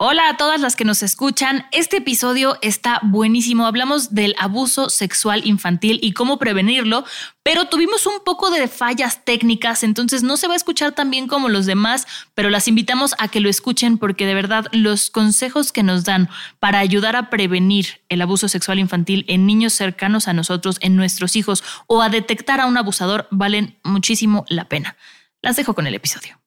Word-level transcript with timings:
Hola 0.00 0.28
a 0.28 0.36
todas 0.36 0.60
las 0.60 0.76
que 0.76 0.84
nos 0.84 1.02
escuchan. 1.02 1.66
Este 1.72 1.96
episodio 1.96 2.56
está 2.62 3.00
buenísimo. 3.02 3.66
Hablamos 3.66 4.14
del 4.14 4.36
abuso 4.38 4.90
sexual 4.90 5.44
infantil 5.44 5.98
y 6.00 6.12
cómo 6.12 6.38
prevenirlo, 6.38 7.04
pero 7.42 7.64
tuvimos 7.64 8.06
un 8.06 8.22
poco 8.24 8.52
de 8.52 8.68
fallas 8.68 9.24
técnicas, 9.24 9.82
entonces 9.82 10.22
no 10.22 10.36
se 10.36 10.46
va 10.46 10.52
a 10.52 10.56
escuchar 10.56 10.92
tan 10.92 11.10
bien 11.10 11.26
como 11.26 11.48
los 11.48 11.66
demás, 11.66 12.06
pero 12.34 12.48
las 12.48 12.68
invitamos 12.68 13.16
a 13.18 13.26
que 13.26 13.40
lo 13.40 13.48
escuchen 13.48 13.98
porque 13.98 14.24
de 14.24 14.34
verdad 14.34 14.66
los 14.70 15.10
consejos 15.10 15.72
que 15.72 15.82
nos 15.82 16.04
dan 16.04 16.28
para 16.60 16.78
ayudar 16.78 17.16
a 17.16 17.28
prevenir 17.28 18.00
el 18.08 18.22
abuso 18.22 18.46
sexual 18.46 18.78
infantil 18.78 19.24
en 19.26 19.46
niños 19.46 19.72
cercanos 19.72 20.28
a 20.28 20.32
nosotros, 20.32 20.76
en 20.80 20.94
nuestros 20.94 21.34
hijos 21.34 21.64
o 21.88 22.02
a 22.02 22.08
detectar 22.08 22.60
a 22.60 22.66
un 22.66 22.76
abusador 22.76 23.26
valen 23.32 23.76
muchísimo 23.82 24.44
la 24.48 24.68
pena. 24.68 24.96
Las 25.42 25.56
dejo 25.56 25.74
con 25.74 25.88
el 25.88 25.94
episodio. 25.96 26.37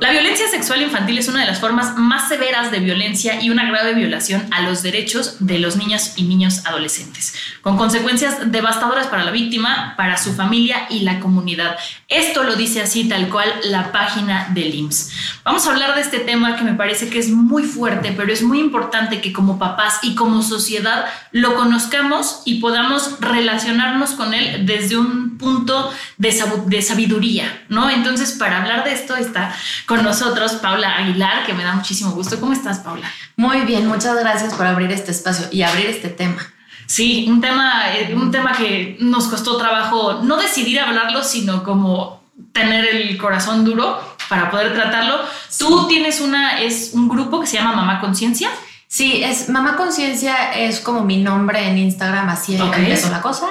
La 0.00 0.12
violencia 0.12 0.46
sexual 0.46 0.80
infantil 0.80 1.18
es 1.18 1.26
una 1.26 1.40
de 1.40 1.46
las 1.48 1.58
formas 1.58 1.96
más 1.98 2.28
severas 2.28 2.70
de 2.70 2.78
violencia 2.78 3.42
y 3.42 3.50
una 3.50 3.68
grave 3.68 3.94
violación 3.94 4.46
a 4.52 4.60
los 4.60 4.84
derechos 4.84 5.38
de 5.40 5.58
los 5.58 5.74
niños 5.74 6.12
y 6.14 6.22
niños 6.22 6.64
adolescentes, 6.66 7.34
con 7.62 7.76
consecuencias 7.76 8.52
devastadoras 8.52 9.08
para 9.08 9.24
la 9.24 9.32
víctima, 9.32 9.94
para 9.96 10.16
su 10.16 10.34
familia 10.34 10.86
y 10.88 11.00
la 11.00 11.18
comunidad. 11.18 11.76
Esto 12.06 12.44
lo 12.44 12.54
dice 12.54 12.80
así 12.80 13.08
tal 13.08 13.28
cual 13.28 13.52
la 13.64 13.90
página 13.90 14.48
del 14.54 14.72
IMSS. 14.72 15.40
Vamos 15.42 15.66
a 15.66 15.72
hablar 15.72 15.96
de 15.96 16.02
este 16.02 16.20
tema 16.20 16.54
que 16.54 16.62
me 16.62 16.74
parece 16.74 17.10
que 17.10 17.18
es 17.18 17.30
muy 17.30 17.64
fuerte, 17.64 18.14
pero 18.16 18.32
es 18.32 18.44
muy 18.44 18.60
importante 18.60 19.20
que 19.20 19.32
como 19.32 19.58
papás 19.58 19.98
y 20.02 20.14
como 20.14 20.42
sociedad 20.42 21.06
lo 21.32 21.56
conozcamos 21.56 22.42
y 22.44 22.60
podamos 22.60 23.18
relacionarnos 23.18 24.12
con 24.12 24.32
él 24.32 24.64
desde 24.64 24.96
un 24.96 25.38
punto 25.38 25.92
de, 26.18 26.40
de 26.66 26.82
sabiduría, 26.82 27.64
¿no? 27.68 27.90
Entonces, 27.90 28.32
para 28.32 28.62
hablar 28.62 28.84
de 28.84 28.92
esto 28.92 29.16
está 29.16 29.52
con 29.88 30.02
nosotros 30.02 30.52
Paula 30.52 30.98
Aguilar, 30.98 31.46
que 31.46 31.54
me 31.54 31.64
da 31.64 31.72
muchísimo 31.72 32.10
gusto. 32.10 32.38
¿Cómo 32.38 32.52
estás, 32.52 32.80
Paula? 32.80 33.10
Muy 33.36 33.62
bien, 33.62 33.86
muchas 33.86 34.20
gracias 34.20 34.52
por 34.52 34.66
abrir 34.66 34.92
este 34.92 35.12
espacio 35.12 35.46
y 35.50 35.62
abrir 35.62 35.86
este 35.86 36.10
tema. 36.10 36.46
Sí, 36.84 37.24
un 37.26 37.40
tema, 37.40 37.96
eh, 37.96 38.14
un 38.14 38.30
tema 38.30 38.52
que 38.52 38.98
nos 39.00 39.28
costó 39.28 39.56
trabajo 39.56 40.20
no 40.22 40.36
decidir 40.36 40.78
hablarlo, 40.78 41.24
sino 41.24 41.64
como 41.64 42.22
tener 42.52 42.84
el 42.84 43.16
corazón 43.16 43.64
duro 43.64 43.98
para 44.28 44.50
poder 44.50 44.74
tratarlo. 44.74 45.20
Tú 45.58 45.88
tienes 45.88 46.20
una, 46.20 46.60
es 46.60 46.90
un 46.92 47.08
grupo 47.08 47.40
que 47.40 47.46
se 47.46 47.56
llama 47.56 47.74
Mamá 47.74 47.98
Conciencia. 47.98 48.50
Sí, 48.90 49.22
es 49.22 49.50
Mamá 49.50 49.76
Conciencia 49.76 50.54
es 50.54 50.80
como 50.80 51.04
mi 51.04 51.18
nombre 51.18 51.68
en 51.68 51.76
Instagram, 51.76 52.30
así 52.30 52.58
okay. 52.58 52.84
empezó 52.84 53.10
la 53.10 53.20
cosa. 53.20 53.48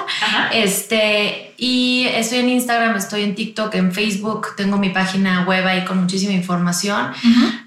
Este, 0.52 1.54
y 1.56 2.06
estoy 2.12 2.38
en 2.38 2.48
Instagram, 2.48 2.96
estoy 2.96 3.22
en 3.22 3.36
TikTok, 3.36 3.72
en 3.76 3.92
Facebook, 3.92 4.48
tengo 4.56 4.78
mi 4.78 4.88
página 4.88 5.44
web 5.44 5.64
ahí 5.64 5.84
con 5.84 6.00
muchísima 6.00 6.32
información. 6.32 7.12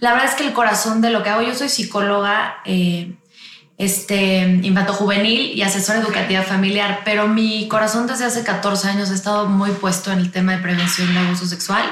La 0.01 0.11
verdad 0.11 0.27
es 0.27 0.35
que 0.35 0.45
el 0.45 0.51
corazón 0.51 0.99
de 0.99 1.11
lo 1.11 1.23
que 1.23 1.29
hago, 1.29 1.43
yo 1.43 1.55
soy 1.55 1.69
psicóloga 1.69 2.57
eh, 2.65 3.13
este, 3.77 4.59
infanto 4.63 4.91
juvenil 4.91 5.57
y 5.57 5.61
asesora 5.61 5.99
educativa 5.99 6.41
familiar, 6.41 7.03
pero 7.05 7.29
mi 7.29 7.69
corazón 7.69 8.05
desde 8.05 8.25
hace 8.25 8.43
14 8.43 8.89
años 8.89 9.11
ha 9.11 9.15
estado 9.15 9.47
muy 9.47 9.71
puesto 9.71 10.11
en 10.11 10.19
el 10.19 10.29
tema 10.29 10.51
de 10.51 10.57
prevención 10.57 11.13
de 11.13 11.19
abuso 11.21 11.45
sexual 11.45 11.85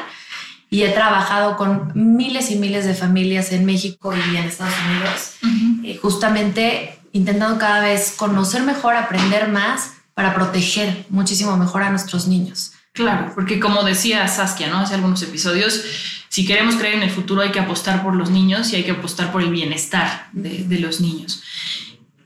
y 0.69 0.83
he 0.83 0.89
trabajado 0.89 1.57
con 1.57 1.91
miles 1.95 2.51
y 2.51 2.55
miles 2.55 2.85
de 2.85 2.93
familias 2.93 3.51
en 3.51 3.65
México 3.65 4.13
y 4.15 4.37
en 4.37 4.45
Estados 4.45 4.75
Unidos, 4.87 5.83
eh, 5.83 5.99
justamente 6.01 6.99
intentando 7.11 7.57
cada 7.57 7.81
vez 7.81 8.13
conocer 8.15 8.61
mejor, 8.63 8.95
aprender 8.95 9.47
más 9.49 9.93
para 10.13 10.35
proteger 10.35 11.05
muchísimo 11.09 11.57
mejor 11.57 11.81
a 11.81 11.89
nuestros 11.89 12.27
niños. 12.27 12.73
Claro, 12.93 13.31
porque 13.33 13.59
como 13.59 13.83
decía 13.83 14.27
Saskia, 14.27 14.67
¿no? 14.67 14.79
Hace 14.79 14.95
algunos 14.95 15.21
episodios, 15.23 15.83
si 16.27 16.45
queremos 16.45 16.75
creer 16.75 16.95
en 16.95 17.03
el 17.03 17.11
futuro 17.11 17.41
hay 17.41 17.51
que 17.51 17.59
apostar 17.59 18.03
por 18.03 18.15
los 18.15 18.29
niños 18.29 18.71
y 18.71 18.75
hay 18.75 18.83
que 18.83 18.91
apostar 18.91 19.31
por 19.31 19.41
el 19.41 19.49
bienestar 19.49 20.27
de, 20.33 20.65
de 20.65 20.79
los 20.79 20.99
niños. 20.99 21.41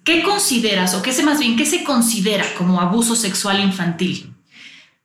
¿Qué 0.04 0.22
consideras, 0.22 0.96
o 0.96 1.02
qué 1.02 1.14
se 1.14 1.24
más 1.24 1.40
bien, 1.40 1.56
qué 1.56 1.66
se 1.66 1.84
considera 1.86 2.46
como 2.58 2.82
abuso 2.82 3.16
sexual 3.16 3.62
infantil? 3.62 4.34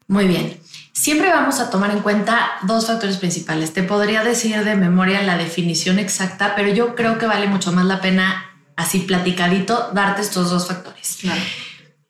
Muy 0.09 0.27
bien. 0.27 0.59
Siempre 1.01 1.31
vamos 1.31 1.61
a 1.61 1.71
tomar 1.71 1.93
en 1.93 2.01
cuenta 2.01 2.59
dos 2.63 2.89
factores 2.89 3.19
principales. 3.19 3.73
Te 3.73 3.85
podría 3.85 4.25
decir 4.25 4.65
de 4.65 4.75
memoria 4.75 5.23
la 5.23 5.39
definición 5.39 6.01
exacta, 6.01 6.55
pero 6.57 6.71
yo 6.71 6.97
creo 6.97 7.19
que 7.19 7.27
vale 7.27 7.47
mucho 7.47 7.71
más 7.71 7.85
la 7.85 8.01
pena, 8.01 8.51
así 8.75 8.99
platicadito, 8.99 9.91
darte 9.95 10.23
estos 10.23 10.51
dos 10.51 10.67
factores. 10.67 11.19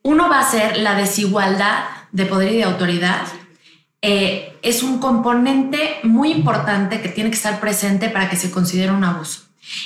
Uno 0.00 0.30
va 0.30 0.40
a 0.40 0.50
ser 0.50 0.78
la 0.78 0.94
desigualdad 0.94 1.84
de 2.12 2.24
poder 2.24 2.50
y 2.52 2.56
de 2.56 2.64
autoridad. 2.64 3.26
Eh, 4.00 4.58
es 4.62 4.82
un 4.82 5.00
componente 5.00 6.00
muy 6.02 6.32
importante 6.32 7.02
que 7.02 7.10
tiene 7.10 7.28
que 7.28 7.36
estar 7.36 7.60
presente 7.60 8.08
para 8.08 8.30
que 8.30 8.36
se 8.36 8.50
considere 8.50 8.92
un 8.92 9.04
abuso. 9.04 9.42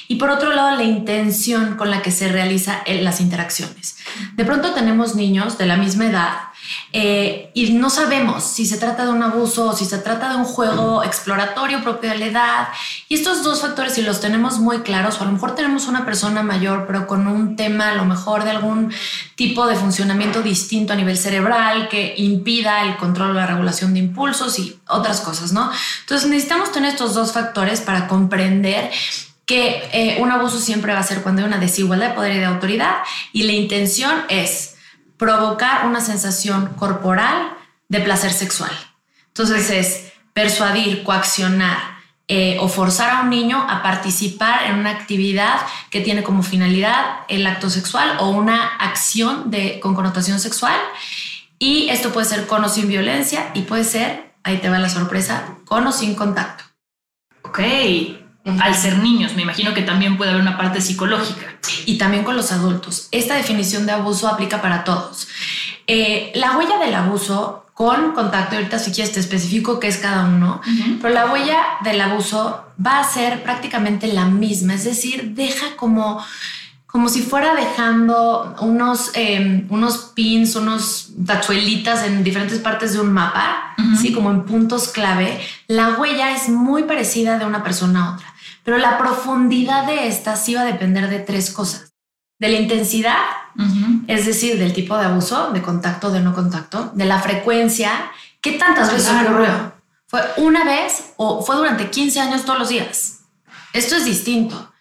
Y 0.06 0.14
por 0.14 0.30
otro 0.30 0.52
lado, 0.52 0.76
la 0.76 0.84
intención 0.84 1.76
con 1.76 1.90
la 1.90 2.02
que 2.02 2.12
se 2.12 2.28
realizan 2.28 2.78
las 2.86 3.20
interacciones. 3.20 3.96
De 4.36 4.44
pronto 4.44 4.74
tenemos 4.74 5.16
niños 5.16 5.58
de 5.58 5.66
la 5.66 5.76
misma 5.76 6.06
edad 6.06 6.51
eh, 6.92 7.50
y 7.54 7.72
no 7.72 7.90
sabemos 7.90 8.44
si 8.44 8.66
se 8.66 8.78
trata 8.78 9.04
de 9.04 9.12
un 9.12 9.22
abuso 9.22 9.70
o 9.70 9.76
si 9.76 9.84
se 9.84 9.98
trata 9.98 10.30
de 10.30 10.36
un 10.36 10.44
juego 10.44 11.02
exploratorio 11.02 11.82
propio 11.82 12.10
de 12.10 12.18
la 12.18 12.26
edad. 12.26 12.68
Y 13.08 13.14
estos 13.14 13.42
dos 13.42 13.62
factores, 13.62 13.94
si 13.94 14.02
los 14.02 14.20
tenemos 14.20 14.58
muy 14.58 14.80
claros, 14.80 15.18
o 15.18 15.22
a 15.22 15.26
lo 15.26 15.32
mejor 15.32 15.54
tenemos 15.54 15.86
una 15.86 16.04
persona 16.04 16.42
mayor, 16.42 16.86
pero 16.86 17.06
con 17.06 17.26
un 17.26 17.56
tema 17.56 17.90
a 17.90 17.94
lo 17.94 18.04
mejor 18.04 18.44
de 18.44 18.50
algún 18.50 18.92
tipo 19.34 19.66
de 19.66 19.76
funcionamiento 19.76 20.42
distinto 20.42 20.92
a 20.92 20.96
nivel 20.96 21.16
cerebral 21.16 21.88
que 21.88 22.14
impida 22.16 22.82
el 22.82 22.96
control 22.96 23.30
o 23.30 23.34
la 23.34 23.46
regulación 23.46 23.94
de 23.94 24.00
impulsos 24.00 24.58
y 24.58 24.78
otras 24.88 25.20
cosas, 25.20 25.52
¿no? 25.52 25.70
Entonces 26.00 26.28
necesitamos 26.28 26.72
tener 26.72 26.90
estos 26.90 27.14
dos 27.14 27.32
factores 27.32 27.80
para 27.80 28.06
comprender 28.08 28.90
que 29.46 29.82
eh, 29.92 30.18
un 30.20 30.30
abuso 30.30 30.58
siempre 30.58 30.92
va 30.92 31.00
a 31.00 31.02
ser 31.02 31.22
cuando 31.22 31.42
hay 31.42 31.48
una 31.48 31.58
desigualdad 31.58 32.10
de 32.10 32.14
poder 32.14 32.36
y 32.36 32.38
de 32.38 32.44
autoridad 32.44 32.98
y 33.32 33.42
la 33.42 33.52
intención 33.52 34.24
es 34.28 34.71
provocar 35.22 35.86
una 35.86 36.00
sensación 36.00 36.74
corporal 36.74 37.52
de 37.88 38.00
placer 38.00 38.32
sexual. 38.32 38.72
Entonces 39.28 39.70
es 39.70 40.12
persuadir, 40.32 41.04
coaccionar 41.04 41.78
eh, 42.26 42.56
o 42.58 42.66
forzar 42.66 43.10
a 43.10 43.20
un 43.20 43.30
niño 43.30 43.64
a 43.70 43.84
participar 43.84 44.64
en 44.64 44.80
una 44.80 44.90
actividad 44.90 45.60
que 45.90 46.00
tiene 46.00 46.24
como 46.24 46.42
finalidad 46.42 47.20
el 47.28 47.46
acto 47.46 47.70
sexual 47.70 48.16
o 48.18 48.30
una 48.30 48.66
acción 48.78 49.48
de, 49.52 49.78
con 49.78 49.94
connotación 49.94 50.40
sexual. 50.40 50.80
Y 51.56 51.88
esto 51.90 52.12
puede 52.12 52.26
ser 52.26 52.48
con 52.48 52.64
o 52.64 52.68
sin 52.68 52.88
violencia 52.88 53.52
y 53.54 53.62
puede 53.62 53.84
ser, 53.84 54.32
ahí 54.42 54.58
te 54.58 54.70
va 54.70 54.80
la 54.80 54.88
sorpresa, 54.88 55.56
con 55.66 55.86
o 55.86 55.92
sin 55.92 56.16
contacto. 56.16 56.64
Ok, 57.42 57.60
al 58.44 58.74
ser 58.74 58.98
niños. 58.98 59.34
Me 59.34 59.42
imagino 59.42 59.74
que 59.74 59.82
también 59.82 60.16
puede 60.16 60.30
haber 60.30 60.42
una 60.42 60.56
parte 60.56 60.80
psicológica. 60.80 61.46
Y 61.86 61.98
también 61.98 62.24
con 62.24 62.36
los 62.36 62.52
adultos. 62.52 63.08
Esta 63.10 63.34
definición 63.34 63.86
de 63.86 63.92
abuso 63.92 64.28
aplica 64.28 64.60
para 64.60 64.84
todos. 64.84 65.28
Eh, 65.86 66.32
la 66.34 66.56
huella 66.56 66.78
del 66.78 66.94
abuso 66.94 67.66
con 67.74 68.12
contacto, 68.12 68.56
ahorita 68.56 68.78
si 68.78 68.92
quieres 68.92 69.12
te 69.12 69.20
especifico 69.20 69.80
qué 69.80 69.88
es 69.88 69.96
cada 69.96 70.26
uno, 70.26 70.60
pero 71.00 71.12
la 71.14 71.32
huella 71.32 71.58
del 71.82 72.00
abuso 72.00 72.64
va 72.84 73.00
a 73.00 73.04
ser 73.04 73.42
prácticamente 73.42 74.06
la 74.08 74.26
misma, 74.26 74.74
es 74.74 74.84
decir, 74.84 75.32
deja 75.34 75.74
como 75.76 76.22
como 76.86 77.08
si 77.08 77.22
fuera 77.22 77.54
dejando 77.54 78.54
unos, 78.60 79.12
em, 79.14 79.66
unos 79.70 80.12
pins, 80.14 80.54
unos 80.56 81.08
tachuelitas 81.26 82.04
en 82.04 82.22
diferentes 82.22 82.58
partes 82.58 82.92
de 82.92 83.00
un 83.00 83.10
mapa, 83.10 83.74
así 83.94 84.12
como 84.12 84.30
en 84.30 84.44
puntos 84.44 84.88
clave, 84.88 85.40
la 85.68 85.94
huella 85.98 86.36
es 86.36 86.50
muy 86.50 86.82
parecida 86.82 87.38
de 87.38 87.46
una 87.46 87.64
persona 87.64 88.04
a 88.04 88.14
otra. 88.14 88.31
Pero 88.64 88.78
la 88.78 88.98
profundidad 88.98 89.86
de 89.86 90.08
esta 90.08 90.36
sí 90.36 90.54
va 90.54 90.62
a 90.62 90.66
depender 90.66 91.08
de 91.08 91.18
tres 91.18 91.50
cosas. 91.50 91.92
De 92.38 92.48
la 92.48 92.58
intensidad, 92.58 93.18
es 94.08 94.26
decir, 94.26 94.58
del 94.58 94.72
tipo 94.72 94.96
de 94.96 95.06
abuso, 95.06 95.52
de 95.52 95.62
contacto, 95.62 96.10
de 96.10 96.20
no 96.20 96.34
contacto, 96.34 96.90
de 96.94 97.04
la 97.04 97.20
frecuencia, 97.20 98.10
qué 98.40 98.52
tantas 98.52 98.92
veces 98.92 99.12
ocurrió. 99.24 99.72
¿Fue 100.06 100.20
una 100.38 100.64
vez 100.64 101.12
o 101.16 101.42
fue 101.42 101.56
durante 101.56 101.90
15 101.90 102.20
años 102.20 102.44
todos 102.44 102.58
los 102.58 102.68
días? 102.68 103.20
Esto 103.72 103.96
es 103.96 104.04
distinto. 104.04 104.72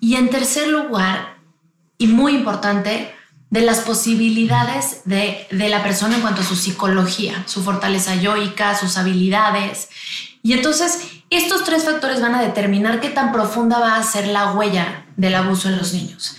Y 0.00 0.16
en 0.16 0.30
tercer 0.30 0.68
lugar, 0.68 1.36
y 1.98 2.06
muy 2.06 2.34
importante, 2.34 3.14
de 3.50 3.60
las 3.60 3.80
posibilidades 3.80 5.02
de, 5.04 5.46
de, 5.50 5.68
la 5.68 5.82
persona 5.82 6.16
en 6.16 6.22
cuanto 6.22 6.40
a 6.40 6.44
su 6.44 6.56
psicología, 6.56 7.44
su 7.46 7.62
fortaleza 7.62 8.14
yoica, 8.14 8.74
sus 8.74 8.96
habilidades. 8.96 9.90
Y 10.42 10.54
entonces 10.54 11.22
Estos 11.32 11.64
tres 11.64 11.84
factores 11.84 12.20
van 12.20 12.34
a 12.34 12.42
determinar 12.42 13.00
qué 13.00 13.08
tan 13.08 13.32
profunda 13.32 13.78
va 13.78 13.96
a 13.96 14.02
ser 14.02 14.26
la 14.26 14.52
huella 14.52 15.06
del 15.16 15.34
abuso 15.34 15.70
en 15.70 15.78
los 15.78 15.94
niños. 15.94 16.36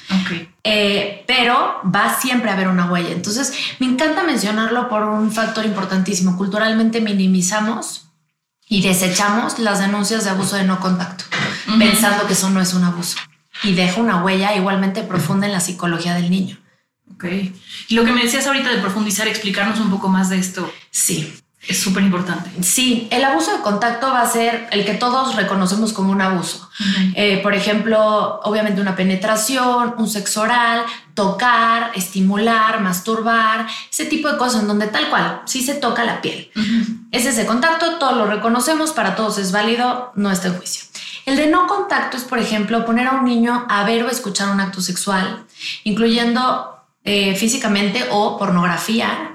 Eh, 0.63 1.23
pero 1.25 1.81
va 1.83 2.15
siempre 2.19 2.51
a 2.51 2.53
haber 2.53 2.67
una 2.67 2.85
huella. 2.91 3.09
Entonces, 3.09 3.53
me 3.79 3.87
encanta 3.87 4.23
mencionarlo 4.23 4.87
por 4.89 5.01
un 5.01 5.31
factor 5.31 5.65
importantísimo. 5.65 6.37
Culturalmente 6.37 7.01
minimizamos 7.01 8.09
y 8.69 8.83
desechamos 8.83 9.57
las 9.57 9.79
denuncias 9.79 10.25
de 10.25 10.29
abuso 10.29 10.57
de 10.57 10.63
no 10.63 10.79
contacto, 10.79 11.25
pensando 11.79 12.27
que 12.27 12.33
eso 12.33 12.51
no 12.51 12.61
es 12.61 12.75
un 12.75 12.83
abuso. 12.83 13.17
Y 13.63 13.73
deja 13.73 13.99
una 13.99 14.23
huella 14.23 14.55
igualmente 14.55 15.01
profunda 15.01 15.47
en 15.47 15.53
la 15.53 15.59
psicología 15.59 16.13
del 16.13 16.29
niño. 16.29 16.59
Ok. 17.15 17.25
Y 17.87 17.95
lo 17.95 18.05
que 18.05 18.11
me 18.11 18.21
decías 18.21 18.45
ahorita 18.45 18.69
de 18.69 18.77
profundizar, 18.77 19.27
explicarnos 19.27 19.79
un 19.79 19.89
poco 19.89 20.07
más 20.07 20.29
de 20.29 20.37
esto. 20.37 20.71
Sí. 20.91 21.33
Es 21.65 21.79
súper 21.79 22.03
importante. 22.03 22.51
Sí, 22.61 23.07
el 23.09 23.23
abuso 23.23 23.55
de 23.55 23.61
contacto 23.61 24.07
va 24.07 24.21
a 24.21 24.29
ser 24.29 24.67
el 24.71 24.85
que 24.85 24.95
todos 24.95 25.35
reconocemos 25.35 25.93
como 25.93 26.11
un 26.11 26.21
abuso. 26.21 26.69
Eh, 27.15 27.39
por 27.41 27.53
ejemplo, 27.53 28.41
obviamente 28.43 28.81
una 28.81 28.97
penetración, 28.97 29.95
un 29.97 30.09
sexo 30.09 30.41
oral, 30.41 30.83
tocar, 31.13 31.91
estimular, 31.95 32.81
masturbar, 32.81 33.67
ese 33.89 34.05
tipo 34.05 34.29
de 34.29 34.37
cosas 34.37 34.61
en 34.61 34.67
donde 34.67 34.87
tal 34.87 35.09
cual, 35.09 35.41
sí 35.45 35.63
se 35.63 35.75
toca 35.75 36.03
la 36.03 36.21
piel. 36.21 36.51
Es 37.11 37.25
ese 37.25 37.45
contacto, 37.45 37.97
todos 37.97 38.17
lo 38.17 38.25
reconocemos, 38.25 38.91
para 38.91 39.15
todos 39.15 39.37
es 39.37 39.53
válido, 39.53 40.11
no 40.15 40.31
está 40.31 40.49
en 40.49 40.57
juicio. 40.57 40.83
El 41.25 41.37
de 41.37 41.47
no 41.47 41.67
contacto 41.67 42.17
es, 42.17 42.23
por 42.23 42.39
ejemplo, 42.39 42.83
poner 42.85 43.07
a 43.07 43.11
un 43.11 43.23
niño 43.23 43.65
a 43.69 43.85
ver 43.85 44.03
o 44.03 44.09
escuchar 44.09 44.49
un 44.49 44.59
acto 44.59 44.81
sexual, 44.81 45.45
incluyendo 45.85 46.82
eh, 47.05 47.35
físicamente 47.35 48.05
o 48.11 48.37
pornografía. 48.37 49.31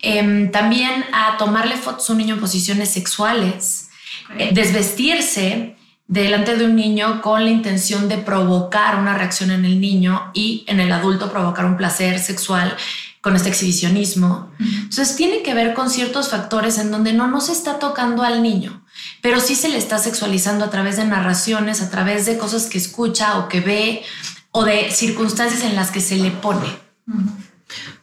Em, 0.00 0.50
también 0.50 1.04
a 1.12 1.36
tomarle 1.36 1.76
fotos 1.76 2.08
a 2.08 2.12
un 2.12 2.18
niño 2.18 2.34
en 2.34 2.40
posiciones 2.40 2.90
sexuales, 2.90 3.90
eh, 4.38 4.50
desvestirse 4.52 5.76
delante 6.06 6.56
de 6.56 6.64
un 6.64 6.76
niño 6.76 7.20
con 7.20 7.44
la 7.44 7.50
intención 7.50 8.08
de 8.08 8.18
provocar 8.18 8.96
una 8.96 9.16
reacción 9.16 9.50
en 9.50 9.64
el 9.64 9.80
niño 9.80 10.30
y 10.34 10.64
en 10.66 10.80
el 10.80 10.92
adulto 10.92 11.30
provocar 11.30 11.64
un 11.66 11.76
placer 11.76 12.18
sexual 12.18 12.76
con 13.20 13.36
este 13.36 13.48
exhibicionismo. 13.48 14.50
Entonces 14.58 15.14
tiene 15.14 15.42
que 15.42 15.54
ver 15.54 15.74
con 15.74 15.90
ciertos 15.90 16.30
factores 16.30 16.78
en 16.78 16.90
donde 16.90 17.12
no, 17.12 17.26
no 17.26 17.40
se 17.40 17.52
está 17.52 17.78
tocando 17.78 18.22
al 18.22 18.42
niño, 18.42 18.84
pero 19.20 19.40
sí 19.40 19.54
se 19.54 19.68
le 19.68 19.78
está 19.78 19.98
sexualizando 19.98 20.64
a 20.64 20.70
través 20.70 20.96
de 20.96 21.04
narraciones, 21.04 21.82
a 21.82 21.90
través 21.90 22.24
de 22.26 22.38
cosas 22.38 22.66
que 22.66 22.78
escucha 22.78 23.38
o 23.38 23.48
que 23.48 23.60
ve 23.60 24.02
o 24.52 24.64
de 24.64 24.90
circunstancias 24.90 25.62
en 25.62 25.76
las 25.76 25.90
que 25.90 26.00
se 26.00 26.16
le 26.16 26.30
pone. 26.30 26.89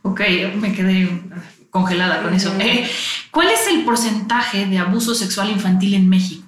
Ok, 0.01 0.21
me 0.55 0.73
quedé 0.73 1.21
congelada 1.69 2.21
con 2.21 2.33
eso. 2.33 2.53
Eh, 2.59 2.89
¿Cuál 3.31 3.49
es 3.49 3.67
el 3.67 3.83
porcentaje 3.83 4.65
de 4.65 4.79
abuso 4.79 5.13
sexual 5.13 5.49
infantil 5.49 5.93
en 5.93 6.09
México? 6.09 6.47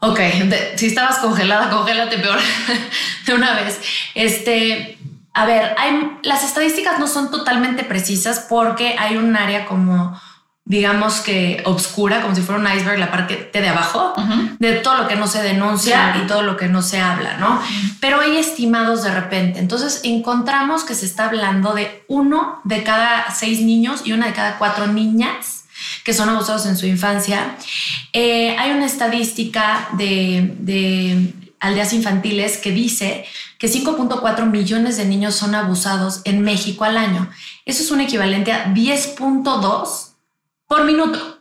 Ok, 0.00 0.20
si 0.76 0.86
estabas 0.86 1.18
congelada, 1.18 1.70
congélate 1.70 2.18
peor 2.18 2.38
de 3.26 3.34
una 3.34 3.54
vez. 3.54 3.80
Este, 4.14 4.96
a 5.34 5.44
ver, 5.44 5.74
hay, 5.76 6.18
las 6.22 6.44
estadísticas 6.44 7.00
no 7.00 7.08
son 7.08 7.30
totalmente 7.30 7.82
precisas 7.82 8.46
porque 8.48 8.94
hay 8.98 9.16
un 9.16 9.34
área 9.34 9.66
como 9.66 10.20
digamos 10.68 11.20
que 11.20 11.62
obscura, 11.64 12.20
como 12.20 12.34
si 12.34 12.42
fuera 12.42 12.60
un 12.60 12.78
iceberg, 12.78 12.98
la 12.98 13.10
parte 13.10 13.48
de 13.50 13.68
abajo, 13.68 14.12
de 14.58 14.74
todo 14.74 14.98
lo 14.98 15.08
que 15.08 15.16
no 15.16 15.26
se 15.26 15.42
denuncia 15.42 16.14
y 16.22 16.26
todo 16.26 16.42
lo 16.42 16.58
que 16.58 16.68
no 16.68 16.82
se 16.82 17.00
habla, 17.00 17.38
¿no? 17.38 17.58
Pero 18.00 18.20
hay 18.20 18.36
estimados 18.36 19.02
de 19.02 19.14
repente. 19.14 19.60
Entonces 19.60 20.02
encontramos 20.04 20.84
que 20.84 20.94
se 20.94 21.06
está 21.06 21.24
hablando 21.24 21.72
de 21.72 22.04
uno 22.06 22.60
de 22.64 22.82
cada 22.82 23.30
seis 23.34 23.62
niños 23.62 24.02
y 24.04 24.12
una 24.12 24.26
de 24.26 24.34
cada 24.34 24.58
cuatro 24.58 24.86
niñas 24.86 25.64
que 26.04 26.12
son 26.12 26.28
abusados 26.28 26.66
en 26.66 26.76
su 26.76 26.84
infancia. 26.84 27.56
Eh, 28.12 28.54
hay 28.58 28.72
una 28.72 28.84
estadística 28.84 29.88
de, 29.92 30.54
de 30.58 31.32
aldeas 31.60 31.94
infantiles 31.94 32.58
que 32.58 32.72
dice 32.72 33.24
que 33.56 33.68
5.4 33.68 34.44
millones 34.44 34.98
de 34.98 35.06
niños 35.06 35.34
son 35.34 35.54
abusados 35.54 36.20
en 36.24 36.42
México 36.42 36.84
al 36.84 36.98
año. 36.98 37.30
Eso 37.64 37.82
es 37.82 37.90
un 37.90 38.02
equivalente 38.02 38.52
a 38.52 38.66
10.2 38.74 40.07
por 40.68 40.84
minuto. 40.84 41.40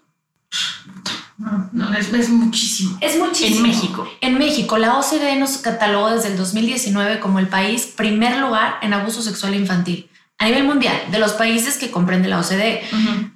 No, 1.38 1.94
es, 1.94 2.30
muchísimo. 2.30 2.98
Es 3.00 3.20
muchísimo. 3.20 3.58
En 3.58 3.72
México. 3.72 4.10
En 4.22 4.38
México, 4.40 4.78
la 4.80 4.98
OCDE 4.98 5.36
nos 5.36 5.58
catalogó 5.58 6.10
desde 6.10 6.30
el 6.30 6.38
2019 6.38 7.20
como 7.20 7.38
el 7.38 7.48
país 7.48 7.86
primer 7.96 8.38
lugar 8.38 8.80
en 8.82 8.94
abuso 8.94 9.22
sexual 9.22 9.54
infantil. 9.54 10.10
A 10.40 10.46
nivel 10.46 10.64
mundial, 10.64 10.96
de 11.12 11.20
los 11.20 11.34
países 11.34 11.78
que 11.78 11.92
comprende 11.92 12.28
la 12.28 12.40
OCDE. 12.40 12.84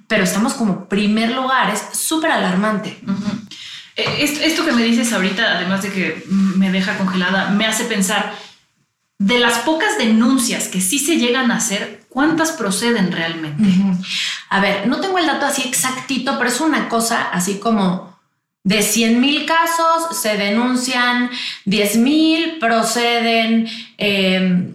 Pero 0.08 0.24
estamos 0.24 0.54
como 0.54 0.88
primer 0.88 1.30
lugar, 1.32 1.72
es 1.72 1.96
súper 1.96 2.32
alarmante. 2.32 2.98
Eh, 3.94 4.04
esto 4.18 4.64
que 4.64 4.72
me 4.72 4.82
dices 4.82 5.12
ahorita, 5.12 5.58
además 5.58 5.82
de 5.82 5.92
que 5.92 6.24
me 6.28 6.72
deja 6.72 6.98
congelada, 6.98 7.50
me 7.50 7.66
hace 7.66 7.84
pensar 7.84 8.34
de 9.18 9.38
las 9.38 9.58
pocas 9.60 9.98
denuncias 9.98 10.66
que 10.66 10.80
sí 10.80 10.98
se 10.98 11.18
llegan 11.18 11.52
a 11.52 11.56
hacer, 11.56 12.01
¿cuántas 12.12 12.52
proceden 12.52 13.10
realmente? 13.10 13.64
A 14.50 14.60
ver, 14.60 14.86
no 14.86 15.00
tengo 15.00 15.18
el 15.18 15.26
dato 15.26 15.46
así 15.46 15.62
exactito, 15.62 16.36
pero 16.38 16.50
es 16.50 16.60
una 16.60 16.88
cosa 16.88 17.28
así 17.30 17.58
como 17.58 18.12
de 18.64 18.82
100 18.82 19.20
mil 19.20 19.46
casos 19.46 20.20
se 20.20 20.36
denuncian 20.36 21.30
10 21.64 21.96
mil, 21.96 22.58
proceden 22.60 23.68
em, 23.98 24.74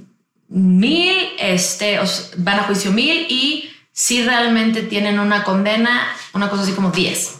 mil, 0.49 1.15
este, 1.39 1.99
van 2.37 2.59
a 2.59 2.63
juicio 2.63 2.91
mil 2.91 3.27
y 3.29 3.69
si 3.93 4.23
realmente 4.23 4.83
tienen 4.83 5.19
una 5.19 5.43
condena, 5.43 6.07
una 6.33 6.49
cosa 6.49 6.63
así 6.63 6.73
como 6.73 6.91
10. 6.91 7.39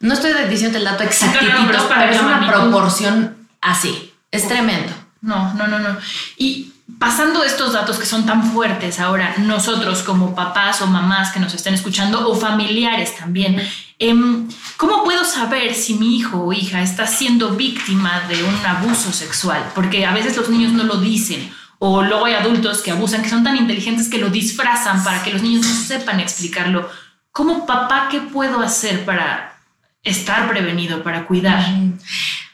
No 0.00 0.14
estoy 0.14 0.32
diciendo 0.50 0.76
el 0.78 0.84
dato 0.84 1.04
exactito, 1.04 1.54
pero, 1.66 2.10
es 2.10 2.20
una 2.20 2.46
proporción 2.46 3.48
así. 3.60 4.12
Es 4.30 4.46
tremendo. 4.46 4.92
No, 5.22 5.54
no, 5.54 5.66
no, 5.66 5.78
no. 5.78 5.96
Y 6.36 6.72
pasando 6.98 7.42
estos 7.42 7.72
datos 7.72 7.98
que 7.98 8.06
son 8.06 8.24
tan 8.26 8.52
fuertes 8.52 9.00
ahora, 9.00 9.34
nosotros 9.38 10.02
como 10.02 10.34
papás 10.34 10.80
o 10.82 10.86
mamás 10.86 11.32
que 11.32 11.40
nos 11.40 11.52
estén 11.52 11.74
escuchando 11.74 12.28
o 12.28 12.34
familiares 12.34 13.16
también, 13.16 13.60
em, 13.98 14.48
¿cómo 14.76 15.04
puedo 15.04 15.24
saber 15.24 15.74
si 15.74 15.94
mi 15.94 16.16
hijo 16.16 16.44
o 16.44 16.52
hija 16.52 16.82
está 16.82 17.06
siendo 17.06 17.50
víctima 17.50 18.22
de 18.28 18.42
un 18.42 18.54
abuso 18.64 19.12
sexual? 19.12 19.72
Porque 19.74 20.06
a 20.06 20.12
veces 20.12 20.36
los 20.36 20.48
niños 20.48 20.72
no 20.72 20.84
lo 20.84 20.98
dicen. 20.98 21.52
O 21.78 22.02
luego 22.02 22.24
hay 22.24 22.34
adultos 22.34 22.80
que 22.80 22.90
abusan, 22.90 23.22
que 23.22 23.28
son 23.28 23.44
tan 23.44 23.56
inteligentes 23.56 24.08
que 24.08 24.16
lo 24.16 24.30
disfrazan 24.30 25.04
para 25.04 25.22
que 25.22 25.32
los 25.32 25.42
niños 25.42 25.66
no 25.66 25.74
sepan 25.74 26.20
explicarlo. 26.20 26.88
¿Cómo 27.32 27.66
papá 27.66 28.08
qué 28.10 28.20
puedo 28.20 28.60
hacer 28.60 29.04
para 29.04 29.58
estar 30.02 30.48
prevenido, 30.48 31.02
para 31.02 31.26
cuidar? 31.26 31.62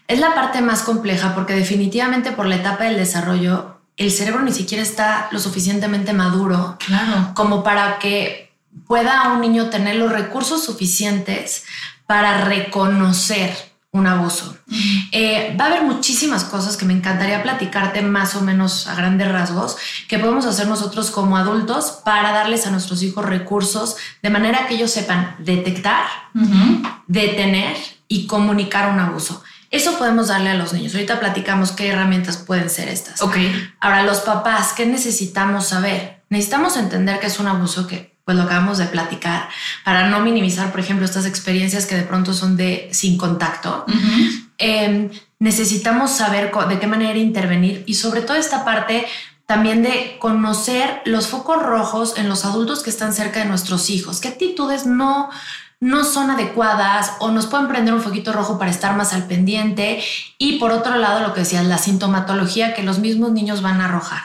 Es 0.08 0.18
la 0.18 0.34
parte 0.34 0.60
más 0.60 0.82
compleja 0.82 1.36
porque 1.36 1.54
definitivamente 1.54 2.32
por 2.32 2.46
la 2.46 2.56
etapa 2.56 2.84
del 2.84 2.96
desarrollo 2.96 3.71
el 3.96 4.10
cerebro 4.10 4.42
ni 4.42 4.52
siquiera 4.52 4.82
está 4.82 5.28
lo 5.32 5.38
suficientemente 5.38 6.12
maduro 6.12 6.78
como 7.34 7.62
para 7.62 7.98
que 7.98 8.52
pueda 8.86 9.32
un 9.32 9.40
niño 9.40 9.70
tener 9.70 9.96
los 9.96 10.10
recursos 10.10 10.64
suficientes 10.64 11.64
para 12.06 12.44
reconocer 12.44 13.72
un 13.94 14.06
abuso. 14.06 14.56
Eh, 15.12 15.54
va 15.60 15.66
a 15.66 15.68
haber 15.68 15.82
muchísimas 15.82 16.44
cosas 16.44 16.78
que 16.78 16.86
me 16.86 16.94
encantaría 16.94 17.42
platicarte 17.42 18.00
más 18.00 18.34
o 18.34 18.40
menos 18.40 18.86
a 18.86 18.94
grandes 18.94 19.30
rasgos 19.30 19.76
que 20.08 20.18
podemos 20.18 20.46
hacer 20.46 20.66
nosotros 20.66 21.10
como 21.10 21.36
adultos 21.36 22.00
para 22.02 22.32
darles 22.32 22.66
a 22.66 22.70
nuestros 22.70 23.02
hijos 23.02 23.26
recursos 23.26 23.96
de 24.22 24.30
manera 24.30 24.66
que 24.66 24.76
ellos 24.76 24.90
sepan 24.90 25.36
detectar, 25.38 26.06
detener 27.06 27.76
y 28.08 28.26
comunicar 28.26 28.90
un 28.90 29.00
abuso. 29.00 29.42
Eso 29.72 29.96
podemos 29.96 30.28
darle 30.28 30.50
a 30.50 30.54
los 30.54 30.74
niños. 30.74 30.94
Ahorita 30.94 31.18
platicamos 31.18 31.72
qué 31.72 31.88
herramientas 31.88 32.36
pueden 32.36 32.68
ser 32.68 32.90
estas. 32.90 33.22
Ok. 33.22 33.36
Ahora, 33.80 34.02
los 34.02 34.20
papás, 34.20 34.74
¿qué 34.74 34.84
necesitamos 34.84 35.66
saber? 35.66 36.22
Necesitamos 36.28 36.76
entender 36.76 37.18
que 37.18 37.26
es 37.26 37.40
un 37.40 37.48
abuso 37.48 37.86
que, 37.86 38.14
pues 38.26 38.36
lo 38.36 38.42
acabamos 38.44 38.76
de 38.76 38.84
platicar, 38.84 39.48
para 39.82 40.08
no 40.08 40.20
minimizar, 40.20 40.70
por 40.70 40.80
ejemplo, 40.80 41.06
estas 41.06 41.24
experiencias 41.24 41.86
que 41.86 41.94
de 41.94 42.02
pronto 42.02 42.34
son 42.34 42.58
de 42.58 42.90
sin 42.92 43.16
contacto. 43.16 43.86
Em, 44.58 45.10
necesitamos 45.38 46.10
saber 46.10 46.52
de 46.68 46.78
qué 46.78 46.86
manera 46.86 47.18
intervenir 47.18 47.82
y 47.86 47.94
sobre 47.94 48.20
todo 48.20 48.36
esta 48.36 48.66
parte 48.66 49.06
también 49.46 49.82
de 49.82 50.16
conocer 50.18 51.00
los 51.04 51.26
focos 51.28 51.62
rojos 51.62 52.14
en 52.16 52.28
los 52.28 52.44
adultos 52.44 52.82
que 52.82 52.90
están 52.90 53.12
cerca 53.12 53.40
de 53.40 53.46
nuestros 53.46 53.90
hijos. 53.90 54.20
¿Qué 54.20 54.28
actitudes 54.28 54.86
no 54.86 55.30
no 55.82 56.04
son 56.04 56.30
adecuadas 56.30 57.14
o 57.18 57.32
nos 57.32 57.46
pueden 57.46 57.66
prender 57.66 57.92
un 57.92 58.00
foquito 58.00 58.32
rojo 58.32 58.56
para 58.56 58.70
estar 58.70 58.96
más 58.96 59.12
al 59.14 59.24
pendiente. 59.26 60.00
Y 60.38 60.60
por 60.60 60.70
otro 60.70 60.96
lado, 60.96 61.18
lo 61.18 61.34
que 61.34 61.40
decías, 61.40 61.66
la 61.66 61.76
sintomatología 61.76 62.72
que 62.72 62.84
los 62.84 63.00
mismos 63.00 63.32
niños 63.32 63.62
van 63.62 63.80
a 63.80 63.86
arrojar. 63.86 64.22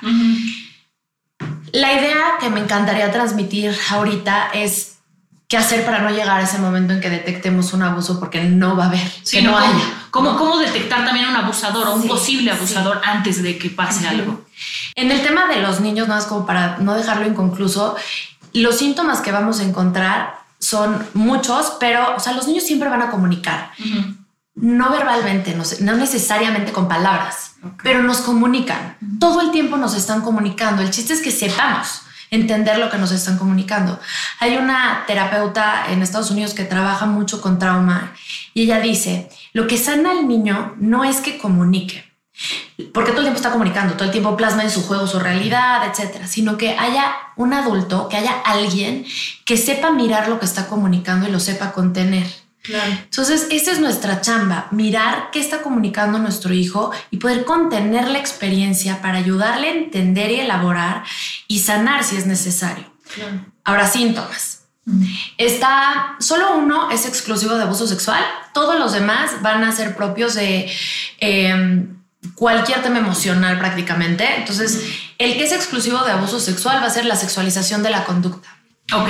La 1.71 1.93
idea 1.93 2.37
que 2.39 2.51
me 2.51 2.59
encantaría 2.59 3.11
transmitir 3.11 3.75
ahorita 3.89 4.49
es 4.53 4.99
qué 5.47 5.57
hacer 5.57 5.83
para 5.83 5.97
no 6.03 6.11
llegar 6.11 6.39
a 6.39 6.43
ese 6.43 6.59
momento 6.59 6.93
en 6.93 7.01
que 7.01 7.09
detectemos 7.09 7.73
un 7.73 7.81
abuso 7.81 8.19
porque 8.19 8.43
no 8.43 8.77
va 8.77 8.83
a 8.83 8.87
haber, 8.89 9.11
que 9.27 9.41
no, 9.41 9.57
haya. 9.57 10.05
¿Cómo, 10.11 10.37
¿Cómo, 10.37 10.59
detectar 10.59 11.05
también 11.05 11.27
un 11.27 11.37
abusador 11.37 11.87
o 11.87 11.95
un 11.95 12.07
posible 12.07 12.51
abusador 12.51 13.01
antes 13.03 13.41
de 13.41 13.57
que 13.57 13.71
pase 13.71 14.07
algo? 14.07 14.45
En 14.93 15.09
el 15.09 15.23
tema 15.23 15.47
de 15.47 15.59
los 15.63 15.79
niños, 15.79 16.07
nada 16.07 16.19
más 16.19 16.29
como 16.29 16.45
para 16.45 16.77
no 16.77 16.93
dejarlo 16.93 17.25
inconcluso, 17.25 17.95
los 18.53 18.77
síntomas 18.77 19.21
que 19.21 19.31
vamos 19.31 19.59
a 19.59 19.63
encontrar 19.63 20.46
son 20.59 21.05
muchos, 21.13 21.77
pero, 21.79 22.15
o 22.15 22.19
sea, 22.19 22.33
los 22.33 22.47
niños 22.47 22.63
siempre 22.63 22.89
van 22.89 23.01
a 23.01 23.11
comunicar. 23.11 23.71
no 24.55 24.89
verbalmente, 24.89 25.55
no, 25.81 25.93
necesariamente 25.95 26.71
con 26.71 26.87
palabras, 26.87 27.55
pero 27.83 28.01
nos 28.01 28.21
comunican. 28.21 28.97
Todo 29.19 29.41
el 29.41 29.51
tiempo 29.51 29.77
nos 29.77 29.95
están 29.95 30.21
comunicando. 30.21 30.81
El 30.81 30.89
chiste 30.89 31.13
es 31.13 31.21
que 31.21 31.31
sepamos 31.31 32.01
entender 32.31 32.77
lo 32.79 32.89
que 32.89 32.97
nos 32.97 33.11
están 33.11 33.37
comunicando. 33.37 33.99
Hay 34.39 34.57
una 34.57 35.03
terapeuta 35.07 35.85
en 35.89 36.01
Estados 36.01 36.31
Unidos 36.31 36.53
que 36.53 36.65
trabaja 36.65 37.05
mucho 37.05 37.41
con 37.41 37.59
trauma 37.59 38.13
y 38.53 38.63
ella 38.63 38.79
dice, 38.79 39.29
lo 39.53 39.67
que 39.67 39.77
sana 39.77 40.11
al 40.11 40.27
niño 40.27 40.75
no 40.77 41.03
es 41.03 41.17
que 41.17 41.37
comunique, 41.37 42.06
porque 42.93 43.11
todo 43.11 43.21
el 43.21 43.25
tiempo 43.25 43.37
está 43.37 43.51
comunicando, 43.51 43.95
todo 43.95 44.05
el 44.05 44.11
tiempo 44.11 44.37
plasma 44.37 44.63
en 44.63 44.69
su 44.69 44.83
juego 44.83 45.07
su 45.07 45.19
realidad, 45.19 45.87
etcétera, 45.89 46.27
sino 46.27 46.57
que 46.57 46.77
haya 46.77 47.15
un 47.35 47.53
adulto, 47.53 48.07
que 48.09 48.17
haya 48.17 48.41
alguien 48.45 49.05
que 49.45 49.57
sepa 49.57 49.91
mirar 49.91 50.29
lo 50.29 50.39
que 50.39 50.45
está 50.45 50.67
comunicando 50.67 51.27
y 51.27 51.31
lo 51.31 51.39
sepa 51.39 51.71
contener. 51.71 52.27
Entonces, 52.69 53.47
esa 53.49 53.71
es 53.71 53.79
nuestra 53.79 54.21
chamba, 54.21 54.67
mirar 54.71 55.29
qué 55.31 55.39
está 55.39 55.61
comunicando 55.61 56.19
nuestro 56.19 56.53
hijo 56.53 56.91
y 57.11 57.17
poder 57.17 57.45
contener 57.45 58.09
la 58.09 58.19
experiencia 58.19 59.01
para 59.01 59.19
ayudarle 59.19 59.69
a 59.69 59.73
entender 59.73 60.31
y 60.31 60.41
elaborar 60.41 61.03
y 61.47 61.59
sanar 61.59 62.03
si 62.03 62.17
es 62.17 62.25
necesario. 62.25 62.85
Ahora, 63.63 63.87
síntomas. 63.87 64.65
Mm. 64.85 65.03
Está, 65.37 66.15
solo 66.19 66.57
uno 66.57 66.89
es 66.91 67.05
exclusivo 67.05 67.55
de 67.55 67.63
abuso 67.63 67.87
sexual, 67.87 68.23
todos 68.53 68.79
los 68.79 68.93
demás 68.93 69.41
van 69.41 69.63
a 69.63 69.71
ser 69.71 69.95
propios 69.95 70.33
de 70.35 70.71
em, 71.19 71.96
cualquier 72.35 72.81
tema 72.81 72.99
emocional 72.99 73.59
prácticamente. 73.59 74.27
Entonces, 74.37 74.83
el 75.17 75.33
que 75.33 75.43
es 75.43 75.51
exclusivo 75.51 76.03
de 76.03 76.11
abuso 76.11 76.39
sexual 76.39 76.81
va 76.81 76.87
a 76.87 76.91
ser 76.91 77.05
la 77.05 77.15
sexualización 77.15 77.83
de 77.83 77.89
la 77.89 78.05
conducta. 78.05 78.57
Ok 78.93 79.09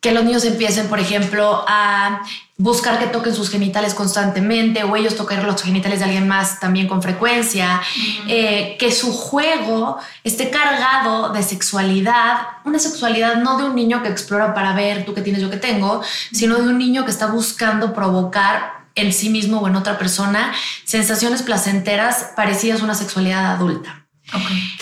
que 0.00 0.12
los 0.12 0.24
niños 0.24 0.44
empiecen, 0.44 0.88
por 0.88 1.00
ejemplo, 1.00 1.64
a 1.66 2.22
buscar 2.56 2.98
que 2.98 3.06
toquen 3.06 3.34
sus 3.34 3.50
genitales 3.50 3.94
constantemente 3.94 4.84
o 4.84 4.94
ellos 4.94 5.16
toquen 5.16 5.44
los 5.44 5.60
genitales 5.62 5.98
de 5.98 6.04
alguien 6.04 6.28
más 6.28 6.60
también 6.60 6.86
con 6.86 7.02
frecuencia, 7.02 7.80
eh, 8.28 8.76
que 8.78 8.92
su 8.92 9.12
juego 9.12 9.98
esté 10.22 10.50
cargado 10.50 11.32
de 11.32 11.42
sexualidad, 11.42 12.42
una 12.64 12.78
sexualidad 12.78 13.36
no 13.36 13.58
de 13.58 13.64
un 13.64 13.74
niño 13.74 14.02
que 14.02 14.08
explora 14.08 14.54
para 14.54 14.72
ver 14.72 15.04
tú 15.04 15.14
que 15.14 15.22
tienes, 15.22 15.42
yo 15.42 15.50
que 15.50 15.56
tengo, 15.56 16.02
sino 16.32 16.56
de 16.56 16.68
un 16.68 16.78
niño 16.78 17.04
que 17.04 17.10
está 17.10 17.26
buscando 17.26 17.92
provocar 17.92 18.77
en 18.98 19.12
sí 19.12 19.30
mismo 19.30 19.58
o 19.58 19.68
en 19.68 19.76
otra 19.76 19.98
persona 19.98 20.52
sensaciones 20.84 21.42
placenteras 21.42 22.32
parecidas 22.36 22.80
a 22.80 22.84
una 22.84 22.94
sexualidad 22.94 23.52
adulta. 23.52 24.08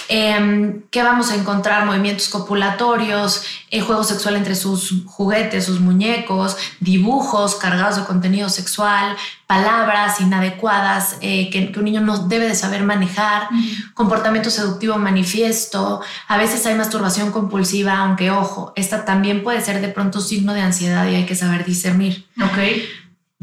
Em, 0.08 0.82
¿Qué 0.90 1.02
vamos 1.02 1.30
a 1.30 1.36
encontrar? 1.36 1.84
Movimientos 1.86 2.28
copulatorios, 2.28 3.44
el 3.70 3.82
juego 3.82 4.02
sexual 4.04 4.36
entre 4.36 4.54
sus 4.54 5.04
juguetes, 5.06 5.64
sus 5.64 5.80
muñecos, 5.80 6.56
dibujos 6.80 7.56
cargados 7.56 7.96
de 7.96 8.04
contenido 8.04 8.48
sexual, 8.48 9.16
palabras 9.46 10.20
inadecuadas 10.20 11.16
eh, 11.20 11.50
que, 11.50 11.72
un 11.76 11.84
niño 11.84 12.00
no 12.00 12.26
debe 12.26 12.48
de 12.48 12.54
saber 12.54 12.82
manejar, 12.82 13.48
comportamiento 13.94 14.50
seductivo 14.50 14.96
manifiesto, 14.96 16.00
a 16.28 16.36
veces 16.36 16.64
hay 16.66 16.74
masturbación 16.74 17.30
compulsiva, 17.30 17.98
aunque 17.98 18.30
ojo, 18.30 18.72
esta 18.76 19.04
también 19.04 19.42
puede 19.42 19.60
ser 19.60 19.80
de 19.80 19.88
pronto 19.88 20.20
signo 20.20 20.54
de 20.54 20.62
ansiedad 20.62 21.06
y 21.08 21.14
hay 21.14 21.26
que 21.26 21.36
saber 21.36 21.64
discernir. 21.64 22.26
Ok. 22.40 22.58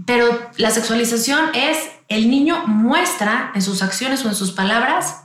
Pero 0.05 0.49
la 0.57 0.71
sexualización 0.71 1.51
es 1.53 1.77
el 2.09 2.29
niño 2.29 2.65
muestra 2.67 3.51
en 3.55 3.61
sus 3.61 3.81
acciones 3.81 4.25
o 4.25 4.29
en 4.29 4.35
sus 4.35 4.51
palabras 4.51 5.23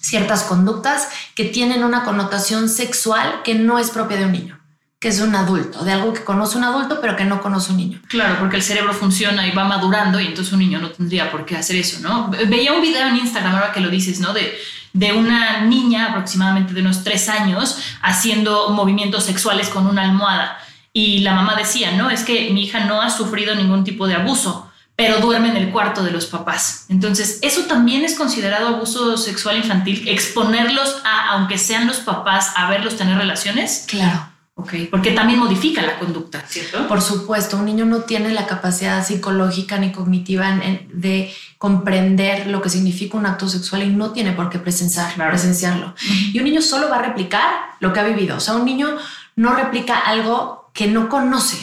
ciertas 0.00 0.44
conductas 0.44 1.08
que 1.34 1.44
tienen 1.44 1.84
una 1.84 2.04
connotación 2.04 2.68
sexual 2.68 3.42
que 3.44 3.54
no 3.54 3.78
es 3.78 3.90
propia 3.90 4.16
de 4.16 4.26
un 4.26 4.32
niño, 4.32 4.60
que 5.00 5.08
es 5.08 5.20
un 5.20 5.34
adulto, 5.34 5.84
de 5.84 5.92
algo 5.92 6.12
que 6.12 6.24
conoce 6.24 6.58
un 6.58 6.64
adulto 6.64 7.00
pero 7.00 7.16
que 7.16 7.24
no 7.24 7.40
conoce 7.40 7.72
un 7.72 7.78
niño. 7.78 8.00
Claro, 8.08 8.36
porque 8.38 8.56
el 8.56 8.62
cerebro 8.62 8.92
funciona 8.92 9.46
y 9.46 9.52
va 9.52 9.64
madurando 9.64 10.20
y 10.20 10.26
entonces 10.26 10.52
un 10.52 10.60
niño 10.60 10.78
no 10.78 10.90
tendría 10.90 11.30
por 11.30 11.44
qué 11.44 11.56
hacer 11.56 11.76
eso, 11.76 12.00
¿no? 12.00 12.30
Veía 12.48 12.72
un 12.72 12.82
video 12.82 13.06
en 13.08 13.16
Instagram 13.16 13.54
ahora 13.54 13.72
que 13.72 13.80
lo 13.80 13.88
dices, 13.88 14.20
¿no? 14.20 14.32
De, 14.32 14.56
de 14.92 15.12
una 15.12 15.62
niña 15.62 16.10
aproximadamente 16.10 16.74
de 16.74 16.80
unos 16.80 17.04
tres 17.04 17.28
años 17.28 17.78
haciendo 18.02 18.70
movimientos 18.70 19.24
sexuales 19.24 19.68
con 19.68 19.86
una 19.86 20.02
almohada. 20.02 20.58
Y 20.92 21.20
la 21.20 21.34
mamá 21.34 21.54
decía, 21.56 21.92
no, 21.92 22.10
es 22.10 22.24
que 22.24 22.50
mi 22.50 22.64
hija 22.64 22.84
no 22.84 23.02
ha 23.02 23.10
sufrido 23.10 23.54
ningún 23.54 23.84
tipo 23.84 24.06
de 24.06 24.14
abuso 24.14 24.68
pero 24.98 25.20
duerme 25.20 25.50
en 25.50 25.56
el 25.56 25.70
cuarto 25.70 26.02
de 26.02 26.10
los 26.10 26.26
papás. 26.26 26.86
Entonces, 26.88 27.38
eso 27.42 27.66
también 27.66 28.04
es 28.04 28.16
considerado 28.16 28.66
abuso 28.66 29.16
sexual 29.16 29.56
infantil, 29.56 30.08
exponerlos 30.08 31.00
a, 31.04 31.34
aunque 31.34 31.56
sean 31.56 31.86
los 31.86 31.98
papás, 31.98 32.50
a 32.56 32.68
verlos 32.68 32.96
tener 32.96 33.16
relaciones. 33.16 33.84
Claro. 33.86 34.28
Ok, 34.56 34.72
porque 34.90 35.12
también 35.12 35.38
modifica 35.38 35.82
la 35.82 36.00
conducta, 36.00 36.42
¿cierto? 36.48 36.88
Por 36.88 37.00
supuesto, 37.00 37.58
un 37.58 37.66
niño 37.66 37.84
no 37.84 37.98
tiene 37.98 38.30
la 38.30 38.48
capacidad 38.48 39.06
psicológica 39.06 39.78
ni 39.78 39.92
cognitiva 39.92 40.50
de 40.92 41.32
comprender 41.58 42.48
lo 42.48 42.60
que 42.60 42.68
significa 42.68 43.16
un 43.16 43.26
acto 43.26 43.48
sexual 43.48 43.84
y 43.84 43.90
no 43.90 44.10
tiene 44.10 44.32
por 44.32 44.50
qué 44.50 44.58
presenciar, 44.58 45.14
presenciarlo. 45.14 45.94
Y 46.32 46.38
un 46.38 46.44
niño 46.44 46.60
solo 46.60 46.88
va 46.88 46.96
a 46.96 47.02
replicar 47.02 47.48
lo 47.78 47.92
que 47.92 48.00
ha 48.00 48.02
vivido. 48.02 48.38
O 48.38 48.40
sea, 48.40 48.54
un 48.54 48.64
niño 48.64 48.96
no 49.36 49.54
replica 49.54 49.96
algo 49.96 50.57
que 50.78 50.86
no 50.86 51.08
conoce. 51.08 51.58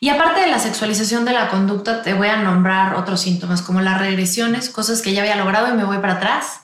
Y 0.00 0.08
aparte 0.08 0.40
de 0.40 0.48
la 0.48 0.58
sexualización 0.58 1.24
de 1.24 1.32
la 1.32 1.48
conducta, 1.48 2.02
te 2.02 2.14
voy 2.14 2.26
a 2.26 2.42
nombrar 2.42 2.96
otros 2.96 3.20
síntomas 3.20 3.62
como 3.62 3.80
las 3.80 4.00
regresiones, 4.00 4.70
cosas 4.70 5.02
que 5.02 5.12
ya 5.12 5.20
había 5.20 5.36
logrado 5.36 5.72
y 5.72 5.76
me 5.76 5.84
voy 5.84 5.98
para 5.98 6.14
atrás. 6.14 6.62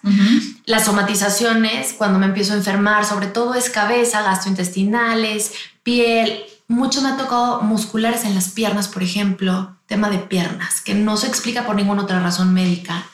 Las 0.64 0.86
somatizaciones, 0.86 1.92
cuando 1.92 2.18
me 2.18 2.26
empiezo 2.26 2.54
a 2.54 2.56
enfermar, 2.56 3.04
sobre 3.04 3.28
todo 3.28 3.54
es 3.54 3.70
cabeza, 3.70 4.22
gastrointestinales, 4.22 5.52
piel. 5.84 6.42
Mucho 6.66 7.02
me 7.02 7.10
ha 7.10 7.16
tocado 7.16 7.62
musculares 7.62 8.24
en 8.24 8.34
las 8.34 8.48
piernas, 8.48 8.88
por 8.88 9.04
ejemplo, 9.04 9.76
tema 9.86 10.10
de 10.10 10.18
piernas, 10.18 10.80
que 10.80 10.94
no 10.94 11.16
se 11.16 11.28
explica 11.28 11.64
por 11.64 11.76
ninguna 11.76 12.02
otra 12.02 12.18
razón 12.18 12.52
médica. 12.52 13.06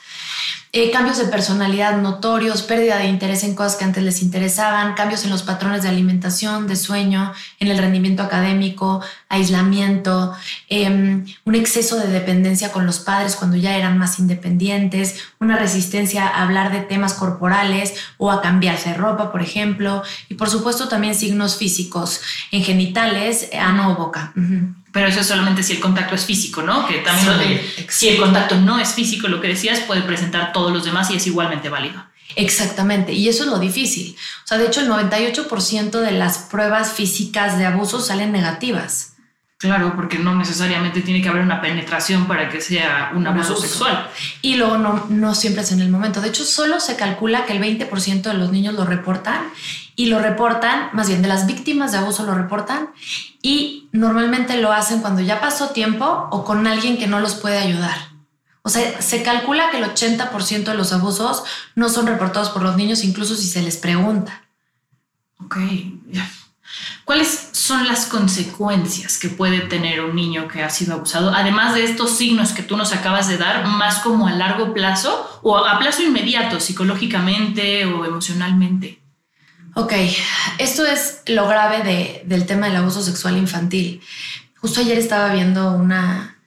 Eh, 0.80 0.92
cambios 0.92 1.18
de 1.18 1.24
personalidad 1.24 2.00
notorios, 2.00 2.62
pérdida 2.62 2.98
de 2.98 3.08
interés 3.08 3.42
en 3.42 3.56
cosas 3.56 3.74
que 3.74 3.84
antes 3.84 4.00
les 4.04 4.22
interesaban, 4.22 4.94
cambios 4.94 5.24
en 5.24 5.30
los 5.30 5.42
patrones 5.42 5.82
de 5.82 5.88
alimentación, 5.88 6.68
de 6.68 6.76
sueño, 6.76 7.32
en 7.58 7.66
el 7.66 7.78
rendimiento 7.78 8.22
académico, 8.22 9.02
aislamiento, 9.28 10.36
em, 10.68 11.26
un 11.44 11.54
exceso 11.56 11.96
de 11.96 12.06
dependencia 12.06 12.70
con 12.70 12.86
los 12.86 13.00
padres 13.00 13.34
cuando 13.34 13.56
ya 13.56 13.76
eran 13.76 13.98
más 13.98 14.20
independientes, 14.20 15.16
una 15.40 15.56
resistencia 15.58 16.28
a 16.28 16.44
hablar 16.44 16.70
de 16.70 16.82
temas 16.82 17.14
corporales 17.14 17.94
o 18.16 18.30
a 18.30 18.40
cambiarse 18.40 18.90
de 18.90 18.94
ropa, 18.94 19.32
por 19.32 19.42
ejemplo, 19.42 20.04
y 20.28 20.34
por 20.34 20.48
supuesto 20.48 20.86
también 20.86 21.16
signos 21.16 21.56
físicos 21.56 22.20
en 22.52 22.62
genitales, 22.62 23.50
ano 23.52 23.94
o 23.94 23.96
boca. 23.96 24.32
Pero 24.92 25.08
eso 25.08 25.20
es 25.20 25.26
solamente 25.26 25.62
si 25.62 25.74
el 25.74 25.80
contacto 25.80 26.14
es 26.14 26.24
físico, 26.24 26.62
¿no? 26.62 26.86
Que 26.86 26.98
también 26.98 27.60
si 27.88 28.08
el 28.08 28.18
contacto 28.18 28.56
no 28.56 28.78
es 28.78 28.94
físico, 28.94 29.28
lo 29.28 29.40
que 29.40 29.48
decías, 29.48 29.80
puede 29.80 30.02
presentar 30.02 30.52
todos 30.52 30.72
los 30.72 30.84
demás 30.84 31.10
y 31.10 31.16
es 31.16 31.26
igualmente 31.26 31.68
válido. 31.68 32.04
Exactamente, 32.36 33.12
y 33.12 33.28
eso 33.28 33.44
es 33.44 33.50
lo 33.50 33.58
difícil. 33.58 34.16
O 34.44 34.46
sea, 34.46 34.58
de 34.58 34.66
hecho, 34.66 34.80
el 34.80 34.88
98% 34.88 36.00
de 36.00 36.12
las 36.12 36.38
pruebas 36.38 36.92
físicas 36.92 37.58
de 37.58 37.66
abuso 37.66 38.00
salen 38.00 38.32
negativas. 38.32 39.07
Claro, 39.58 39.94
porque 39.96 40.20
no 40.20 40.36
necesariamente 40.36 41.00
tiene 41.00 41.20
que 41.20 41.28
haber 41.28 41.42
una 41.42 41.60
penetración 41.60 42.28
para 42.28 42.48
que 42.48 42.60
sea 42.60 43.10
un, 43.16 43.26
abuso, 43.26 43.56
sexual. 43.56 44.08
Y 44.40 44.54
luego 44.54 44.78
no, 44.78 45.06
no 45.08 45.34
siempre 45.34 45.62
es 45.64 45.72
en 45.72 45.80
el 45.80 45.90
momento. 45.90 46.20
De 46.20 46.28
hecho, 46.28 46.44
solo 46.44 46.78
se 46.78 46.94
calcula 46.94 47.44
que 47.44 47.54
el 47.54 47.60
20% 47.60 48.22
de 48.22 48.34
los 48.34 48.52
niños 48.52 48.74
lo 48.74 48.84
reportan 48.84 49.50
y 49.96 50.06
lo 50.06 50.20
reportan, 50.20 50.90
más 50.92 51.08
bien 51.08 51.22
de 51.22 51.28
las 51.28 51.48
víctimas 51.48 51.90
de 51.90 51.98
abuso 51.98 52.24
lo 52.24 52.36
reportan 52.36 52.90
y 53.42 53.88
normalmente 53.90 54.60
lo 54.62 54.70
hacen 54.70 55.00
cuando 55.00 55.22
ya 55.22 55.40
pasó 55.40 55.70
tiempo 55.70 56.28
o 56.30 56.44
con 56.44 56.68
alguien 56.68 56.96
que 56.96 57.08
no 57.08 57.18
los 57.18 57.34
puede 57.34 57.58
ayudar. 57.58 57.96
O 58.62 58.70
sea, 58.70 59.02
se 59.02 59.24
calcula 59.24 59.70
que 59.70 59.78
el 59.78 59.84
80% 59.84 60.64
de 60.64 60.74
los 60.74 60.92
abusos 60.92 61.42
no 61.74 61.88
son 61.88 62.06
reportados 62.06 62.50
por 62.50 62.62
los 62.62 62.76
niños, 62.76 63.02
incluso 63.02 63.34
si 63.34 63.48
se 63.48 63.62
les 63.62 63.76
pregunta. 63.76 64.44
Ok, 65.40 65.56
¿Cuáles 67.04 67.50
son 67.52 67.86
las 67.86 68.06
consecuencias 68.06 69.18
que 69.18 69.28
puede 69.28 69.60
tener 69.60 70.00
un 70.02 70.14
niño 70.14 70.48
que 70.48 70.62
ha 70.62 70.70
sido 70.70 70.94
abusado? 70.94 71.32
Además 71.34 71.74
de 71.74 71.84
estos 71.84 72.16
signos 72.16 72.52
que 72.52 72.62
tú 72.62 72.76
nos 72.76 72.92
acabas 72.92 73.28
de 73.28 73.38
dar, 73.38 73.66
más 73.66 74.00
como 74.00 74.26
a 74.26 74.32
largo 74.32 74.74
plazo 74.74 75.40
o 75.42 75.56
a 75.56 75.78
plazo 75.78 76.02
inmediato, 76.02 76.60
psicológicamente 76.60 77.86
o 77.86 78.04
emocionalmente. 78.04 79.00
Ok, 79.74 79.92
esto 80.58 80.84
es 80.84 81.22
lo 81.26 81.46
grave 81.46 82.22
del 82.24 82.46
tema 82.46 82.66
del 82.66 82.76
abuso 82.76 83.02
sexual 83.02 83.36
infantil. 83.36 84.00
Justo 84.56 84.80
ayer 84.80 84.98
estaba 84.98 85.32
viendo 85.32 85.72
una, 85.72 86.38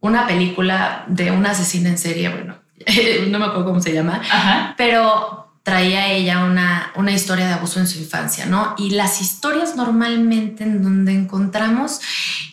una 0.00 0.26
película 0.26 1.04
de 1.08 1.30
una 1.30 1.50
asesina 1.50 1.88
en 1.88 1.98
serie, 1.98 2.28
bueno, 2.28 2.56
no 3.28 3.38
me 3.38 3.46
acuerdo 3.46 3.64
cómo 3.64 3.80
se 3.80 3.92
llama, 3.92 4.22
pero 4.76 5.47
traía 5.68 6.10
ella 6.10 6.44
una, 6.44 6.92
una 6.94 7.12
historia 7.12 7.46
de 7.46 7.52
abuso 7.52 7.78
en 7.78 7.86
su 7.86 7.98
infancia, 7.98 8.46
¿no? 8.46 8.74
Y 8.78 8.90
las 8.90 9.20
historias 9.20 9.76
normalmente 9.76 10.64
en 10.64 10.82
donde 10.82 11.12
encontramos 11.12 12.00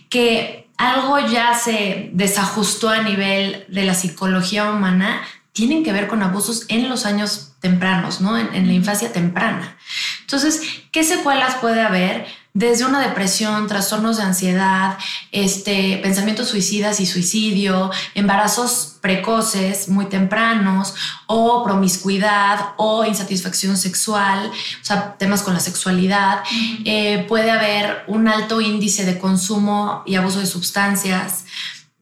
que 0.10 0.68
algo 0.76 1.20
ya 1.20 1.58
se 1.58 2.10
desajustó 2.12 2.90
a 2.90 3.04
nivel 3.04 3.64
de 3.70 3.86
la 3.86 3.94
psicología 3.94 4.70
humana 4.70 5.22
tienen 5.54 5.86
que 5.86 5.94
ver 5.94 6.08
con 6.08 6.24
abusos 6.24 6.66
en 6.68 6.90
los 6.90 7.06
años 7.06 7.54
tempranos, 7.62 8.20
¿no? 8.20 8.38
En, 8.38 8.68
la 8.68 8.74
infancia 8.74 9.14
temprana. 9.14 9.78
Entonces, 10.20 10.62
¿qué 10.92 11.06
secuelas 11.06 11.56
puede 11.56 11.82
haber? 11.82 12.26
Desde 12.56 12.86
una 12.86 13.02
depresión, 13.02 13.68
trastornos 13.68 14.16
de 14.16 14.24
ansiedad, 14.24 14.98
este, 15.34 16.00
pensamientos 16.02 16.48
suicidas 16.48 17.02
y 17.02 17.06
suicidio, 17.06 17.92
embarazos 18.16 18.96
precoces 19.02 19.90
muy 19.90 20.06
tempranos 20.06 20.96
o 21.28 21.66
promiscuidad 21.66 22.70
o 22.78 23.04
insatisfacción 23.04 23.76
sexual, 23.76 24.50
o 24.82 24.86
sea, 24.86 25.16
temas 25.18 25.44
con 25.44 25.54
la 25.54 25.60
sexualidad. 25.60 26.44
Eh, 26.86 27.26
puede 27.28 27.52
haber 27.52 28.06
un 28.08 28.30
alto 28.30 28.62
índice 28.62 29.04
de 29.06 29.20
consumo 29.20 30.02
y 30.06 30.16
abuso 30.16 30.40
de 30.40 30.46
sustancias. 30.46 31.44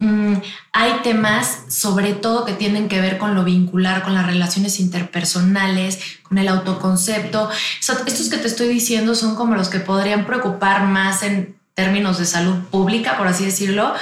Mm, 0.04 0.42
hay 0.74 0.92
temas 1.02 1.62
sobre 1.70 2.12
todo 2.12 2.44
que 2.44 2.52
tienen 2.52 2.90
que 2.90 3.00
ver 3.00 3.18
con 3.18 3.36
lo 3.36 3.46
vincular, 3.46 4.04
con 4.04 4.14
las 4.14 4.26
relaciones 4.26 4.82
interpersonales, 4.82 6.20
con 6.24 6.38
el 6.38 6.50
autoconcepto. 6.50 7.50
estos 7.80 8.30
que 8.30 8.38
te 8.38 8.48
estoy 8.48 8.68
diciendo 8.68 9.16
son 9.16 9.36
como 9.36 9.56
los 9.56 9.70
que 9.70 9.80
podrían 9.80 10.26
preocupar 10.26 10.84
más 10.84 11.24
en 11.24 11.56
términos 11.74 12.20
de 12.20 12.26
salud 12.26 12.58
pública, 12.70 13.18
por 13.18 13.28
así 13.28 13.46
decirlo, 13.46 13.94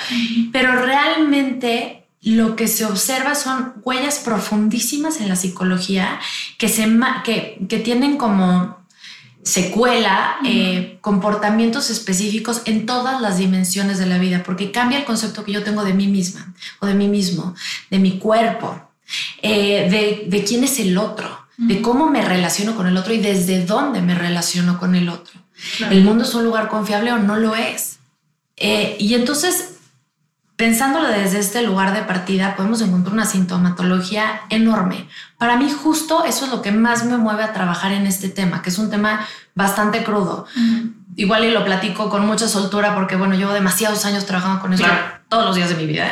pero 0.51 0.75
realmente 0.83 2.07
lo 2.23 2.55
que 2.55 2.67
se 2.67 2.85
observa 2.85 3.35
son 3.35 3.75
huellas 3.83 4.19
profundísimas 4.19 5.21
en 5.21 5.29
la 5.29 5.35
psicología 5.35 6.19
que, 6.57 6.67
se, 6.67 6.87
que, 7.23 7.63
que 7.69 7.77
tienen 7.77 8.17
como 8.17 8.80
secuela, 9.43 10.37
eh, 10.45 10.97
comportamientos 11.01 11.89
específicos 11.89 12.61
en 12.65 12.85
todas 12.85 13.21
las 13.21 13.37
dimensiones 13.37 13.97
de 13.97 14.05
la 14.05 14.17
vida, 14.17 14.43
porque 14.43 14.71
cambia 14.71 14.99
el 14.99 15.05
concepto 15.05 15.43
que 15.43 15.51
yo 15.51 15.63
tengo 15.63 15.83
de 15.83 15.93
mí 15.93 16.07
misma 16.07 16.53
o 16.79 16.85
de 16.85 16.93
mí 16.93 17.07
mismo, 17.07 17.55
de 17.89 17.99
mi 17.99 18.19
cuerpo, 18.19 18.89
eh, 19.41 20.27
de, 20.29 20.43
quién 20.43 20.63
es 20.63 20.79
el 20.79 20.97
otro, 20.97 21.47
de 21.57 21.81
cómo 21.81 22.09
me 22.09 22.23
relaciono 22.23 22.75
con 22.75 22.87
el 22.87 22.97
otro 22.97 23.13
y 23.13 23.19
desde 23.19 23.65
dónde 23.65 24.01
me 24.01 24.15
relaciono 24.15 24.79
con 24.79 24.95
el 24.95 25.09
otro. 25.09 25.39
¿El 25.89 26.03
mundo 26.03 26.23
es 26.23 26.33
un 26.33 26.43
lugar 26.43 26.69
confiable 26.69 27.11
o 27.11 27.19
no 27.19 27.37
lo 27.37 27.55
es? 27.55 27.99
Eh, 28.57 28.95
y 28.99 29.13
entonces 29.15 29.70
Pensándolo 30.61 31.07
desde 31.07 31.39
este 31.39 31.63
lugar 31.63 31.91
de 31.91 32.03
partida, 32.03 32.55
podemos 32.55 32.81
encontrar 32.81 33.15
una 33.15 33.25
sintomatología 33.25 34.41
enorme. 34.51 35.07
Para 35.39 35.57
mí 35.57 35.67
justo 35.71 36.23
eso 36.23 36.45
es 36.45 36.51
lo 36.51 36.61
que 36.61 36.71
más 36.71 37.03
me 37.03 37.17
mueve 37.17 37.41
a 37.41 37.51
trabajar 37.51 37.91
en 37.93 38.05
este 38.05 38.29
tema, 38.29 38.61
que 38.61 38.69
es 38.69 38.77
un 38.77 38.91
tema 38.91 39.27
bastante 39.55 40.03
crudo. 40.03 40.45
Igual 41.15 41.45
y 41.45 41.49
lo 41.49 41.65
platico 41.65 42.11
con 42.11 42.27
mucha 42.27 42.47
soltura 42.47 42.93
porque, 42.93 43.15
bueno, 43.15 43.33
llevo 43.33 43.53
demasiados 43.53 44.05
años 44.05 44.27
trabajando 44.27 44.61
con 44.61 44.71
esto 44.73 44.85
todos 45.29 45.45
los 45.45 45.55
días 45.55 45.69
de 45.69 45.77
mi 45.77 45.87
vida. 45.87 46.05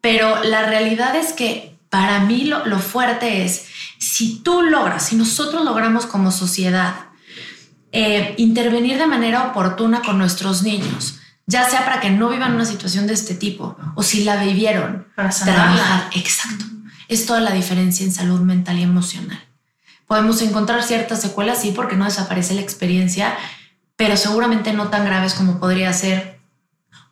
Pero 0.00 0.42
la 0.44 0.62
realidad 0.62 1.14
es 1.14 1.34
que 1.34 1.76
para 1.90 2.20
mí 2.20 2.44
lo, 2.44 2.64
lo 2.64 2.78
fuerte 2.78 3.44
es, 3.44 3.66
si 3.98 4.38
tú 4.38 4.62
logras, 4.62 5.04
si 5.04 5.14
nosotros 5.14 5.62
logramos 5.62 6.06
como 6.06 6.30
sociedad 6.30 6.94
eh, 7.92 8.32
intervenir 8.38 8.96
de 8.96 9.06
manera 9.06 9.42
oportuna 9.42 10.00
con 10.00 10.16
nuestros 10.16 10.62
niños, 10.62 11.18
ya 11.48 11.68
sea 11.68 11.86
para 11.86 11.98
que 11.98 12.10
no 12.10 12.28
vivan 12.28 12.54
una 12.54 12.66
situación 12.66 13.06
de 13.06 13.14
este 13.14 13.34
tipo 13.34 13.74
o 13.94 14.02
si 14.02 14.22
la 14.22 14.36
vivieron. 14.36 15.08
Para 15.16 15.30
trabajar. 15.30 16.10
Exacto. 16.14 16.66
Es 17.08 17.24
toda 17.24 17.40
la 17.40 17.52
diferencia 17.52 18.04
en 18.04 18.12
salud 18.12 18.40
mental 18.40 18.78
y 18.78 18.82
emocional. 18.82 19.42
Podemos 20.06 20.42
encontrar 20.42 20.82
ciertas 20.82 21.22
secuelas, 21.22 21.62
sí, 21.62 21.72
porque 21.74 21.96
no 21.96 22.04
desaparece 22.04 22.54
la 22.54 22.60
experiencia, 22.60 23.34
pero 23.96 24.18
seguramente 24.18 24.74
no 24.74 24.88
tan 24.88 25.06
graves 25.06 25.32
como 25.32 25.58
podría 25.58 25.90
ser 25.94 26.38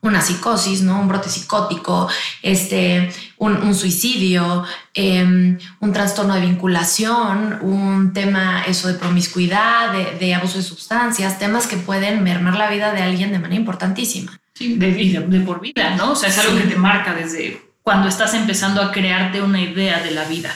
una 0.02 0.20
psicosis, 0.20 0.82
¿no? 0.82 1.00
Un 1.00 1.08
brote 1.08 1.30
psicótico, 1.30 2.06
este, 2.42 3.10
un, 3.38 3.74
suicidio, 3.74 4.64
em, 4.94 5.58
un 5.80 5.92
trastorno 5.92 6.34
de 6.34 6.40
vinculación, 6.40 7.58
un 7.62 8.12
tema 8.12 8.62
eso 8.66 8.88
de 8.88 8.94
promiscuidad, 8.94 9.92
de, 9.92 10.34
abuso 10.34 10.58
de 10.58 10.64
sustancias, 10.64 11.38
temas 11.38 11.66
que 11.66 11.76
pueden 11.76 12.22
mermar 12.22 12.56
la 12.56 12.70
vida 12.70 12.92
de 12.92 13.02
alguien 13.02 13.32
de 13.32 13.38
manera 13.38 13.60
importantísima. 13.60 14.38
Sí, 14.54 14.76
de, 14.76 15.40
por 15.40 15.60
vida, 15.60 15.96
¿no? 15.96 16.12
O 16.12 16.16
sea, 16.16 16.30
es 16.30 16.38
algo 16.38 16.56
que 16.56 16.64
te 16.64 16.76
marca 16.76 17.12
desde 17.14 17.62
cuando 17.82 18.08
estás 18.08 18.34
empezando 18.34 18.80
a 18.82 18.90
crearte 18.90 19.42
una 19.42 19.60
idea 19.60 20.02
de 20.02 20.10
la 20.12 20.24
vida. 20.24 20.50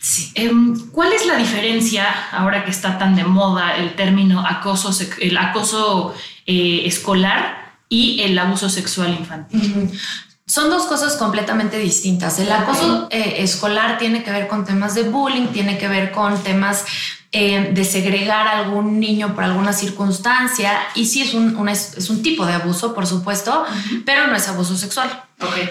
Sí. 0.00 0.32
Em, 0.34 0.90
¿Cuál 0.90 1.12
es 1.12 1.26
la 1.26 1.36
diferencia 1.36 2.04
ahora 2.32 2.64
que 2.64 2.72
está 2.72 2.98
tan 2.98 3.14
de 3.14 3.22
moda 3.22 3.76
el 3.76 3.94
término 3.94 4.44
acoso, 4.44 4.90
el 5.20 5.36
acoso 5.36 6.14
eh, 6.44 6.82
escolar 6.86 7.62
y 7.92 8.22
el 8.22 8.38
abuso 8.38 8.70
sexual 8.70 9.10
infantil. 9.10 9.90
Son 10.46 10.70
dos 10.70 10.84
cosas 10.84 11.16
completamente 11.16 11.78
distintas. 11.78 12.38
El 12.38 12.50
acoso 12.50 13.08
eh, 13.10 13.36
escolar 13.38 13.98
tiene 13.98 14.22
que 14.22 14.30
ver 14.30 14.48
con 14.48 14.64
temas 14.64 14.94
de 14.94 15.04
bullying, 15.04 15.48
tiene 15.48 15.78
que 15.78 15.88
ver 15.88 16.10
con 16.12 16.42
temas 16.42 16.84
eh, 17.30 17.70
de 17.72 17.84
segregar 17.84 18.46
a 18.46 18.58
algún 18.58 19.00
niño 19.00 19.34
por 19.34 19.44
alguna 19.44 19.72
circunstancia 19.72 20.78
y 20.94 21.06
sí 21.06 21.22
es 21.22 21.32
un, 21.32 21.68
es, 21.68 22.10
un 22.10 22.22
tipo 22.22 22.44
de 22.44 22.52
abuso, 22.54 22.94
por 22.94 23.06
supuesto, 23.06 23.64
pero 24.04 24.26
no 24.26 24.36
es 24.36 24.48
abuso 24.48 24.76
sexual. 24.76 25.24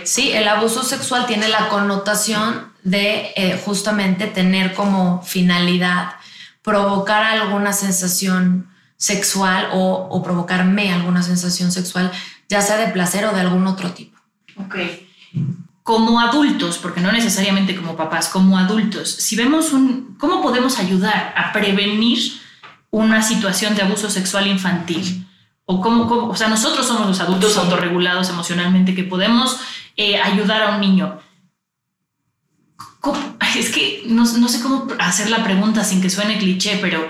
Sí, 0.03 0.31
el 0.31 0.47
abuso 0.47 0.83
sexual 0.83 1.27
tiene 1.27 1.47
la 1.49 1.69
connotación 1.69 2.71
de 2.83 3.31
eh, 3.35 3.61
justamente 3.63 4.27
tener 4.27 4.73
como 4.73 5.21
finalidad 5.21 6.13
provocar 6.61 7.23
alguna 7.23 7.73
sensación 7.73 8.69
sexual 8.97 9.69
o, 9.73 10.21
provocarme 10.23 10.93
alguna 10.93 11.23
sensación 11.23 11.71
sexual, 11.71 12.11
ya 12.49 12.61
sea 12.61 12.77
de 12.77 12.87
placer 12.87 13.25
o 13.25 13.33
de 13.33 13.41
algún 13.41 13.65
otro 13.65 13.91
tipo. 13.91 14.10
Ok. 14.55 14.75
Como 15.83 16.19
adultos, 16.19 16.77
porque 16.77 17.01
no 17.01 17.11
necesariamente 17.11 17.75
como 17.75 17.95
papás, 17.95 18.29
como 18.29 18.57
adultos, 18.57 19.09
si 19.09 19.35
vemos 19.35 19.73
un, 19.73 20.15
¿cómo 20.19 20.41
podemos 20.41 20.77
ayudar 20.77 21.33
a 21.35 21.51
prevenir 21.51 22.19
una 22.91 23.21
situación 23.23 23.75
de 23.75 23.81
abuso 23.81 24.09
sexual 24.09 24.47
infantil? 24.47 25.27
O, 25.65 25.81
cómo, 25.81 26.27
o 26.27 26.35
sea, 26.35 26.49
nosotros 26.49 26.85
somos 26.85 27.07
los 27.07 27.19
adultos 27.19 27.57
autorregulados 27.57 28.29
emocionalmente 28.29 28.93
que 28.93 29.03
podemos 29.03 29.59
eh, 29.97 30.17
ayudar 30.19 30.63
a 30.63 30.75
un 30.75 30.81
niño. 30.81 31.19
Es 33.57 33.69
que 33.69 34.03
no, 34.05 34.23
no 34.23 34.47
sé 34.47 34.61
cómo 34.61 34.87
hacer 34.99 35.29
la 35.29 35.43
pregunta 35.43 35.83
sin 35.83 36.01
que 36.01 36.09
suene 36.09 36.37
cliché, 36.37 36.77
pero 36.81 37.09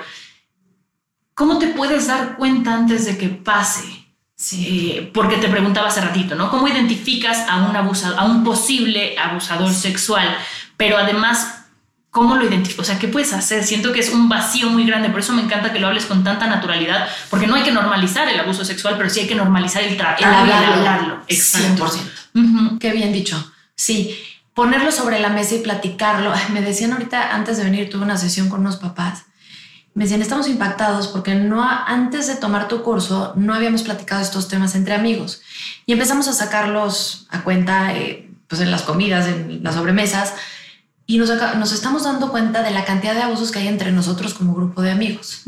¿Cómo 1.41 1.57
te 1.57 1.69
puedes 1.69 2.05
dar 2.05 2.37
cuenta 2.37 2.75
antes 2.75 3.05
de 3.05 3.17
que 3.17 3.29
pase? 3.29 4.00
Sí. 4.41 5.11
Porque 5.13 5.37
te 5.37 5.47
preguntaba 5.47 5.89
hace 5.89 6.01
ratito, 6.01 6.33
¿no? 6.33 6.49
¿Cómo 6.49 6.67
identificas 6.67 7.45
a 7.47 7.57
un 7.57 7.75
abusador, 7.75 8.17
a 8.19 8.25
un 8.25 8.43
posible 8.43 9.15
abusador 9.15 9.71
sexual? 9.71 10.35
Pero 10.77 10.97
además, 10.97 11.65
¿cómo 12.09 12.35
lo 12.35 12.45
identificas? 12.47 12.79
O 12.79 12.83
sea, 12.83 12.97
¿qué 12.97 13.07
puedes 13.07 13.33
hacer? 13.33 13.63
Siento 13.63 13.93
que 13.93 13.99
es 13.99 14.09
un 14.09 14.29
vacío 14.29 14.71
muy 14.71 14.83
grande, 14.83 15.11
por 15.11 15.19
eso 15.19 15.33
me 15.33 15.43
encanta 15.43 15.71
que 15.71 15.79
lo 15.79 15.85
hables 15.85 16.07
con 16.07 16.23
tanta 16.23 16.47
naturalidad, 16.47 17.07
porque 17.29 17.45
no 17.45 17.53
hay 17.53 17.61
que 17.61 17.71
normalizar 17.71 18.27
el 18.29 18.39
abuso 18.39 18.65
sexual, 18.65 18.95
pero 18.97 19.11
sí 19.11 19.19
hay 19.19 19.27
que 19.27 19.35
normalizar 19.35 19.83
el, 19.83 19.93
el 19.93 20.01
hablarlo. 20.01 21.21
Exacto. 21.27 21.87
100%. 22.33 22.79
Qué 22.79 22.93
bien 22.93 23.13
dicho. 23.13 23.53
Sí, 23.75 24.17
ponerlo 24.55 24.91
sobre 24.91 25.19
la 25.19 25.29
mesa 25.29 25.53
y 25.53 25.59
platicarlo. 25.59 26.33
Me 26.51 26.63
decían 26.63 26.93
ahorita, 26.93 27.35
antes 27.35 27.57
de 27.57 27.63
venir, 27.65 27.91
tuve 27.91 28.05
una 28.05 28.17
sesión 28.17 28.49
con 28.49 28.61
unos 28.61 28.77
papás 28.77 29.25
me 29.93 30.05
decían, 30.05 30.21
estamos 30.21 30.47
impactados 30.47 31.07
porque 31.07 31.35
no, 31.35 31.63
antes 31.63 32.27
de 32.27 32.35
tomar 32.35 32.67
tu 32.67 32.81
curso 32.81 33.33
no 33.35 33.53
habíamos 33.53 33.83
platicado 33.83 34.21
estos 34.21 34.47
temas 34.47 34.75
entre 34.75 34.93
amigos 34.93 35.41
y 35.85 35.93
empezamos 35.93 36.27
a 36.27 36.33
sacarlos 36.33 37.27
a 37.29 37.43
cuenta 37.43 37.93
eh, 37.95 38.29
pues 38.47 38.61
en 38.61 38.71
las 38.71 38.83
comidas, 38.83 39.27
en 39.27 39.63
las 39.63 39.75
sobremesas 39.75 40.33
y 41.07 41.17
nos, 41.17 41.29
nos, 41.57 41.73
estamos 41.73 42.03
dando 42.03 42.31
cuenta 42.31 42.63
de 42.63 42.71
la 42.71 42.85
cantidad 42.85 43.13
de 43.13 43.23
abusos 43.23 43.51
que 43.51 43.59
hay 43.59 43.67
entre 43.67 43.91
nosotros 43.91 44.33
como 44.33 44.53
grupo 44.53 44.81
de 44.81 44.91
amigos. 44.91 45.43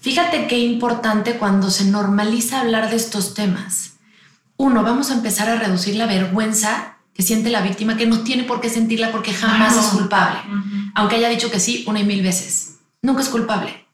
Fíjate 0.00 0.46
qué 0.46 0.58
importante 0.58 1.38
cuando 1.38 1.70
se 1.70 1.86
normaliza 1.86 2.60
hablar 2.60 2.90
de 2.90 2.96
estos 2.96 3.32
temas. 3.32 3.94
Uno, 4.58 4.82
vamos 4.82 5.10
a 5.10 5.14
empezar 5.14 5.48
a 5.48 5.56
reducir 5.56 5.96
la 5.96 6.04
vergüenza 6.04 6.98
que 7.14 7.22
siente 7.22 7.48
la 7.48 7.62
víctima, 7.62 7.96
que 7.96 8.06
no 8.06 8.20
tiene 8.20 8.44
por 8.44 8.60
qué 8.60 8.68
sentirla 8.68 9.12
porque 9.12 9.32
jamás 9.32 9.78
es 9.78 9.86
culpable, 9.98 10.40
aunque 10.94 11.16
haya 11.16 11.30
dicho 11.30 11.50
que 11.50 11.60
sí 11.60 11.84
una 11.86 12.00
y 12.00 12.04
mil 12.04 12.22
veces 12.22 12.73
nunca 13.04 13.22
es 13.22 13.28
culpable. 13.28 13.84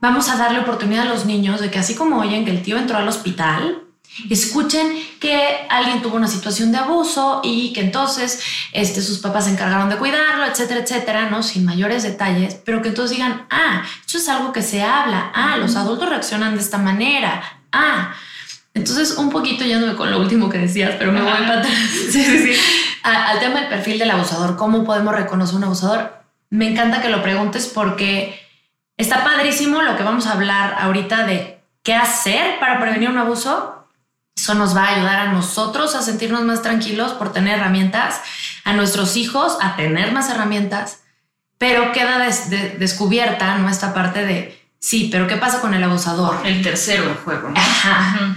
Vamos 0.00 0.28
a 0.28 0.36
darle 0.36 0.58
oportunidad 0.58 1.06
a 1.06 1.08
los 1.08 1.24
niños 1.24 1.60
de 1.60 1.70
que 1.70 1.78
así 1.78 1.94
como 1.94 2.18
oyen 2.18 2.44
que 2.44 2.50
el 2.50 2.62
tío 2.62 2.76
entró 2.76 2.98
al 2.98 3.08
hospital, 3.08 3.84
escuchen 4.28 4.92
que 5.20 5.64
alguien 5.70 6.02
tuvo 6.02 6.16
una 6.16 6.26
situación 6.26 6.72
de 6.72 6.78
abuso 6.78 7.40
y 7.44 7.72
que 7.72 7.80
entonces 7.80 8.42
este, 8.72 9.00
sus 9.00 9.20
papás 9.20 9.44
se 9.44 9.52
encargaron 9.52 9.88
de 9.88 9.96
cuidarlo, 9.96 10.44
etcétera, 10.44 10.80
etcétera, 10.80 11.30
¿no? 11.30 11.44
Sin 11.44 11.64
mayores 11.64 12.02
detalles, 12.02 12.60
pero 12.64 12.82
que 12.82 12.88
entonces 12.88 13.16
digan, 13.16 13.46
ah, 13.48 13.84
esto 14.04 14.18
es 14.18 14.28
algo 14.28 14.52
que 14.52 14.62
se 14.62 14.82
habla, 14.82 15.30
ah, 15.34 15.56
los 15.56 15.76
adultos 15.76 16.08
reaccionan 16.08 16.56
de 16.56 16.62
esta 16.62 16.78
manera, 16.78 17.42
ah. 17.70 18.12
Entonces, 18.74 19.18
un 19.18 19.28
poquito 19.28 19.64
yéndome 19.64 19.94
con 19.94 20.10
lo 20.10 20.18
último 20.18 20.48
que 20.48 20.56
decías, 20.56 20.94
pero 20.98 21.12
me 21.12 21.20
voy 21.20 21.30
a 21.30 21.58
atrás. 21.58 21.68
Sí, 22.10 22.24
sí, 22.24 22.38
sí. 22.38 22.52
al 23.02 23.38
tema 23.38 23.60
del 23.60 23.68
perfil 23.68 23.98
del 23.98 24.10
abusador, 24.10 24.56
¿cómo 24.56 24.82
podemos 24.82 25.14
reconocer 25.14 25.56
un 25.56 25.64
abusador? 25.64 26.21
Me 26.52 26.68
encanta 26.68 27.00
que 27.00 27.08
lo 27.08 27.22
preguntes 27.22 27.66
porque 27.66 28.38
está 28.98 29.24
padrísimo 29.24 29.80
lo 29.80 29.96
que 29.96 30.02
vamos 30.02 30.26
a 30.26 30.32
hablar 30.32 30.76
ahorita 30.78 31.24
de 31.24 31.58
qué 31.82 31.94
hacer 31.94 32.60
para 32.60 32.78
prevenir 32.78 33.08
un 33.08 33.16
abuso. 33.16 33.88
Eso 34.36 34.54
nos 34.54 34.76
va 34.76 34.84
a 34.84 34.96
ayudar 34.96 35.18
a 35.20 35.32
nosotros 35.32 35.94
a 35.94 36.02
sentirnos 36.02 36.42
más 36.42 36.60
tranquilos 36.60 37.12
por 37.12 37.32
tener 37.32 37.58
herramientas, 37.58 38.20
a 38.64 38.74
nuestros 38.74 39.16
hijos 39.16 39.56
a 39.62 39.76
tener 39.76 40.12
más 40.12 40.28
herramientas, 40.28 41.02
pero 41.56 41.90
queda 41.92 42.18
descubierta 42.78 43.56
nuestra 43.56 43.94
parte 43.94 44.26
de 44.26 44.62
Sí, 44.78 45.08
pero 45.10 45.28
¿qué 45.28 45.36
pasa 45.36 45.60
con 45.60 45.72
el 45.74 45.84
abusador? 45.84 46.40
El 46.44 46.60
tercero 46.60 47.04
en 47.04 47.14
juego. 47.14 47.52
Ajá. 47.54 48.34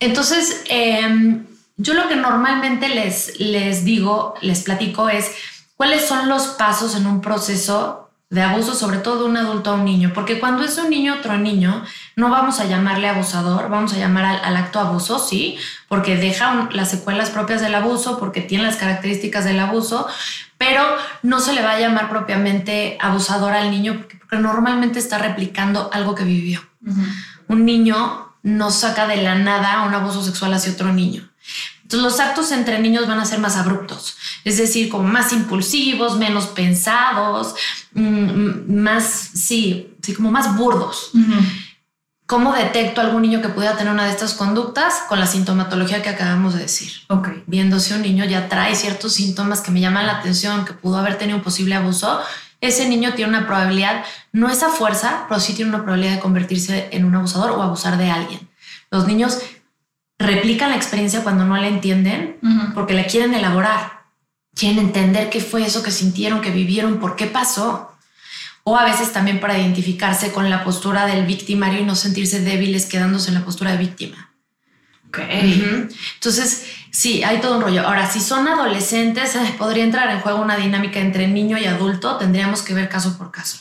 Entonces, 0.00 0.62
em, 0.68 1.46
yo 1.76 1.94
lo 1.94 2.08
que 2.08 2.16
normalmente 2.16 2.88
les, 2.88 3.38
les 3.38 3.84
digo, 3.84 4.34
les 4.42 4.64
platico 4.64 5.08
es 5.08 5.30
cuáles 5.76 6.06
son 6.06 6.28
los 6.28 6.48
pasos 6.48 6.94
en 6.96 7.06
un 7.06 7.20
proceso 7.20 8.06
de 8.28 8.42
abuso, 8.42 8.74
sobre 8.74 8.98
todo 8.98 9.20
de 9.20 9.24
un 9.30 9.36
adulto 9.36 9.70
a 9.70 9.74
un 9.74 9.84
niño, 9.84 10.10
porque 10.12 10.40
cuando 10.40 10.64
es 10.64 10.76
un 10.78 10.90
niño 10.90 11.14
otro 11.14 11.38
niño, 11.38 11.84
no 12.16 12.28
vamos 12.28 12.58
a 12.58 12.64
llamarle 12.64 13.08
abusador, 13.08 13.68
vamos 13.70 13.92
a 13.92 13.98
llamar 13.98 14.40
al, 14.42 14.56
acto 14.56 14.80
abuso, 14.80 15.20
sí, 15.20 15.58
porque 15.88 16.16
deja 16.16 16.68
las 16.72 16.90
secuelas 16.90 17.30
propias 17.30 17.60
del 17.60 17.74
abuso, 17.74 18.18
porque 18.18 18.40
tiene 18.40 18.64
las 18.64 18.76
características 18.76 19.44
del 19.44 19.60
abuso, 19.60 20.08
pero 20.58 20.82
no 21.22 21.38
se 21.38 21.52
le 21.52 21.62
va 21.62 21.72
a 21.72 21.80
llamar 21.80 22.08
propiamente 22.08 22.98
abusador 23.00 23.52
al 23.52 23.70
niño, 23.70 24.04
porque, 24.18 24.36
normalmente 24.38 24.98
está 24.98 25.18
replicando 25.18 25.88
algo 25.92 26.16
que 26.16 26.24
vivió. 26.24 26.60
Un 27.46 27.64
niño 27.64 28.34
no 28.42 28.70
saca 28.70 29.06
de 29.06 29.22
la 29.22 29.36
nada 29.36 29.84
un 29.84 29.94
abuso 29.94 30.22
sexual 30.22 30.52
hacia 30.52 30.72
otro 30.72 30.92
niño. 30.92 31.30
Entonces 31.86 32.02
los 32.02 32.18
actos 32.18 32.50
entre 32.50 32.80
niños 32.80 33.06
van 33.06 33.20
a 33.20 33.24
ser 33.24 33.38
más 33.38 33.54
abruptos, 33.56 34.16
es 34.42 34.58
decir, 34.58 34.88
como 34.88 35.04
más 35.04 35.32
impulsivos, 35.32 36.18
menos 36.18 36.46
pensados, 36.46 37.54
mm, 37.94 38.74
más, 38.74 39.04
sí, 39.04 39.94
sí, 40.02 40.12
como 40.12 40.32
más 40.32 40.56
burdos. 40.56 41.12
¿Cómo 42.26 42.54
detecto 42.54 43.00
a 43.00 43.04
algún 43.04 43.22
niño 43.22 43.40
que 43.40 43.50
pudiera 43.50 43.76
tener 43.76 43.92
una 43.92 44.06
de 44.06 44.10
estas 44.10 44.34
conductas? 44.34 45.04
Con 45.08 45.20
la 45.20 45.28
sintomatología 45.28 46.02
que 46.02 46.08
acabamos 46.08 46.54
de 46.54 46.62
decir. 46.62 46.90
Ok. 47.06 47.28
Viendo 47.46 47.76
un 47.76 48.02
niño 48.02 48.24
ya 48.24 48.48
trae 48.48 48.74
ciertos 48.74 49.12
síntomas 49.12 49.60
que 49.60 49.70
me 49.70 49.80
llaman 49.80 50.08
la 50.08 50.18
atención, 50.18 50.64
que 50.64 50.72
pudo 50.72 50.96
haber 50.96 51.18
tenido 51.18 51.38
un 51.38 51.44
posible 51.44 51.76
abuso, 51.76 52.20
ese 52.60 52.88
niño 52.88 53.14
tiene 53.14 53.28
una 53.28 53.46
probabilidad, 53.46 54.04
no 54.32 54.50
esa 54.50 54.70
fuerza, 54.70 55.26
pero 55.28 55.38
sí 55.38 55.54
tiene 55.54 55.68
una 55.68 55.84
probabilidad 55.84 56.14
de 56.14 56.20
convertirse 56.20 56.88
en 56.90 57.04
un 57.04 57.14
abusador 57.14 57.52
o 57.52 57.62
abusar 57.62 57.96
de 57.96 58.10
alguien. 58.10 58.40
Los 58.90 59.06
niños 59.06 59.38
replican 60.18 60.70
la 60.70 60.76
experiencia 60.76 61.22
cuando 61.22 61.44
no 61.44 61.56
la 61.56 61.68
entienden 61.68 62.38
porque 62.74 62.94
la 62.94 63.06
quieren 63.06 63.34
elaborar. 63.34 64.04
Quieren 64.54 64.78
entender 64.78 65.28
qué 65.28 65.40
fue 65.40 65.66
eso 65.66 65.82
que 65.82 65.90
sintieron, 65.90 66.40
que 66.40 66.50
vivieron, 66.50 66.98
por 66.98 67.16
qué 67.16 67.26
pasó. 67.26 67.92
O 68.64 68.76
a 68.76 68.84
veces 68.84 69.12
también 69.12 69.38
para 69.38 69.58
identificarse 69.58 70.32
con 70.32 70.48
la 70.50 70.64
postura 70.64 71.06
del 71.06 71.26
victimario 71.26 71.80
y 71.80 71.84
no 71.84 71.94
sentirse 71.94 72.40
débiles 72.40 72.86
quedándose 72.86 73.28
en 73.28 73.34
la 73.34 73.44
postura 73.44 73.72
de 73.72 73.78
víctima. 73.78 74.32
Entonces, 76.14 76.66
sí, 76.96 77.22
hay 77.22 77.40
todo 77.40 77.56
un 77.56 77.62
rollo. 77.62 77.86
Ahora, 77.86 78.08
si 78.10 78.20
son 78.20 78.48
adolescentes, 78.48 79.36
eh, 79.36 79.54
podría 79.58 79.84
entrar 79.84 80.08
en 80.10 80.20
juego 80.20 80.40
una 80.40 80.56
dinámica 80.56 80.98
entre 80.98 81.28
niño 81.28 81.58
y 81.58 81.66
adulto. 81.66 82.16
Tendríamos 82.16 82.62
que 82.62 82.72
ver 82.72 82.88
caso 82.88 83.18
por 83.18 83.30
caso. 83.30 83.58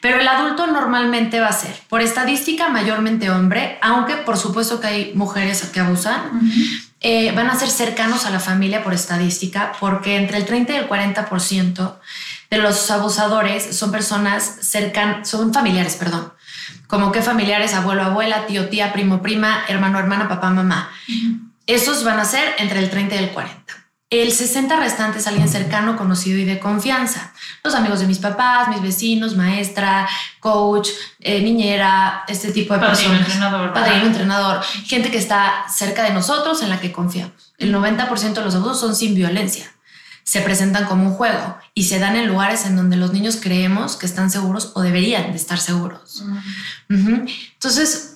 Pero 0.00 0.18
el 0.18 0.26
adulto 0.26 0.66
normalmente 0.66 1.40
va 1.40 1.48
a 1.48 1.52
ser, 1.52 1.78
por 1.88 2.00
estadística, 2.00 2.70
mayormente 2.70 3.30
hombre, 3.30 3.78
aunque 3.82 4.16
por 4.16 4.38
supuesto 4.38 4.80
que 4.80 4.86
hay 4.86 5.12
mujeres 5.14 5.62
que 5.66 5.80
abusan. 5.80 6.40
Eh, 7.02 7.32
van 7.32 7.48
a 7.48 7.54
ser 7.54 7.68
cercanos 7.68 8.24
a 8.24 8.30
la 8.30 8.40
familia 8.40 8.82
por 8.82 8.94
estadística, 8.94 9.72
porque 9.78 10.16
entre 10.16 10.38
el 10.38 10.46
30 10.46 10.72
y 10.72 10.76
el 10.76 10.88
40% 10.88 11.98
de 12.50 12.58
los 12.58 12.90
abusadores 12.90 13.76
son 13.76 13.92
personas 13.92 14.58
cercanas, 14.62 15.28
son 15.28 15.52
familiares, 15.52 15.96
perdón. 15.96 16.32
Como 16.86 17.12
que 17.12 17.22
familiares, 17.22 17.74
abuelo, 17.74 18.02
abuela, 18.02 18.46
tío, 18.46 18.68
tía, 18.68 18.92
primo, 18.92 19.22
prima, 19.22 19.64
hermano, 19.68 19.98
hermana, 19.98 20.28
papá, 20.28 20.50
mamá. 20.50 20.90
Esos 21.70 22.02
van 22.02 22.18
a 22.18 22.24
ser 22.24 22.56
entre 22.58 22.80
el 22.80 22.90
30 22.90 23.14
y 23.14 23.18
el 23.18 23.30
40. 23.30 23.80
El 24.10 24.32
60 24.32 24.74
restante 24.74 25.20
es 25.20 25.26
alguien 25.28 25.48
cercano, 25.48 25.96
conocido 25.96 26.36
y 26.36 26.44
de 26.44 26.58
confianza. 26.58 27.32
Los 27.62 27.76
amigos 27.76 28.00
de 28.00 28.08
mis 28.08 28.18
papás, 28.18 28.66
mis 28.66 28.82
vecinos, 28.82 29.36
maestra, 29.36 30.08
coach, 30.40 30.88
eh, 31.20 31.40
niñera, 31.40 32.24
este 32.26 32.50
tipo 32.50 32.74
de 32.74 32.80
Padrino, 32.80 32.96
personas. 32.96 33.20
entrenador. 33.20 33.72
Padrino, 33.72 34.06
entrenador. 34.06 34.64
Gente 34.64 35.12
que 35.12 35.18
está 35.18 35.64
cerca 35.72 36.02
de 36.02 36.10
nosotros, 36.10 36.60
en 36.62 36.70
la 36.70 36.80
que 36.80 36.90
confiamos. 36.90 37.54
El 37.56 37.72
90% 37.72 38.32
de 38.32 38.42
los 38.42 38.56
abusos 38.56 38.80
son 38.80 38.96
sin 38.96 39.14
violencia. 39.14 39.72
Se 40.24 40.40
presentan 40.40 40.86
como 40.86 41.04
un 41.06 41.14
juego 41.14 41.56
y 41.72 41.84
se 41.84 42.00
dan 42.00 42.16
en 42.16 42.26
lugares 42.26 42.66
en 42.66 42.74
donde 42.74 42.96
los 42.96 43.12
niños 43.12 43.38
creemos 43.40 43.94
que 43.94 44.06
están 44.06 44.32
seguros 44.32 44.72
o 44.74 44.82
deberían 44.82 45.30
de 45.30 45.36
estar 45.36 45.60
seguros. 45.60 46.24
Entonces, 46.88 48.09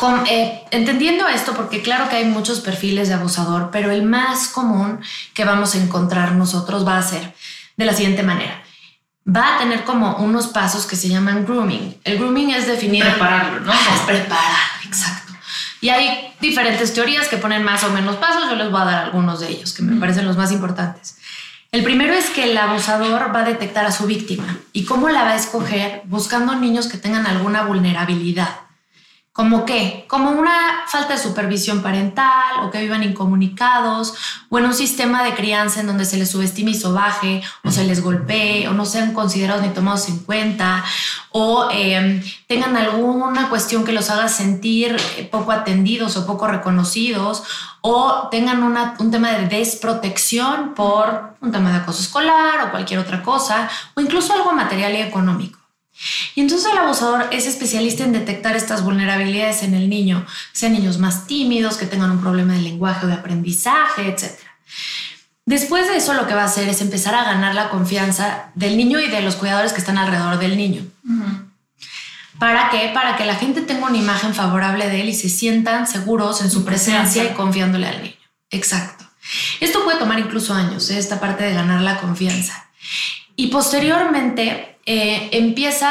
con- 0.00 0.26
eh, 0.26 0.64
entendiendo 0.70 1.28
esto, 1.28 1.52
porque 1.54 1.82
claro 1.82 2.08
que 2.08 2.16
hay 2.16 2.24
muchos 2.24 2.60
perfiles 2.60 3.08
de 3.08 3.14
abusador, 3.14 3.68
pero 3.70 3.90
el 3.90 4.02
más 4.02 4.48
común 4.48 4.98
que 5.34 5.44
vamos 5.44 5.74
a 5.74 5.78
encontrar 5.78 6.32
nosotros 6.32 6.86
va 6.88 6.96
a 6.96 7.02
ser 7.02 7.34
de 7.76 7.84
la 7.84 7.92
siguiente 7.92 8.22
manera. 8.22 8.62
Va 9.28 9.56
a 9.56 9.58
tener 9.58 9.84
como 9.84 10.16
unos 10.16 10.46
pasos 10.46 10.86
que 10.86 10.96
se 10.96 11.10
llaman 11.10 11.44
grooming. 11.44 11.98
El 12.04 12.16
grooming 12.18 12.50
es 12.50 12.66
definir... 12.66 13.04
Prepararlo, 13.04 13.60
¿no? 13.60 13.72
Es 13.72 14.00
preparar, 14.06 14.70
exacto. 14.86 15.34
Y 15.82 15.90
hay 15.90 16.32
diferentes 16.40 16.94
teorías 16.94 17.28
que 17.28 17.36
ponen 17.36 17.62
más 17.62 17.84
o 17.84 17.90
menos 17.90 18.16
pasos. 18.16 18.44
Yo 18.48 18.56
les 18.56 18.70
voy 18.70 18.80
a 18.80 18.84
dar 18.86 19.04
algunos 19.04 19.40
de 19.40 19.50
ellos, 19.50 19.74
que 19.74 19.82
me 19.82 20.00
parecen 20.00 20.26
los 20.26 20.38
más 20.38 20.50
importantes. 20.50 21.18
El 21.72 21.84
primero 21.84 22.14
es 22.14 22.30
que 22.30 22.50
el 22.50 22.56
abusador 22.56 23.34
va 23.36 23.40
a 23.40 23.44
detectar 23.44 23.84
a 23.84 23.92
su 23.92 24.06
víctima. 24.06 24.56
¿Y 24.72 24.84
cómo 24.86 25.10
la 25.10 25.24
va 25.24 25.32
a 25.32 25.36
escoger? 25.36 26.00
Buscando 26.06 26.54
niños 26.56 26.86
que 26.88 26.96
tengan 26.96 27.26
alguna 27.26 27.62
vulnerabilidad. 27.64 28.48
¿Como 29.32 29.64
qué? 29.64 30.06
Como 30.08 30.32
una 30.32 30.86
falta 30.88 31.12
de 31.12 31.18
supervisión 31.20 31.82
parental 31.82 32.64
o 32.64 32.70
que 32.72 32.80
vivan 32.80 33.04
incomunicados 33.04 34.14
o 34.48 34.58
en 34.58 34.64
un 34.64 34.74
sistema 34.74 35.22
de 35.22 35.34
crianza 35.34 35.80
en 35.80 35.86
donde 35.86 36.04
se 36.04 36.16
les 36.16 36.28
subestime 36.28 36.72
y 36.72 36.74
sobaje 36.74 37.40
o 37.62 37.70
se 37.70 37.84
les 37.84 38.02
golpee 38.02 38.66
o 38.66 38.72
no 38.72 38.84
sean 38.84 39.14
considerados 39.14 39.62
ni 39.62 39.68
tomados 39.68 40.08
en 40.08 40.18
cuenta 40.18 40.84
o 41.30 41.68
eh, 41.70 42.24
tengan 42.48 42.76
alguna 42.76 43.48
cuestión 43.48 43.84
que 43.84 43.92
los 43.92 44.10
haga 44.10 44.28
sentir 44.28 44.96
eh, 45.16 45.28
poco 45.30 45.52
atendidos 45.52 46.16
o 46.16 46.26
poco 46.26 46.48
reconocidos 46.48 47.44
o 47.82 48.26
tengan 48.32 48.60
un 48.98 49.10
tema 49.12 49.30
de 49.30 49.46
desprotección 49.46 50.74
por 50.74 51.36
un 51.40 51.52
tema 51.52 51.70
de 51.70 51.76
acoso 51.76 52.02
escolar 52.02 52.66
o 52.66 52.70
cualquier 52.72 52.98
otra 52.98 53.22
cosa 53.22 53.70
o 53.94 54.00
incluso 54.00 54.32
algo 54.32 54.52
material 54.52 54.92
y 54.94 55.02
económico. 55.02 55.59
Y 56.34 56.40
entonces 56.40 56.70
el 56.72 56.78
abusador 56.78 57.28
es 57.30 57.46
especialista 57.46 58.04
en 58.04 58.12
detectar 58.12 58.56
estas 58.56 58.82
vulnerabilidades 58.82 59.62
en 59.62 59.74
el 59.74 59.88
niño, 59.88 60.26
sean 60.52 60.72
niños 60.72 60.98
más 60.98 61.26
tímidos, 61.26 61.76
que 61.76 61.86
tengan 61.86 62.10
un 62.10 62.20
problema 62.20 62.54
de 62.54 62.60
lenguaje 62.60 63.04
o 63.04 63.08
de 63.08 63.14
aprendizaje, 63.14 64.08
etc. 64.08 64.38
Después 65.44 65.88
de 65.88 65.96
eso 65.96 66.14
lo 66.14 66.26
que 66.26 66.34
va 66.34 66.42
a 66.42 66.46
hacer 66.46 66.68
es 66.68 66.80
empezar 66.80 67.14
a 67.14 67.24
ganar 67.24 67.54
la 67.54 67.70
confianza 67.70 68.50
del 68.54 68.76
niño 68.76 69.00
y 69.00 69.08
de 69.08 69.20
los 69.20 69.36
cuidadores 69.36 69.72
que 69.72 69.80
están 69.80 69.98
alrededor 69.98 70.38
del 70.38 70.56
niño. 70.56 70.82
¿Para 72.38 72.70
qué? 72.70 72.90
Para 72.94 73.16
que 73.16 73.26
la 73.26 73.34
gente 73.34 73.60
tenga 73.60 73.86
una 73.86 73.98
imagen 73.98 74.34
favorable 74.34 74.88
de 74.88 75.02
él 75.02 75.10
y 75.10 75.14
se 75.14 75.28
sientan 75.28 75.86
seguros 75.86 76.40
en 76.40 76.50
su 76.50 76.64
presencia 76.64 77.24
y 77.24 77.34
confiándole 77.34 77.86
al 77.86 78.02
niño. 78.02 78.14
Exacto. 78.50 79.04
Esto 79.60 79.84
puede 79.84 79.98
tomar 79.98 80.18
incluso 80.18 80.54
años, 80.54 80.88
¿eh? 80.90 80.98
esta 80.98 81.20
parte 81.20 81.44
de 81.44 81.52
ganar 81.52 81.82
la 81.82 82.00
confianza. 82.00 82.70
Y 83.36 83.48
posteriormente 83.48 84.78
eh, 84.92 85.28
empieza 85.32 85.90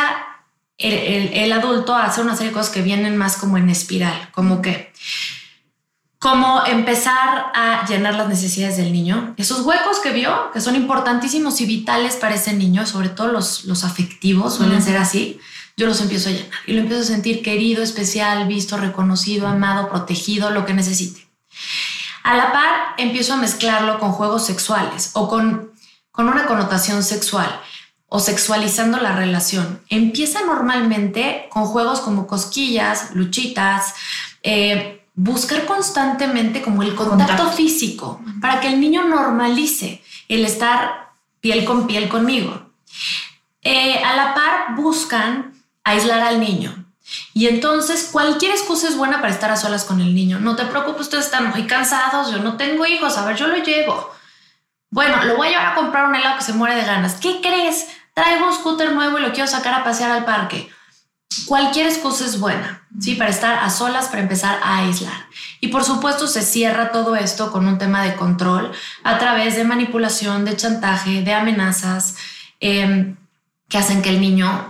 el, 0.78 0.94
el- 0.94 1.34
el 1.44 1.52
adulto 1.54 1.94
a 1.96 2.04
hacer 2.06 2.24
una 2.24 2.36
serie 2.36 2.50
de 2.50 2.58
cosas 2.58 2.74
que 2.74 2.82
vienen 2.82 3.16
más 3.18 3.38
como 3.38 3.58
en 3.58 3.70
espiral, 3.70 4.30
como 4.34 4.62
que, 4.62 4.92
como 6.20 6.66
empezar 6.66 7.52
a 7.56 7.86
llenar 7.88 8.16
las 8.16 8.28
necesidades 8.28 8.76
del 8.76 8.92
niño, 8.92 9.34
esos 9.38 9.62
huecos 9.62 10.00
que 10.00 10.12
vio, 10.12 10.52
que 10.52 10.60
son 10.60 10.76
importantísimos 10.76 11.62
y 11.62 11.66
vitales 11.66 12.18
para 12.18 12.36
ese 12.36 12.54
niño, 12.54 12.86
sobre 12.86 13.08
todo 13.10 13.28
los, 13.30 13.64
los 13.66 13.86
afectivos 13.86 14.56
suelen 14.56 14.84
ser 14.84 14.98
así, 14.98 15.40
yo 15.78 15.86
los 15.88 16.02
empiezo 16.02 16.28
a 16.28 16.34
llenar 16.34 16.60
y 16.68 16.74
lo 16.74 16.82
empiezo 16.82 17.04
a 17.04 17.06
sentir 17.06 17.42
querido, 17.42 17.82
especial, 17.82 18.48
visto, 18.48 18.76
reconocido, 18.76 19.48
amado, 19.48 19.88
protegido, 19.90 20.50
lo 20.52 20.66
que 20.66 20.74
necesite. 20.74 21.26
A 22.24 22.36
la 22.36 22.52
par, 22.52 22.72
empiezo 22.98 23.34
a 23.34 23.38
mezclarlo 23.38 23.98
con 24.00 24.12
juegos 24.12 24.46
sexuales 24.46 25.12
o 25.14 25.30
con, 25.30 25.72
con 26.12 26.28
una 26.28 26.46
connotación 26.48 27.02
sexual 27.02 27.50
o 28.10 28.20
sexualizando 28.20 29.00
la 29.00 29.16
relación. 29.16 29.82
Empieza 29.90 30.42
normalmente 30.44 31.48
con 31.50 31.66
juegos 31.66 32.02
como 32.02 32.28
cosquillas, 32.28 33.14
luchitas, 33.14 33.94
eh, 34.44 35.06
buscar 35.14 35.66
constantemente 35.66 36.62
como 36.62 36.82
el 36.82 36.96
contacto, 36.96 37.36
Contacto. 37.36 37.52
físico 37.52 38.22
para 38.42 38.60
que 38.60 38.68
el 38.68 38.80
niño 38.80 39.04
normalice 39.04 40.02
el 40.28 40.46
estar 40.46 41.12
piel 41.40 41.66
con 41.66 41.88
piel 41.88 42.10
conmigo. 42.10 42.70
Eh, 43.62 44.02
a 44.04 44.16
la 44.16 44.34
par 44.34 44.76
buscan 44.76 45.54
aislar 45.84 46.22
al 46.22 46.40
niño. 46.40 46.86
Y 47.34 47.48
entonces 47.48 48.10
cualquier 48.12 48.52
excusa 48.52 48.88
es 48.88 48.96
buena 48.96 49.20
para 49.22 49.34
estar 49.34 49.52
a 49.52 49.58
solas 49.58 49.84
con 49.84 50.00
el 50.00 50.14
niño. 50.16 50.40
No 50.40 50.56
te 50.56 50.66
preocupes, 50.66 51.02
ustedes 51.02 51.26
están 51.26 51.50
muy 51.50 51.66
cansados, 51.68 52.32
yo 52.32 52.38
no 52.40 52.56
tengo 52.56 52.86
hijos, 52.86 53.18
a 53.18 53.26
ver, 53.26 53.36
yo 53.36 53.48
lo 53.48 53.58
llevo. 53.58 54.12
Bueno, 54.92 55.24
lo 55.26 55.36
voy 55.38 55.48
a 55.48 55.52
llevar 55.52 55.66
a 55.68 55.76
comprar 55.76 56.08
un 56.08 56.16
helado 56.16 56.38
que 56.38 56.44
se 56.44 56.54
muere 56.54 56.76
de 56.76 56.86
ganas. 56.86 57.16
¿Qué 57.16 57.42
crees? 57.42 57.88
Traigo 58.20 58.48
un 58.48 58.54
scooter 58.54 58.92
nuevo 58.92 59.18
y 59.18 59.22
lo 59.22 59.32
quiero 59.32 59.48
sacar 59.48 59.74
a 59.74 59.86
pasear 59.86 60.12
al 60.12 60.26
parque. 60.26 60.70
Cualquier 61.46 61.88
excusa 61.88 62.26
es 62.26 62.38
buena, 62.38 62.86
¿sí? 63.00 63.16
Para 63.16 63.30
estar 63.30 63.60
a 63.60 63.70
solas, 63.70 64.10
para 64.10 64.22
empezar 64.22 64.60
a 64.62 64.80
aislar. 64.80 65.28
Y 65.62 65.70
por 65.70 65.86
supuesto 65.86 66.28
se 66.28 66.42
cierra 66.42 66.92
todo 66.92 67.16
esto 67.16 67.50
con 67.50 67.66
un 67.66 67.78
tema 67.78 68.04
de 68.04 68.16
control 68.18 68.74
a 69.06 69.18
través 69.20 69.56
de 69.56 69.64
manipulación, 69.64 70.44
de 70.44 70.58
chantaje, 70.58 71.22
de 71.24 71.34
amenazas, 71.34 72.18
eh, 72.60 73.16
que 73.70 73.78
hacen 73.78 74.02
que 74.02 74.10
el 74.10 74.20
niño 74.20 74.70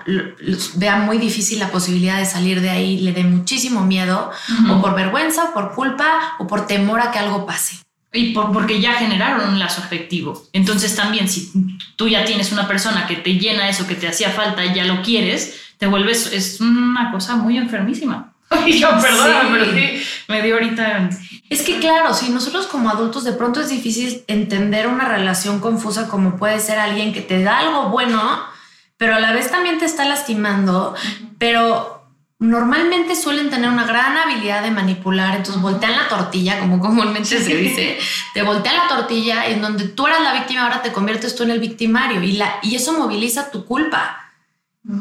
vea 0.76 0.98
muy 0.98 1.18
difícil 1.18 1.58
la 1.58 1.72
posibilidad 1.72 2.20
de 2.20 2.28
salir 2.28 2.62
de 2.62 2.70
ahí, 2.70 3.00
le 3.00 3.14
dé 3.14 3.24
muchísimo 3.24 3.82
miedo, 3.82 4.30
o 4.70 4.80
por 4.80 4.94
vergüenza, 4.94 5.46
o 5.46 5.54
por 5.56 5.74
culpa, 5.74 6.36
o 6.38 6.46
por 6.46 6.68
temor 6.68 7.02
a 7.02 7.10
que 7.10 7.18
algo 7.18 7.48
pase. 7.48 7.80
Y 8.12 8.34
por, 8.34 8.52
porque 8.52 8.82
ya 8.82 8.94
generaron 8.94 9.50
un 9.50 9.60
lazo 9.60 9.82
afectivo. 9.82 10.44
Entonces 10.52 10.96
también 10.96 11.30
si 11.30 11.52
tú 11.96 12.08
ya 12.08 12.26
tienes 12.26 12.52
una 12.52 12.68
persona 12.68 13.06
que 13.06 13.16
te 13.16 13.36
llena 13.36 13.70
eso 13.70 13.88
que 13.88 13.96
te 13.96 14.08
hacía 14.08 14.32
falta 14.32 14.66
y 14.66 14.74
ya 14.74 14.86
lo 14.86 15.02
quieres, 15.02 15.60
te 15.78 15.88
vuelves, 15.88 16.32
es 16.34 16.60
una 16.60 17.12
cosa 17.12 17.36
muy 17.36 17.58
enfermísima. 17.58 18.34
yo, 18.68 18.90
perdóname, 19.00 19.60
pero 19.60 19.72
sí, 19.72 20.04
me 20.28 20.42
dio 20.42 20.56
ahorita... 20.56 21.10
Es 21.50 21.62
que 21.62 21.80
claro, 21.80 22.14
si 22.14 22.30
nosotros 22.30 22.68
como 22.68 22.90
adultos 22.90 23.24
de 23.24 23.34
pronto 23.34 23.62
es 23.62 23.70
difícil 23.70 24.24
entender 24.28 24.88
una 24.88 25.06
relación 25.06 25.60
confusa 25.60 26.08
como 26.08 26.38
puede 26.38 26.60
ser 26.60 26.80
alguien 26.80 27.14
que 27.14 27.22
te 27.22 27.42
da 27.42 27.60
algo 27.60 27.90
bueno, 27.90 28.22
pero 28.98 29.16
a 29.16 29.20
la 29.20 29.32
vez 29.32 29.50
también 29.50 29.80
te 29.80 29.86
está 29.86 30.06
lastimando, 30.06 30.94
pero 31.38 31.99
normalmente 32.40 33.16
suelen 33.16 33.50
tener 33.50 33.70
una 33.70 33.86
gran 33.86 34.18
habilidad 34.18 34.64
de 34.64 34.72
manipular, 34.72 35.36
entonces 35.36 35.62
voltean 35.62 35.98
la 35.98 36.08
tortilla, 36.08 36.60
como 36.60 36.80
comúnmente 36.80 37.44
se 37.44 37.56
dice, 37.56 38.00
te 38.34 38.44
voltean 38.44 38.78
la 38.78 38.88
tortilla 38.88 39.48
en 39.48 39.62
donde 39.62 39.90
tú 39.90 40.08
eras 40.08 40.22
la 40.22 40.34
víctima, 40.34 40.64
ahora 40.64 40.82
te 40.82 40.94
conviertes 40.94 41.36
tú 41.36 41.44
en 41.44 41.52
el 41.52 41.60
victimario 41.60 42.24
y, 42.24 42.34
la, 42.34 42.60
y 42.64 42.76
eso 42.76 42.98
moviliza 42.98 43.52
tu 43.52 43.66
culpa. 43.66 44.26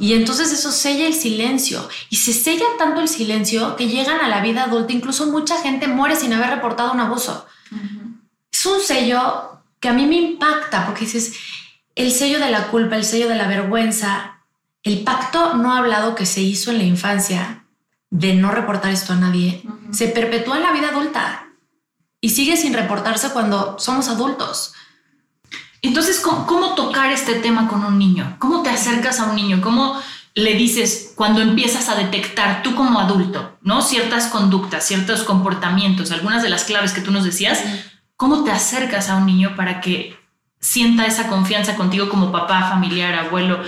Y 0.01 0.13
entonces 0.13 0.53
eso 0.53 0.71
sella 0.71 1.07
el 1.07 1.15
silencio. 1.15 1.89
Y 2.11 2.17
se 2.17 2.35
sella 2.35 2.67
tanto 2.79 3.01
el 3.01 3.09
silencio 3.09 3.77
que 3.77 3.89
llegan 3.89 4.21
a 4.21 4.29
la 4.29 4.43
vida 4.43 4.65
adulta. 4.65 4.93
Incluso 4.93 5.27
mucha 5.29 5.63
gente 5.63 5.87
muere 5.87 6.17
sin 6.17 6.33
haber 6.33 6.51
reportado 6.51 6.93
un 6.93 7.01
abuso. 7.01 7.47
Es 8.53 8.67
un 8.67 8.81
sello 8.81 9.63
que 9.81 9.89
a 9.89 9.95
mí 9.95 10.05
me 10.05 10.17
impacta 10.17 10.85
porque 10.85 11.07
dices, 11.07 11.33
el 11.95 12.13
sello 12.13 12.39
de 12.39 12.51
la 12.51 12.67
culpa, 12.67 12.97
el 12.97 13.05
sello 13.05 13.29
de 13.29 13.37
la 13.37 13.49
vergüenza, 13.49 14.38
el 14.83 15.05
pacto 15.05 15.55
no 15.55 15.75
hablado 15.75 16.15
que 16.15 16.27
se 16.27 16.41
hizo 16.41 16.71
en 16.71 16.79
la 16.79 16.85
infancia 16.85 17.65
de 18.11 18.35
no 18.35 18.51
reportar 18.51 18.93
esto 18.93 19.13
a 19.13 19.17
nadie, 19.17 19.63
se 19.91 20.09
perpetúa 20.09 20.57
en 20.57 20.63
la 20.63 20.73
vida 20.73 20.89
adulta 20.89 21.49
y 22.21 22.31
sigue 22.31 22.57
sin 22.57 22.75
reportarse 22.75 23.31
cuando 23.31 23.79
somos 23.79 24.09
adultos. 24.09 24.73
Entonces, 25.83 26.21
¿cómo, 26.21 26.75
tocar 26.75 27.13
este 27.13 27.35
tema 27.35 27.69
con 27.69 27.85
un 27.85 27.99
niño? 27.99 28.37
¿Cómo 28.39 28.63
te 28.63 28.71
acercas 28.71 29.21
a 29.21 29.27
un 29.27 29.37
niño? 29.37 29.61
¿Cómo 29.61 30.01
le 30.35 30.55
dices 30.55 31.13
cuando 31.15 31.41
empiezas 31.41 31.89
a 31.89 31.95
detectar 31.95 32.63
tú 32.63 32.75
como 32.75 33.01
adulto, 33.01 33.59
¿no? 33.63 33.83
Ciertas 33.83 34.27
conductas, 34.27 34.87
ciertos 34.87 35.23
comportamientos, 35.23 36.11
algunas 36.11 36.43
de 36.43 36.49
las 36.49 36.65
claves 36.65 36.93
que 36.93 37.01
tú 37.01 37.11
nos 37.11 37.25
decías, 37.25 37.63
¿cómo 38.17 38.45
te 38.45 38.51
acercas 38.51 39.09
a 39.09 39.17
un 39.17 39.27
niño 39.27 39.55
para 39.57 39.81
que 39.81 40.19
sienta 40.61 41.07
esa 41.07 41.29
confianza 41.29 41.77
contigo 41.77 42.09
como 42.09 42.33
papá, 42.33 42.69
familiar, 42.69 43.15
abuelo, 43.15 43.61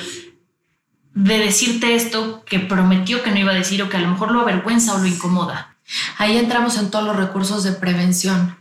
de 1.15 1.39
decirte 1.39 1.95
esto 1.95 2.45
que 2.45 2.61
prometió 2.61 3.23
que 3.23 3.31
no 3.31 3.39
iba 3.39 3.53
a 3.53 3.55
decir 3.55 3.83
o 3.83 3.89
que 3.89 3.97
a 3.97 4.01
lo 4.01 4.09
mejor 4.09 4.31
lo 4.31 4.41
avergüenza 4.41 4.95
o 4.95 4.99
lo 4.99 5.07
incomoda. 5.07 5.77
Ahí 6.19 6.39
entramos 6.39 6.79
en 6.79 6.91
todos 6.91 7.05
los 7.05 7.17
recursos 7.17 7.65
de 7.65 7.73
prevención. 7.73 8.57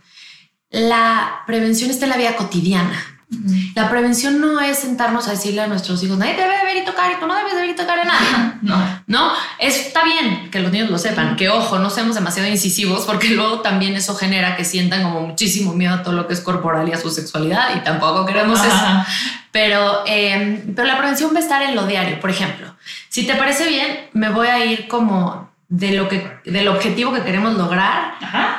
La 0.70 1.42
prevención 1.46 1.90
está 1.90 2.06
en 2.06 2.10
la 2.10 2.16
vida 2.16 2.36
cotidiana. 2.36 3.20
La 3.76 3.88
prevención 3.88 4.40
no 4.40 4.60
es 4.60 4.80
sentarnos 4.80 5.28
a 5.28 5.30
decirle 5.30 5.60
a 5.60 5.68
nuestros 5.68 6.02
hijos, 6.02 6.18
nadie 6.18 6.34
debe 6.34 6.64
ver 6.64 6.78
y 6.78 6.84
tocar 6.84 7.12
y 7.12 7.20
tú 7.20 7.28
no 7.28 7.36
debes 7.36 7.54
ver 7.54 7.70
y 7.70 7.76
tocar 7.76 8.00
a 8.00 8.04
nadie. 8.04 8.50
No, 8.62 8.76
no, 9.06 9.32
está 9.58 10.04
bien 10.04 10.50
que 10.50 10.60
los 10.60 10.70
niños 10.70 10.90
lo 10.90 10.98
sepan, 10.98 11.34
que 11.36 11.48
ojo, 11.48 11.78
no 11.78 11.88
seamos 11.88 12.14
demasiado 12.14 12.48
incisivos 12.48 13.06
porque 13.06 13.28
luego 13.30 13.60
también 13.60 13.94
eso 13.94 14.14
genera 14.14 14.54
que 14.54 14.64
sientan 14.64 15.02
como 15.02 15.22
muchísimo 15.22 15.72
miedo 15.72 15.94
a 15.94 16.02
todo 16.02 16.12
lo 16.12 16.26
que 16.26 16.34
es 16.34 16.40
corporal 16.40 16.88
y 16.88 16.92
a 16.92 17.00
su 17.00 17.10
sexualidad 17.10 17.74
y 17.76 17.80
tampoco 17.80 18.26
queremos 18.26 18.60
eso. 18.60 18.86
Pero, 19.52 20.04
em, 20.06 20.74
pero 20.74 20.86
la 20.86 20.98
prevención 20.98 21.32
va 21.34 21.38
a 21.38 21.42
estar 21.42 21.62
en 21.62 21.74
lo 21.74 21.86
diario. 21.86 22.20
Por 22.20 22.30
ejemplo, 22.30 22.74
si 23.08 23.26
te 23.26 23.34
parece 23.34 23.68
bien, 23.68 24.08
me 24.12 24.28
voy 24.30 24.46
a 24.46 24.64
ir 24.64 24.86
como 24.86 25.50
de 25.68 25.92
lo 25.92 26.08
que, 26.08 26.28
del 26.44 26.66
objetivo 26.66 27.12
que 27.12 27.22
queremos 27.22 27.56
lograr, 27.56 28.14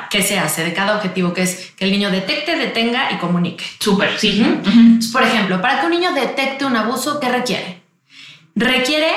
que 0.08 0.22
se 0.22 0.38
hace 0.38 0.64
de 0.64 0.72
cada 0.72 0.96
objetivo, 0.96 1.34
que 1.34 1.42
es 1.42 1.72
que 1.76 1.84
el 1.84 1.92
niño 1.92 2.10
detecte, 2.10 2.56
detenga 2.56 3.12
y 3.12 3.16
comunique. 3.16 3.64
Súper, 3.78 4.18
sí. 4.18 4.44
Por 5.12 5.22
ejemplo, 5.22 5.60
para 5.60 5.80
que 5.80 5.86
un 5.86 5.92
niño 5.92 6.12
detecte 6.12 6.64
un 6.64 6.74
abuso, 6.74 7.20
¿qué 7.20 7.28
requiere? 7.28 7.82
Requiere 8.54 9.12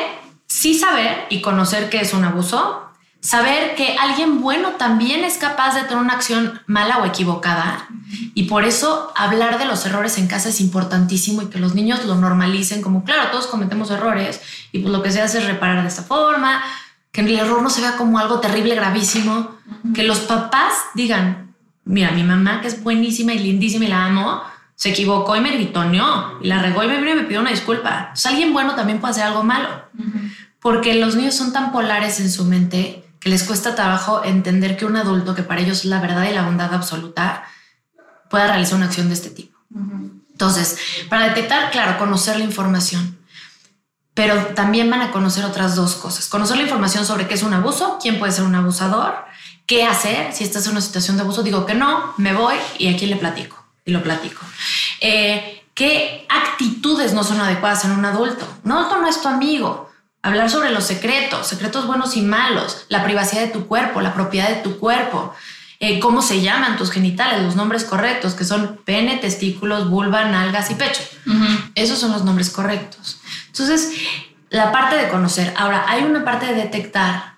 sí 0.45 0.73
saber 0.73 1.25
y 1.29 1.41
conocer 1.41 1.89
qué 1.89 2.01
es 2.01 2.13
un 2.13 2.25
abuso, 2.25 2.84
saber 3.25 3.73
que 3.73 3.97
alguien 3.97 4.39
bueno 4.39 4.73
también 4.73 5.23
es 5.23 5.39
capaz 5.39 5.73
de 5.73 5.81
tener 5.81 5.97
una 5.97 6.13
acción 6.13 6.61
mala 6.67 6.99
o 6.99 7.05
equivocada. 7.05 7.87
Y 8.35 8.43
por 8.43 8.65
eso 8.65 9.11
hablar 9.15 9.57
de 9.57 9.65
los 9.65 9.83
errores 9.87 10.19
en 10.19 10.27
casa 10.27 10.49
es 10.49 10.61
importantísimo 10.61 11.41
y 11.41 11.47
que 11.47 11.57
los 11.57 11.73
niños 11.73 12.05
lo 12.05 12.13
normalicen 12.13 12.83
como, 12.83 13.03
claro, 13.03 13.31
todos 13.31 13.47
cometemos 13.47 13.89
errores 13.89 14.41
y 14.71 14.79
pues 14.79 14.93
lo 14.93 15.01
que 15.01 15.11
se 15.11 15.21
hace 15.21 15.39
es 15.39 15.47
reparar 15.47 15.81
de 15.81 15.87
esta 15.87 16.03
forma, 16.03 16.61
que 17.11 17.21
el 17.21 17.39
error 17.39 17.63
no 17.63 17.71
se 17.71 17.81
vea 17.81 17.97
como 17.97 18.19
algo 18.19 18.41
terrible, 18.41 18.75
gravísimo, 18.75 19.55
que 19.95 20.03
los 20.03 20.19
papás 20.19 20.73
digan, 20.93 21.55
mira, 21.83 22.11
mi 22.11 22.21
mamá 22.21 22.61
que 22.61 22.67
es 22.67 22.83
buenísima 22.83 23.33
y 23.33 23.39
lindísima 23.39 23.85
y 23.85 23.87
la 23.87 24.05
amo, 24.05 24.43
se 24.75 24.89
equivocó 24.89 25.35
y 25.35 25.41
me 25.41 25.49
gritoneó 25.49 26.37
y 26.43 26.47
la 26.47 26.61
regó 26.61 26.83
y 26.83 26.87
me 26.87 27.01
me 27.01 27.23
pidió 27.23 27.41
una 27.41 27.49
disculpa. 27.49 28.13
Alguien 28.25 28.53
bueno 28.53 28.75
también 28.75 28.99
puede 28.99 29.13
hacer 29.13 29.23
algo 29.23 29.41
malo, 29.41 29.69
porque 30.59 30.93
los 30.93 31.15
niños 31.15 31.33
son 31.33 31.51
tan 31.53 31.71
polares 31.71 32.19
en 32.19 32.29
su 32.29 32.45
mente 32.45 33.04
que 33.25 33.31
les 33.31 33.41
cuesta 33.41 33.73
trabajo 33.73 34.23
entender 34.23 34.77
que 34.77 34.85
un 34.85 34.97
adulto, 34.97 35.33
que 35.33 35.41
para 35.41 35.59
ellos 35.59 35.79
es 35.79 35.85
la 35.85 35.99
verdad 35.99 36.29
y 36.29 36.33
la 36.35 36.43
bondad 36.43 36.71
absoluta, 36.75 37.43
pueda 38.29 38.45
realizar 38.45 38.75
una 38.75 38.85
acción 38.85 39.07
de 39.07 39.15
este 39.15 39.31
tipo. 39.31 39.57
Entonces, 40.29 40.77
para 41.09 41.29
detectar, 41.29 41.71
claro, 41.71 41.97
conocer 41.97 42.37
la 42.37 42.43
información 42.43 43.17
pero 44.15 44.37
también 44.55 44.89
van 44.89 45.01
a 45.01 45.11
conocer 45.11 45.43
otras 45.43 45.75
dos 45.75 45.95
cosas. 45.95 46.29
Conocer 46.29 46.55
la 46.55 46.63
información 46.63 47.05
sobre 47.05 47.27
qué 47.27 47.33
es 47.33 47.43
un 47.43 47.53
abuso, 47.53 47.99
quién 48.01 48.17
puede 48.17 48.31
ser 48.31 48.45
un 48.45 48.55
abusador, 48.55 49.13
qué 49.65 49.83
hacer 49.83 50.33
si 50.33 50.45
estás 50.45 50.65
en 50.67 50.71
una 50.71 50.81
situación 50.81 51.17
de 51.17 51.23
abuso. 51.23 51.43
Digo 51.43 51.65
que 51.65 51.75
no, 51.75 52.13
me 52.15 52.33
voy 52.33 52.55
y 52.77 52.87
aquí 52.87 53.07
le 53.07 53.17
platico 53.17 53.65
y 53.83 53.91
lo 53.91 54.01
platico. 54.01 54.39
Eh, 55.01 55.65
¿Qué 55.73 56.25
actitudes 56.29 57.11
no 57.11 57.25
son 57.25 57.41
adecuadas 57.41 57.83
en 57.83 57.91
un 57.91 58.05
adulto? 58.05 58.47
Un 58.63 58.71
adulto 58.71 59.01
no 59.01 59.07
es 59.09 59.21
tu 59.21 59.27
amigo. 59.27 59.84
Hablar 60.25 60.49
sobre 60.49 60.71
los 60.71 60.85
secretos, 60.85 61.45
secretos 61.45 61.85
buenos 61.85 62.17
y 62.17 62.23
malos, 62.23 62.87
la 62.89 63.03
privacidad 63.03 63.41
de 63.41 63.49
tu 63.49 63.67
cuerpo, 63.67 64.01
la 64.01 64.15
propiedad 64.15 64.49
de 64.49 64.55
tu 64.55 64.79
cuerpo, 64.79 65.35
eh, 65.79 65.99
cómo 65.99 66.23
se 66.23 66.41
llaman 66.41 66.77
tus 66.77 66.89
genitales, 66.89 67.43
los 67.43 67.55
nombres 67.55 67.83
correctos, 67.83 68.33
que 68.33 68.43
son 68.43 68.79
pene, 68.85 69.17
testículos, 69.17 69.87
vulva, 69.87 70.25
nalgas 70.25 70.71
y 70.71 70.73
pecho. 70.73 71.03
Esos 71.75 71.99
son 71.99 72.11
los 72.11 72.23
nombres 72.23 72.49
correctos. 72.49 73.19
Entonces, 73.49 73.91
la 74.49 74.71
parte 74.71 74.95
de 74.95 75.09
conocer. 75.09 75.53
Ahora, 75.57 75.85
hay 75.87 76.03
una 76.03 76.25
parte 76.25 76.47
de 76.47 76.55
detectar 76.55 77.35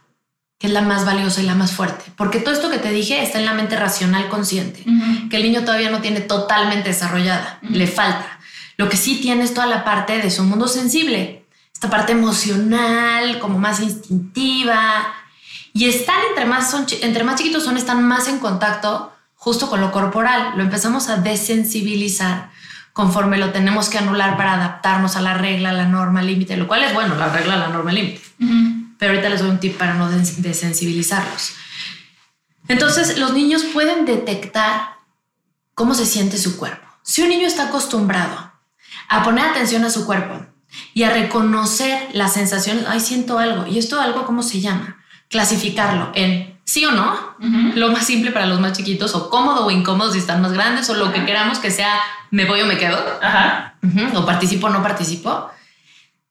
que 0.57 0.67
es 0.67 0.73
la 0.73 0.81
más 0.81 1.05
valiosa 1.05 1.41
y 1.41 1.45
la 1.45 1.55
más 1.55 1.73
fuerte, 1.73 2.05
porque 2.15 2.39
todo 2.39 2.53
esto 2.53 2.69
que 2.69 2.79
te 2.79 2.91
dije 2.91 3.21
está 3.21 3.37
en 3.37 3.45
la 3.45 3.53
mente 3.53 3.75
racional 3.75 4.29
consciente, 4.29 4.85
que 5.29 5.35
el 5.35 5.43
niño 5.43 5.65
todavía 5.65 5.89
no 5.91 5.99
tiene 5.99 6.21
totalmente 6.21 6.87
desarrollada, 6.87 7.59
le 7.63 7.85
falta. 7.85 8.39
Lo 8.77 8.87
que 8.87 8.95
sí 8.95 9.19
tiene 9.21 9.43
es 9.43 9.53
toda 9.53 9.67
la 9.67 9.83
parte 9.83 10.19
de 10.19 10.31
su 10.31 10.45
mundo 10.45 10.69
sensible, 10.69 11.46
esta 11.77 11.91
parte 11.91 12.13
emocional, 12.13 13.37
como 13.37 13.59
más 13.59 13.81
instintiva, 13.81 15.13
y 15.73 15.85
están 15.85 16.15
entre 16.27 16.45
más, 16.45 16.71
son, 16.71 16.87
entre 17.03 17.23
más 17.23 17.35
chiquitos 17.35 17.63
son, 17.63 17.77
están 17.77 18.03
más 18.03 18.27
en 18.27 18.39
contacto 18.39 19.13
justo 19.35 19.69
con 19.69 19.79
lo 19.79 19.91
corporal, 19.91 20.53
lo 20.55 20.63
empezamos 20.63 21.07
a 21.07 21.17
desensibilizar 21.17 22.49
conforme 22.93 23.37
lo 23.37 23.51
tenemos 23.51 23.89
que 23.89 23.99
anular 23.99 24.37
para 24.37 24.55
adaptarnos 24.55 25.17
a 25.17 25.21
la 25.21 25.35
regla, 25.35 25.71
la 25.71 25.85
norma, 25.85 26.23
límite, 26.23 26.57
lo 26.57 26.67
cual 26.67 26.83
es 26.83 26.95
bueno, 26.95 27.13
la 27.13 27.29
regla, 27.29 27.57
la 27.57 27.67
norma, 27.67 27.91
límite. 27.91 28.23
Pero 28.97 29.11
ahorita 29.11 29.29
les 29.29 29.41
doy 29.41 29.51
un 29.51 29.59
tip 29.59 29.77
para 29.77 29.93
no 29.93 30.09
desensibilizarlos. 30.09 31.53
Entonces, 32.69 33.19
los 33.19 33.33
niños 33.33 33.63
pueden 33.65 34.07
detectar 34.07 34.95
cómo 35.75 35.93
se 35.93 36.07
siente 36.07 36.39
su 36.39 36.57
cuerpo. 36.57 36.87
Si 37.03 37.21
un 37.21 37.29
niño 37.29 37.45
está 37.45 37.67
acostumbrado 37.67 38.51
a 39.09 39.23
poner 39.23 39.45
atención 39.45 39.85
a 39.85 39.91
su 39.91 40.07
cuerpo 40.07 40.56
y 40.93 41.03
a 41.03 41.11
reconocer 41.11 42.09
la 42.13 42.27
sensación, 42.27 42.85
ay, 42.87 42.99
siento 42.99 43.39
algo, 43.39 43.65
y 43.67 43.77
esto 43.77 43.99
algo, 44.01 44.25
¿cómo 44.25 44.43
se 44.43 44.61
llama? 44.61 44.97
Clasificarlo 45.29 46.11
en 46.15 46.57
sí 46.63 46.85
o 46.85 46.91
no, 46.91 47.35
lo 47.75 47.91
más 47.91 48.05
simple 48.05 48.31
para 48.31 48.45
los 48.45 48.59
más 48.59 48.73
chiquitos, 48.73 49.15
o 49.15 49.29
cómodo 49.29 49.65
o 49.65 49.71
incómodo 49.71 50.11
si 50.11 50.19
están 50.19 50.41
más 50.41 50.51
grandes, 50.51 50.89
o 50.89 50.95
lo 50.95 51.13
que 51.13 51.25
queramos 51.25 51.59
que 51.59 51.71
sea 51.71 51.99
me 52.29 52.45
voy 52.45 52.61
o 52.61 52.65
me 52.65 52.77
quedo, 52.77 52.99
o 54.13 54.25
participo 54.25 54.67
o 54.67 54.69
no 54.69 54.83
participo. 54.83 55.49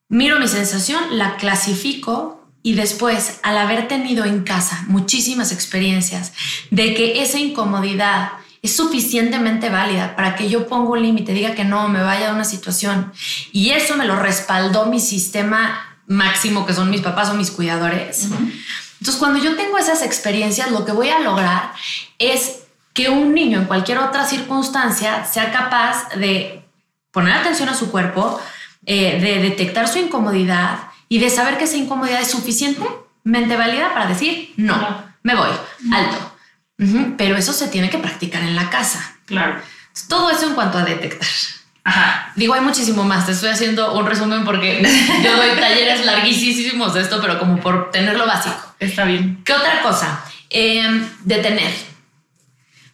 Miro 0.09 0.38
mi 0.38 0.46
sensación, 0.46 1.03
la 1.18 1.37
clasifico 1.37 2.46
y 2.62 2.75
después, 2.75 3.40
al 3.42 3.59
haber 3.59 3.88
tenido 3.88 4.25
en 4.25 4.42
casa 4.42 4.85
muchísimas 4.88 5.53
experiencias 5.53 6.33
de 6.70 6.94
que 6.94 7.22
esa 7.22 7.38
incomodidad 7.38 8.33
es 8.62 8.77
suficientemente 8.77 9.71
válida 9.71 10.16
para 10.16 10.35
que 10.37 10.49
yo 10.49 10.66
ponga 10.66 10.90
un 10.90 11.03
límite, 11.03 11.33
diga 11.33 11.55
que 11.55 11.64
no, 11.64 11.88
me 11.88 12.03
vaya 12.03 12.31
a 12.31 12.35
una 12.35 12.45
situación, 12.45 13.12
y 13.53 13.71
eso 13.71 13.97
me 13.97 14.05
lo 14.05 14.16
respaldó 14.16 14.87
mi 14.87 15.01
sistema 15.01 15.99
máximo, 16.07 16.66
que 16.66 16.75
son 16.75 16.90
mis 16.90 17.01
papás 17.01 17.31
o 17.31 17.35
mis 17.35 17.51
cuidadores. 17.51 18.29
Entonces, 19.01 19.16
cuando 19.16 19.38
yo 19.42 19.57
tengo 19.57 19.79
esas 19.79 20.03
experiencias, 20.03 20.71
lo 20.71 20.85
que 20.85 20.92
voy 20.92 21.11
a 21.11 21.21
lograr 21.21 21.73
es 22.19 22.61
que 22.92 23.11
un 23.11 23.35
niño 23.35 23.59
en 23.59 23.66
cualquier 23.66 23.99
otra 23.99 24.25
circunstancia 24.25 25.25
sea 25.27 25.53
capaz 25.53 26.09
de 26.16 26.64
poner 27.11 27.35
atención 27.35 27.69
a 27.69 27.75
su 27.75 27.90
cuerpo, 27.90 28.40
eh, 28.87 29.21
de 29.21 29.42
detectar 29.42 29.88
su 29.88 29.99
incomodidad 29.99 30.79
y 31.09 31.19
de 31.19 31.29
saber 31.29 31.59
que 31.59 31.64
esa 31.64 31.77
incomodidad 31.77 32.23
es 32.23 32.31
suficientemente 32.31 33.57
válida 33.57 33.92
para 33.92 34.07
decir, 34.07 34.55
no, 34.57 35.05
me 35.23 35.35
voy, 35.35 35.51
alto. 35.92 36.36
Pero 37.16 37.36
eso 37.36 37.52
se 37.52 37.68
tiene 37.68 37.88
que 37.88 37.98
practicar 37.98 38.42
en 38.42 38.54
la 38.54 38.68
casa. 38.68 39.16
Claro. 39.24 39.60
Todo 40.08 40.30
eso 40.30 40.46
en 40.46 40.54
cuanto 40.54 40.78
a 40.78 40.84
detectar. 40.84 41.28
Ajá. 41.84 42.32
Digo, 42.34 42.54
hay 42.54 42.60
muchísimo 42.60 43.04
más. 43.04 43.26
Te 43.26 43.32
estoy 43.32 43.50
haciendo 43.50 43.94
un 43.94 44.04
resumen 44.06 44.44
porque 44.44 44.82
yo 45.24 45.36
doy 45.36 45.50
talleres 45.58 46.04
larguísimos 46.04 46.94
de 46.94 47.00
esto, 47.00 47.20
pero 47.20 47.38
como 47.38 47.60
por 47.60 47.90
tener 47.90 48.16
lo 48.16 48.26
básico. 48.26 48.74
Está 48.78 49.04
bien. 49.04 49.42
¿Qué 49.44 49.52
otra 49.52 49.80
cosa? 49.82 50.22
Em, 50.50 51.08
detener. 51.24 51.72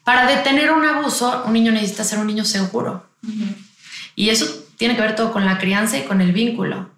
Para 0.04 0.26
detener 0.26 0.70
un 0.72 0.84
abuso, 0.84 1.42
un 1.46 1.52
niño 1.52 1.72
necesita 1.72 2.04
ser 2.04 2.18
un 2.18 2.26
niño 2.26 2.44
seguro. 2.44 3.08
Y 4.14 4.30
eso 4.30 4.46
tiene 4.76 4.96
que 4.96 5.02
ver 5.02 5.16
todo 5.16 5.32
con 5.32 5.44
la 5.44 5.58
crianza 5.58 5.96
y 5.96 6.02
con 6.02 6.20
el 6.20 6.32
vínculo. 6.32 6.90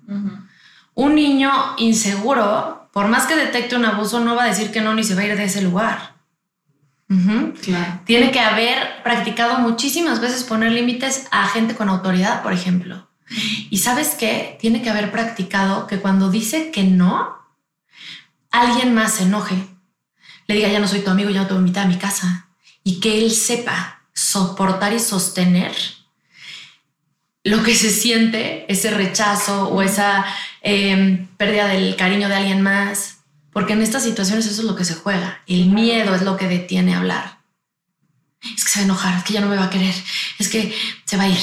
Un 0.95 1.15
niño 1.15 1.53
inseguro, 1.77 2.89
por 2.93 3.09
más 3.09 3.27
que 3.27 3.37
detecte 3.37 3.77
un 3.77 3.85
abuso, 3.85 4.21
no 4.21 4.35
va 4.35 4.45
a 4.45 4.49
decir 4.49 4.71
que 4.71 4.81
no 4.81 4.95
ni 4.95 5.05
se 5.05 5.15
va 5.15 5.23
a 5.23 5.27
ir 5.27 5.37
de 5.37 5.45
ese 5.45 5.63
lugar. 5.63 6.14
Tiene 8.05 8.31
que 8.31 8.41
haber 8.41 9.03
practicado 9.03 9.59
muchísimas 9.59 10.21
veces 10.21 10.45
poner 10.45 10.73
límites 10.73 11.27
a 11.31 11.47
gente 11.49 11.75
con 11.75 11.89
autoridad, 11.89 12.43
por 12.43 12.53
ejemplo. 12.53 13.09
Y 13.71 13.79
sabes 13.79 14.17
qué? 14.19 14.57
Tiene 14.61 14.83
que 14.83 14.91
haber 14.91 15.11
practicado 15.11 15.87
que 15.87 15.99
cuando 15.99 16.31
dice 16.31 16.71
que 16.71 16.85
no, 16.85 17.37
alguien 18.51 18.95
más 18.95 19.15
se 19.15 19.25
enoje. 19.25 19.57
Le 20.47 20.55
diga, 20.55 20.69
ya 20.69 20.81
no 20.81 20.89
soy 20.89 21.01
tu 21.01 21.11
amigo, 21.11 21.31
ya 21.31 21.43
no 21.43 21.47
te 21.47 21.55
voy 21.55 21.61
a 21.61 21.67
invitar 21.67 21.85
a 21.85 21.89
mi 21.89 21.99
casa. 21.99 22.49
Y 22.83 23.01
que 23.01 23.19
él 23.19 23.31
sepa 23.31 24.03
soportar 24.13 24.93
y 24.93 25.01
sostener 25.01 25.75
lo 27.43 27.63
que 27.63 27.75
se 27.75 27.91
siente, 27.91 28.65
ese 28.73 28.91
rechazo 28.91 29.69
o 29.69 29.83
esa 29.83 30.25
em, 30.63 31.27
pérdida 31.37 31.69
del 31.69 31.95
cariño 31.97 32.29
de 32.29 32.35
alguien 32.35 32.63
más 32.63 33.14
porque 33.55 33.73
en 33.73 33.83
estas 33.83 34.03
situaciones 34.03 34.45
eso 34.47 34.61
es 34.61 34.67
lo 34.67 34.75
que 34.75 34.85
se 34.85 34.97
juega. 34.97 35.41
El 35.47 35.67
miedo 35.67 36.15
es 36.15 36.23
lo 36.23 36.37
que 36.37 36.49
detiene 36.49 36.95
hablar. 36.95 37.39
Es 38.43 38.65
que 38.65 38.71
se 38.71 38.81
va 38.81 38.83
a 38.83 38.85
enojar, 38.85 39.17
es 39.17 39.25
que 39.25 39.33
ya 39.33 39.41
no 39.41 39.49
me 39.49 39.57
va 39.57 39.65
a 39.65 39.71
querer, 39.71 39.95
es 40.39 40.49
que 40.51 40.75
se 41.07 41.17
va 41.17 41.23
a 41.23 41.29
ir. 41.29 41.39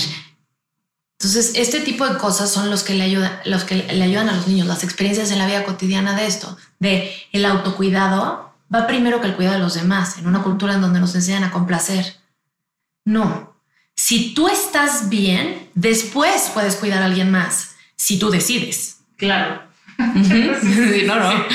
Entonces, 1.17 1.54
este 1.56 1.80
tipo 1.80 2.06
de 2.06 2.17
cosas 2.17 2.52
son 2.52 2.69
los 2.69 2.84
que 2.84 2.95
le 2.95 3.04
ayudan, 3.04 3.32
los 3.45 3.63
que 3.63 3.76
le 3.76 4.04
ayudan 4.04 4.28
a 4.28 4.36
los 4.36 4.47
niños, 4.47 4.67
las 4.67 4.84
experiencias 4.84 5.32
en 5.32 5.39
la 5.39 5.47
vida 5.47 5.63
cotidiana 5.63 6.15
de 6.15 6.28
esto, 6.28 6.58
de 6.80 7.15
el 7.32 7.45
autocuidado 7.45 8.54
va 8.74 8.88
primero 8.88 9.21
que 9.21 9.28
el 9.28 9.36
cuidado 9.36 9.56
de 9.56 9.63
los 9.63 9.76
demás, 9.76 10.17
en 10.17 10.28
una 10.28 10.43
cultura 10.43 10.74
en 10.74 10.82
donde 10.82 11.00
nos 11.00 11.15
enseñan 11.15 11.45
a 11.45 11.52
complacer. 11.52 12.17
No. 13.06 13.56
Si 13.95 14.34
tú 14.34 14.50
estás 14.50 15.10
bien, 15.10 15.69
después 15.76 16.52
puedes 16.54 16.76
cuidar 16.76 17.02
a 17.04 17.06
alguien 17.06 17.32
más, 17.32 17.76
si 17.95 18.19
tú 18.19 18.30
decides. 18.30 18.97
Claro. 19.15 19.71
no, 21.06 21.16
no. 21.16 21.46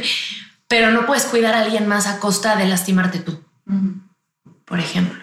Pero 0.68 0.90
no 0.90 1.06
puedes 1.06 1.24
cuidar 1.24 1.54
a 1.54 1.60
alguien 1.60 1.86
más 1.86 2.06
a 2.06 2.18
costa 2.18 2.56
de 2.56 2.66
lastimarte 2.66 3.18
tú. 3.18 3.42
Por 4.64 4.80
ejemplo. 4.80 5.22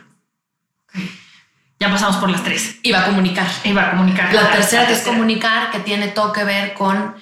Ya 1.80 1.90
pasamos 1.90 2.18
por 2.18 2.30
las 2.30 2.44
tres. 2.44 2.78
Iba 2.84 3.02
a 3.02 3.06
comunicar. 3.06 3.48
Iba 3.64 3.88
a 3.88 3.92
comunicar. 3.92 4.34
La, 4.34 4.52
tercera 4.52 4.86
que 4.86 4.94
es 4.94 5.02
comunicar, 5.02 5.72
que 5.72 5.80
tiene 5.80 6.10
todo 6.10 6.34
que 6.34 6.44
ver 6.44 6.74
con 6.74 7.16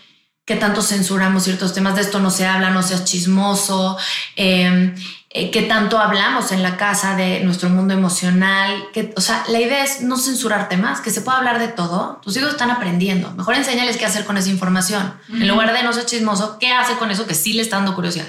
qué 0.43 0.56
tanto 0.56 0.82
censuramos 0.82 1.43
ciertos 1.43 1.74
temas. 1.74 1.96
De 1.96 2.02
esto 2.02 2.20
no 2.20 2.32
se 2.32 2.46
habla, 2.48 2.72
no 2.72 2.82
seas 2.84 3.06
chismoso. 3.06 3.98
Eh, 4.36 4.93
eh, 5.39 5.52
qué 5.52 5.62
tanto 5.62 6.00
hablamos 6.00 6.52
en 6.52 6.63
la 6.63 6.78
casa 6.78 7.15
de 7.15 7.41
nuestro 7.41 7.69
mundo 7.69 7.93
emocional. 7.93 8.88
Que, 8.91 9.13
o 9.15 9.21
sea, 9.21 9.43
la 9.50 9.60
idea 9.60 9.84
es 9.84 10.02
no 10.02 10.17
censurarte 10.17 10.78
más, 10.78 11.00
que 11.02 11.12
se 11.12 11.21
pueda 11.21 11.38
hablar 11.38 11.60
de 11.60 11.67
todo. 11.67 12.19
Tus 12.23 12.36
hijos 12.38 12.52
están 12.52 12.71
aprendiendo. 12.71 13.32
Mejor 13.34 13.56
enséñales 13.56 13.97
qué 13.97 14.06
hacer 14.06 14.26
con 14.26 14.38
esa 14.38 14.50
información. 14.50 15.13
En 15.30 15.47
lugar 15.47 15.73
de 15.73 15.84
no 15.84 15.93
ser 15.93 16.06
chismoso, 16.06 16.58
¿qué 16.60 16.73
hace 16.73 16.95
con 16.95 17.12
eso 17.12 17.28
que 17.28 17.36
sí 17.36 17.54
le 17.54 17.62
está 17.62 17.76
dando 17.76 17.93
curiosidad? 17.93 18.26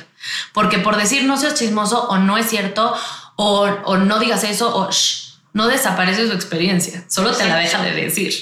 Porque 0.53 0.79
por 0.79 0.97
decir 0.97 1.25
no 1.25 1.39
seas 1.39 1.55
chismoso 1.55 2.09
o 2.09 2.19
no 2.19 2.37
es 2.37 2.47
cierto 2.47 2.95
o, 3.37 3.63
o 3.85 3.97
no 3.97 4.19
digas 4.19 4.45
eso 4.45 4.77
o 4.77 4.91
no 5.55 5.67
desaparece 5.67 6.27
su 6.27 6.35
experiencia, 6.35 7.05
solo 7.09 7.33
te 7.33 7.49
la 7.49 7.57
deja 7.57 7.83
de 7.83 7.93
decir. 7.93 8.35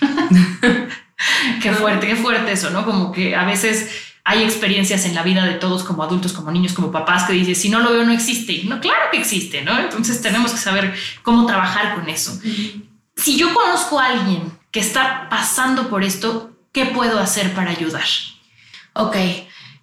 qué 1.62 1.72
fuerte, 1.72 2.06
qué 2.06 2.16
fuerte 2.16 2.52
eso, 2.52 2.70
¿no? 2.70 2.84
Como 2.84 3.12
que 3.12 3.34
a 3.34 3.44
veces 3.44 4.09
hay 4.24 4.42
experiencias 4.42 5.04
en 5.06 5.14
la 5.14 5.22
vida 5.22 5.44
de 5.44 5.54
todos 5.54 5.82
como 5.82 6.02
adultos, 6.02 6.32
como 6.32 6.50
niños, 6.50 6.72
como 6.72 6.92
papás 6.92 7.24
que 7.24 7.32
dices, 7.32 7.58
si 7.58 7.68
no 7.68 7.80
lo 7.80 7.92
veo 7.92 8.04
no 8.04 8.12
existe. 8.12 8.62
No, 8.64 8.80
claro 8.80 9.10
que 9.10 9.18
existe, 9.18 9.62
¿no? 9.62 9.78
Entonces 9.78 10.20
tenemos 10.20 10.52
que 10.52 10.58
saber 10.58 10.94
cómo 11.22 11.46
trabajar 11.46 11.94
con 11.94 12.08
eso. 12.08 12.38
Si 13.16 13.36
yo 13.36 13.52
conozco 13.54 13.98
a 13.98 14.06
alguien 14.06 14.52
que 14.70 14.80
está 14.80 15.28
pasando 15.28 15.88
por 15.88 16.04
esto, 16.04 16.56
¿qué 16.72 16.86
puedo 16.86 17.18
hacer 17.18 17.54
para 17.54 17.70
ayudar? 17.70 18.06
Ok. 18.94 19.16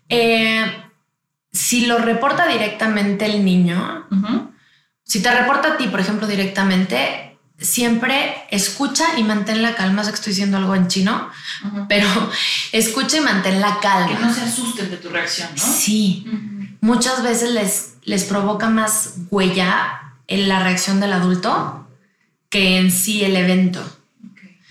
Eh, 0.09 0.83
si 1.51 1.85
lo 1.85 1.97
reporta 1.97 2.47
directamente 2.47 3.25
el 3.25 3.43
niño, 3.43 4.07
si 5.03 5.21
te 5.21 5.33
reporta 5.33 5.73
a 5.73 5.77
ti, 5.77 5.87
por 5.87 5.99
ejemplo, 5.99 6.27
directamente, 6.27 7.26
siempre 7.59 8.45
escucha 8.51 9.17
y 9.17 9.23
mantén 9.23 9.61
la 9.61 9.75
calma. 9.75 10.03
Sé 10.03 10.11
que 10.11 10.15
estoy 10.15 10.31
diciendo 10.31 10.57
algo 10.57 10.75
en 10.75 10.87
chino, 10.87 11.29
pero 11.89 12.07
escucha 12.71 13.17
y 13.17 13.21
mantén 13.21 13.59
la 13.61 13.79
calma. 13.79 14.07
Que 14.07 14.25
no 14.25 14.33
se 14.33 14.41
asusten 14.41 14.89
de 14.89 14.97
tu 14.97 15.09
reacción, 15.09 15.49
¿no? 15.55 15.63
Sí. 15.63 16.25
Muchas 16.81 17.23
veces 17.23 17.51
les, 17.51 17.95
les 18.03 18.23
provoca 18.25 18.69
más 18.69 19.15
huella 19.31 20.13
en 20.27 20.47
la 20.47 20.61
reacción 20.61 20.99
del 20.99 21.13
adulto 21.13 21.87
que 22.49 22.77
en 22.77 22.91
sí 22.91 23.23
el 23.23 23.35
evento. 23.35 23.83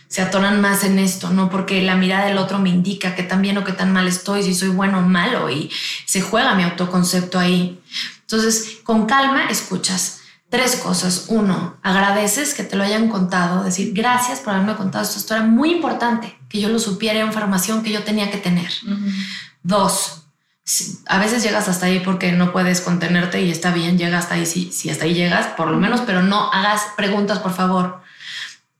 Se 0.08 0.22
atoran 0.22 0.60
más 0.60 0.84
en 0.84 0.98
esto, 0.98 1.30
¿no? 1.30 1.50
Porque 1.50 1.82
la 1.82 1.96
mirada 1.96 2.26
del 2.26 2.38
otro 2.38 2.58
me 2.58 2.70
indica 2.70 3.14
qué 3.16 3.22
tan 3.24 3.42
bien 3.42 3.58
o 3.58 3.64
qué 3.64 3.72
tan 3.72 3.92
mal 3.92 4.06
estoy, 4.06 4.44
si 4.44 4.54
soy 4.54 4.68
bueno 4.68 5.00
o 5.00 5.02
malo, 5.02 5.50
y 5.50 5.70
se 6.06 6.22
juega 6.22 6.54
mi 6.54 6.62
autoconcepto 6.62 7.38
ahí. 7.38 7.80
Entonces, 8.20 8.78
con 8.84 9.06
calma 9.06 9.46
escuchas 9.50 10.20
Tres 10.56 10.76
cosas. 10.76 11.26
Uno, 11.28 11.76
agradeces 11.82 12.54
que 12.54 12.64
te 12.64 12.76
lo 12.76 12.82
hayan 12.82 13.08
contado, 13.08 13.62
decir 13.62 13.92
gracias 13.92 14.40
por 14.40 14.54
haberme 14.54 14.74
contado 14.76 15.04
esto. 15.04 15.18
Esto 15.18 15.34
era 15.34 15.44
muy 15.44 15.70
importante, 15.72 16.38
que 16.48 16.60
yo 16.60 16.68
lo 16.68 16.78
supiera, 16.78 17.18
era 17.18 17.26
información 17.26 17.82
que 17.82 17.92
yo 17.92 18.02
tenía 18.04 18.30
que 18.30 18.38
tener. 18.38 18.70
Dos, 19.62 20.26
a 21.06 21.18
veces 21.18 21.42
llegas 21.42 21.68
hasta 21.68 21.86
ahí 21.86 22.00
porque 22.00 22.32
no 22.32 22.52
puedes 22.52 22.80
contenerte 22.80 23.42
y 23.42 23.50
está 23.50 23.72
bien, 23.72 23.98
llega 23.98 24.18
hasta 24.18 24.34
ahí, 24.34 24.46
si, 24.46 24.72
si 24.72 24.88
hasta 24.88 25.04
ahí 25.04 25.14
llegas, 25.14 25.46
por 25.48 25.70
lo 25.70 25.78
menos, 25.78 26.00
pero 26.06 26.22
no 26.22 26.50
hagas 26.52 26.82
preguntas, 26.96 27.38
por 27.38 27.52
favor 27.52 28.05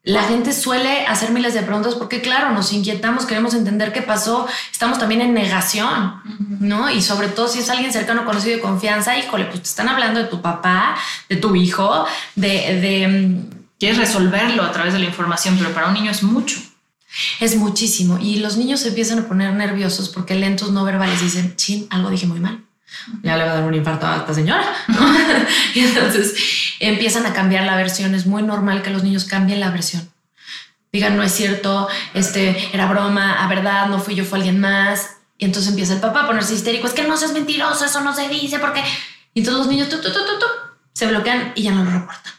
la 0.07 0.23
gente 0.23 0.53
suele 0.53 1.05
hacer 1.05 1.33
miles 1.33 1.53
de 1.53 1.63
preguntas 1.63 1.97
porque, 1.97 2.21
claro, 2.21 2.53
nos 2.53 2.73
inquietamos, 2.73 3.27
queremos 3.27 3.55
entender 3.55 3.93
qué 3.93 4.03
pasó, 4.03 4.47
estamos 4.71 5.01
también 5.01 5.21
en 5.21 5.35
negación, 5.35 6.23
¿no? 6.61 6.89
Y 6.89 7.03
sobre 7.03 7.27
todo 7.27 7.49
si 7.49 7.59
es 7.59 7.69
alguien 7.71 7.93
cercano, 7.93 8.25
conocido 8.25 8.55
de 8.55 8.63
confianza, 8.63 9.19
híjole, 9.19 9.47
pues 9.47 9.63
te 9.63 9.69
están 9.69 9.89
hablando 9.89 10.21
de 10.21 10.27
tu 10.27 10.41
papá, 10.41 10.97
de 11.29 11.37
tu 11.37 11.55
hijo, 11.55 12.07
de... 12.35 13.49
Mm, 13.53 13.57
Quieres 13.79 13.99
resolverlo 13.99 14.63
a 14.63 14.73
través 14.73 14.95
de 14.95 15.01
la 15.01 15.05
información, 15.05 15.57
pero 15.59 15.75
para 15.75 15.89
un 15.89 15.93
niño 15.93 16.11
es 16.11 16.23
mucho. 16.23 16.59
Es 17.41 17.57
muchísimo. 17.57 18.19
Y 18.19 18.37
los 18.37 18.57
niños 18.57 18.81
se 18.81 18.89
empiezan 18.89 19.19
a 19.19 19.29
poner 19.29 19.53
nerviosos 19.53 20.09
porque 20.09 20.35
lentos 20.35 20.71
no 20.71 20.83
verbales 20.83 21.21
dicen, 21.21 21.57
chin, 21.57 21.87
algo 21.91 22.09
dije 22.09 22.27
muy 22.27 22.41
mal 22.41 22.66
ya 23.23 23.37
le 23.37 23.45
va 23.45 23.53
a 23.53 23.55
dar 23.57 23.65
un 23.65 23.75
infarto 23.75 24.07
a 24.07 24.17
esta 24.17 24.35
señora. 24.35 24.65
y 25.75 25.81
entonces 25.81 26.35
empiezan 26.81 27.27
a 27.27 27.33
cambiar 27.33 27.65
la 27.65 27.77
versión. 27.77 28.15
Es 28.15 28.27
muy 28.27 28.43
normal 28.43 28.83
que 28.83 28.91
los 28.91 29.03
niños 29.03 29.25
cambien 29.25 29.61
la 29.61 29.71
versión. 29.71 30.09
Digan, 30.93 31.17
no 31.17 31.23
es 31.23 31.33
cierto, 31.33 31.89
este 32.15 32.71
era 32.73 32.87
broma, 32.87 33.45
a 33.45 33.49
verdad, 33.49 33.89
no 33.89 33.99
fui 33.99 34.15
yo, 34.15 34.25
fue 34.25 34.39
alguien 34.39 34.61
más. 34.61 35.17
Y 35.39 35.45
entonces 35.45 35.71
empieza 35.71 35.95
el 35.95 36.01
papá 36.01 36.23
a 36.23 36.27
ponerse 36.27 36.55
histérico. 36.55 36.87
Es 36.87 36.95
que 36.95 37.07
no 37.07 37.17
seas 37.17 37.33
mentiroso, 37.33 37.85
eso 37.85 38.01
no 38.01 38.15
se 38.15 38.29
dice, 38.29 38.59
porque. 38.59 38.83
Y 39.35 39.41
entonces 39.41 39.67
los 39.67 39.69
niños 39.69 39.89
se 40.93 41.07
bloquean 41.07 41.53
y 41.55 41.63
ya 41.65 41.73
no 41.73 41.85
lo 41.85 41.91
reportan. 41.91 42.33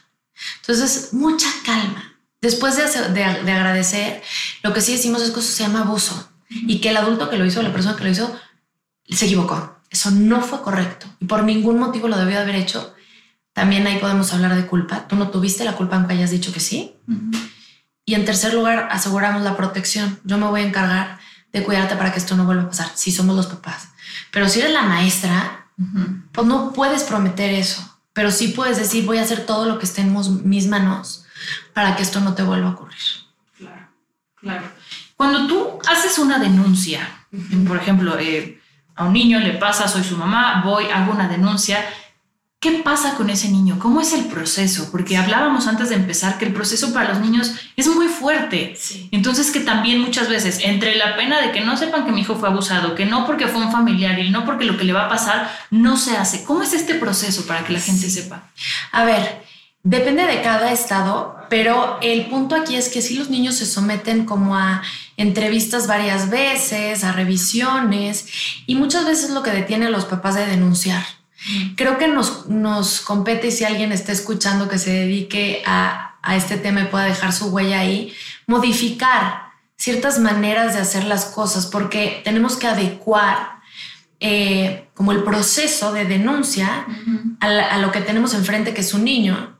Entonces, 0.60 1.12
mucha 1.12 1.48
calma. 1.64 2.16
Después 2.40 2.76
de, 2.76 2.84
de, 3.12 3.52
agradecer, 3.52 4.22
lo 4.62 4.72
que 4.72 4.80
sí 4.80 4.92
decimos 4.92 5.22
es 5.22 5.30
que 5.30 5.40
eso 5.40 5.52
se 5.52 5.62
llama 5.64 5.80
abuso 5.80 6.30
y 6.48 6.80
que 6.80 6.90
el 6.90 6.96
adulto 6.96 7.30
que 7.30 7.36
lo 7.36 7.44
hizo, 7.44 7.62
la 7.62 7.72
persona 7.72 7.96
que 7.96 8.04
lo 8.04 8.10
hizo, 8.10 8.40
se 9.08 9.26
equivocó 9.26 9.77
eso 9.90 10.10
no 10.10 10.40
fue 10.42 10.62
correcto 10.62 11.06
y 11.20 11.24
por 11.24 11.44
ningún 11.44 11.78
motivo 11.78 12.08
lo 12.08 12.18
debió 12.18 12.40
haber 12.40 12.56
hecho. 12.56 12.94
También 13.52 13.86
ahí 13.86 13.98
podemos 13.98 14.32
hablar 14.32 14.54
de 14.54 14.66
culpa. 14.66 15.08
Tú 15.08 15.16
no 15.16 15.30
tuviste 15.30 15.64
la 15.64 15.72
culpa 15.72 15.96
aunque 15.96 16.14
hayas 16.14 16.30
dicho 16.30 16.52
que 16.52 16.60
sí. 16.60 16.94
Y 18.04 18.14
en 18.14 18.24
tercer 18.24 18.54
lugar, 18.54 18.88
aseguramos 18.90 19.42
la 19.42 19.56
protección. 19.56 20.20
Yo 20.24 20.38
me 20.38 20.46
voy 20.46 20.60
a 20.60 20.66
encargar 20.66 21.18
de 21.52 21.62
cuidarte 21.64 21.96
para 21.96 22.12
que 22.12 22.18
esto 22.18 22.36
no 22.36 22.44
vuelva 22.44 22.64
a 22.64 22.68
pasar, 22.68 22.90
si 22.94 23.10
somos 23.10 23.34
los 23.34 23.46
papás. 23.46 23.88
Pero 24.30 24.48
si 24.48 24.60
eres 24.60 24.72
la 24.72 24.82
maestra, 24.82 25.66
pues 26.32 26.46
no 26.46 26.72
puedes 26.72 27.02
prometer 27.02 27.52
eso. 27.52 27.98
Pero 28.12 28.30
sí 28.30 28.48
puedes 28.48 28.78
decir, 28.78 29.04
voy 29.04 29.18
a 29.18 29.22
hacer 29.22 29.46
todo 29.46 29.66
lo 29.66 29.78
que 29.78 29.86
esté 29.86 30.02
en 30.02 30.14
mis 30.48 30.68
manos 30.68 31.24
para 31.72 31.96
que 31.96 32.02
esto 32.02 32.20
no 32.20 32.34
te 32.34 32.42
vuelva 32.42 32.68
a 32.68 32.72
ocurrir. 32.72 32.98
Claro, 33.56 33.88
claro. 34.36 34.68
Cuando 35.16 35.46
tú 35.46 35.78
haces 35.88 36.18
una 36.18 36.38
denuncia, 36.38 37.26
por 37.66 37.76
ejemplo, 37.76 38.18
eh, 38.18 38.57
a 38.98 39.04
un 39.04 39.12
niño 39.12 39.38
le 39.38 39.52
pasa, 39.52 39.86
soy 39.86 40.02
su 40.02 40.16
mamá, 40.16 40.60
voy, 40.64 40.86
hago 40.92 41.12
una 41.12 41.28
denuncia. 41.28 41.78
¿Qué 42.60 42.82
pasa 42.82 43.14
con 43.14 43.30
ese 43.30 43.48
niño? 43.48 43.78
¿Cómo 43.78 44.00
es 44.00 44.12
el 44.12 44.24
proceso? 44.24 44.88
Porque 44.90 45.16
hablábamos 45.16 45.68
antes 45.68 45.90
de 45.90 45.94
empezar 45.94 46.36
que 46.36 46.46
el 46.46 46.52
proceso 46.52 46.92
para 46.92 47.10
los 47.10 47.20
niños 47.20 47.54
es 47.76 47.86
muy 47.86 48.08
fuerte. 48.08 48.76
Entonces 49.12 49.52
que 49.52 49.60
también 49.60 50.00
muchas 50.00 50.28
veces 50.28 50.58
entre 50.64 50.96
la 50.96 51.14
pena 51.14 51.40
de 51.40 51.52
que 51.52 51.60
no 51.60 51.76
sepan 51.76 52.04
que 52.04 52.10
mi 52.10 52.22
hijo 52.22 52.34
fue 52.34 52.48
abusado, 52.48 52.96
que 52.96 53.06
no 53.06 53.24
porque 53.24 53.46
fue 53.46 53.64
un 53.64 53.70
familiar 53.70 54.18
y 54.18 54.30
no 54.30 54.44
porque 54.44 54.64
lo 54.64 54.76
que 54.76 54.82
le 54.82 54.92
va 54.92 55.06
a 55.06 55.08
pasar 55.08 55.48
no 55.70 55.96
se 55.96 56.16
hace. 56.16 56.42
¿Cómo 56.42 56.64
es 56.64 56.72
este 56.72 56.96
proceso 56.96 57.46
para 57.46 57.62
que 57.64 57.74
la 57.74 57.80
gente 57.80 58.10
sepa? 58.10 58.50
A 58.90 59.04
ver, 59.04 59.46
depende 59.82 60.26
de 60.26 60.42
cada 60.42 60.72
estado, 60.72 61.36
pero 61.48 61.98
el 62.02 62.26
punto 62.26 62.54
aquí 62.54 62.76
es 62.76 62.88
que 62.88 63.02
si 63.02 63.14
los 63.14 63.30
niños 63.30 63.56
se 63.56 63.66
someten 63.66 64.24
como 64.24 64.56
a 64.56 64.82
entrevistas 65.16 65.86
varias 65.86 66.30
veces, 66.30 67.04
a 67.04 67.12
revisiones 67.12 68.26
y 68.66 68.74
muchas 68.74 69.06
veces 69.06 69.30
lo 69.30 69.42
que 69.42 69.50
detiene 69.50 69.86
a 69.86 69.90
los 69.90 70.04
papás 70.04 70.34
de 70.34 70.46
denunciar. 70.46 71.04
Creo 71.76 71.98
que 71.98 72.08
nos, 72.08 72.48
nos 72.48 73.00
compete 73.00 73.50
si 73.50 73.64
alguien 73.64 73.92
está 73.92 74.12
escuchando 74.12 74.68
que 74.68 74.78
se 74.78 74.92
dedique 74.92 75.62
a, 75.66 76.16
a 76.20 76.36
este 76.36 76.56
tema 76.56 76.80
y 76.80 76.86
pueda 76.86 77.04
dejar 77.04 77.32
su 77.32 77.46
huella 77.46 77.80
ahí, 77.80 78.12
modificar 78.46 79.48
ciertas 79.76 80.18
maneras 80.18 80.74
de 80.74 80.80
hacer 80.80 81.04
las 81.04 81.26
cosas 81.26 81.66
porque 81.66 82.20
tenemos 82.24 82.56
que 82.56 82.66
adecuar 82.66 83.60
eh, 84.20 84.88
como 84.94 85.12
el 85.12 85.22
proceso 85.22 85.92
de 85.92 86.04
denuncia 86.04 86.86
a, 87.40 87.46
a, 87.46 87.78
lo 87.78 87.92
que 87.92 88.00
tenemos 88.00 88.34
enfrente, 88.34 88.74
que 88.74 88.80
es 88.80 88.92
un 88.92 89.04
niño, 89.04 89.57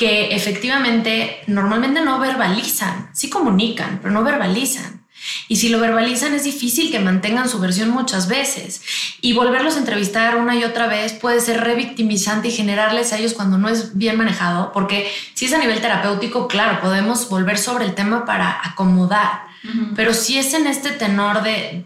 que 0.00 0.34
efectivamente 0.34 1.42
normalmente 1.46 2.00
no 2.00 2.18
verbalizan, 2.18 3.10
sí 3.12 3.28
comunican, 3.28 3.98
pero 4.00 4.14
no 4.14 4.24
verbalizan. 4.24 5.04
Y 5.46 5.56
si 5.56 5.68
lo 5.68 5.78
verbalizan 5.78 6.32
es 6.32 6.44
difícil 6.44 6.90
que 6.90 7.00
mantengan 7.00 7.50
su 7.50 7.58
versión 7.60 7.90
muchas 7.90 8.26
veces. 8.26 8.80
Y 9.20 9.34
volverlos 9.34 9.76
a 9.76 9.80
entrevistar 9.80 10.36
una 10.36 10.56
y 10.56 10.64
otra 10.64 10.86
vez 10.86 11.12
puede 11.12 11.42
ser 11.42 11.60
revictimizante 11.60 12.48
y 12.48 12.50
generarles 12.50 13.12
a 13.12 13.18
ellos 13.18 13.34
cuando 13.34 13.58
no 13.58 13.68
es 13.68 13.98
bien 13.98 14.16
manejado, 14.16 14.72
porque 14.72 15.12
si 15.34 15.44
es 15.44 15.52
a 15.52 15.58
nivel 15.58 15.82
terapéutico, 15.82 16.48
claro, 16.48 16.80
podemos 16.80 17.28
volver 17.28 17.58
sobre 17.58 17.84
el 17.84 17.94
tema 17.94 18.24
para 18.24 18.58
acomodar. 18.64 19.50
Pero 19.94 20.14
si 20.14 20.38
es 20.38 20.54
en 20.54 20.66
este 20.66 20.92
tenor 20.92 21.42
de, 21.42 21.84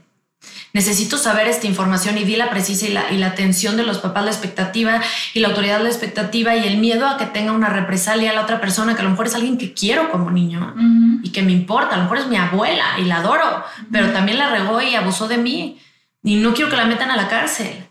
necesito 0.74 1.16
saber 1.16 1.46
esta 1.46 1.68
información 1.68 2.18
y 2.18 2.24
di 2.24 2.34
la 2.34 2.50
precisa 2.50 2.86
y 2.86 2.90
la, 2.90 3.10
y 3.12 3.16
la 3.16 3.28
atención 3.28 3.76
de 3.76 3.84
los 3.84 3.98
papás, 3.98 4.24
la 4.24 4.32
expectativa 4.32 5.00
y 5.32 5.38
la 5.38 5.48
autoridad 5.48 5.80
la 5.80 5.88
expectativa 5.88 6.56
y 6.56 6.66
el 6.66 6.78
miedo 6.78 7.06
a 7.06 7.16
que 7.16 7.26
tenga 7.26 7.52
una 7.52 7.68
represalia 7.68 8.32
a 8.32 8.34
la 8.34 8.42
otra 8.42 8.60
persona, 8.60 8.94
que 8.94 9.00
a 9.00 9.04
lo 9.04 9.10
mejor 9.10 9.28
es 9.28 9.36
alguien 9.36 9.56
que 9.56 9.72
quiero 9.72 10.10
como 10.10 10.32
niño 10.32 10.74
y 11.22 11.30
que 11.30 11.42
me 11.42 11.52
importa, 11.52 11.94
a 11.94 11.98
lo 11.98 12.02
mejor 12.02 12.18
es 12.18 12.26
mi 12.26 12.36
abuela 12.36 12.98
y 12.98 13.04
la 13.04 13.18
adoro, 13.18 13.64
pero 13.92 14.10
también 14.10 14.36
la 14.38 14.50
regó 14.50 14.82
y 14.82 14.96
abusó 14.96 15.28
de 15.28 15.38
mí 15.38 15.80
y 16.24 16.36
no 16.36 16.52
quiero 16.54 16.70
que 16.70 16.76
la 16.76 16.86
metan 16.86 17.10
a 17.12 17.16
la 17.16 17.28
cárcel. 17.28 17.86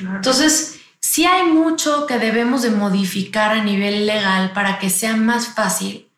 Entonces, 0.00 0.80
sí 1.00 1.26
hay 1.26 1.46
mucho 1.48 2.06
que 2.06 2.18
debemos 2.18 2.62
de 2.62 2.70
modificar 2.70 3.52
a 3.52 3.62
nivel 3.62 4.06
legal 4.06 4.52
para 4.52 4.78
que 4.78 4.88
sea 4.88 5.16
más 5.16 5.48
fácil 5.48 6.08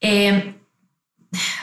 eh, 0.00 0.56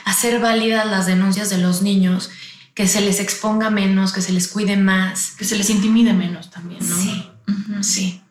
hacer 0.06 0.40
válidas 0.40 0.86
las 0.86 1.04
denuncias 1.04 1.50
de 1.50 1.58
los 1.58 1.82
niños 1.82 2.30
que 2.78 2.86
se 2.86 3.00
les 3.00 3.18
exponga 3.18 3.70
menos, 3.70 4.12
que 4.12 4.22
se 4.22 4.32
les 4.32 4.46
cuide 4.46 4.76
más. 4.76 5.32
Que 5.36 5.44
se 5.44 5.56
les 5.56 5.68
intimide 5.68 6.12
menos 6.12 6.48
también, 6.48 6.78
¿no? 6.88 6.96
Sí. 6.96 7.28
Uh 7.48 7.52
-huh. 7.52 7.82
Sí. 7.82 8.22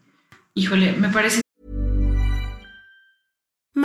Híjole, 0.54 0.94
me 0.94 1.10
parece. 1.10 1.42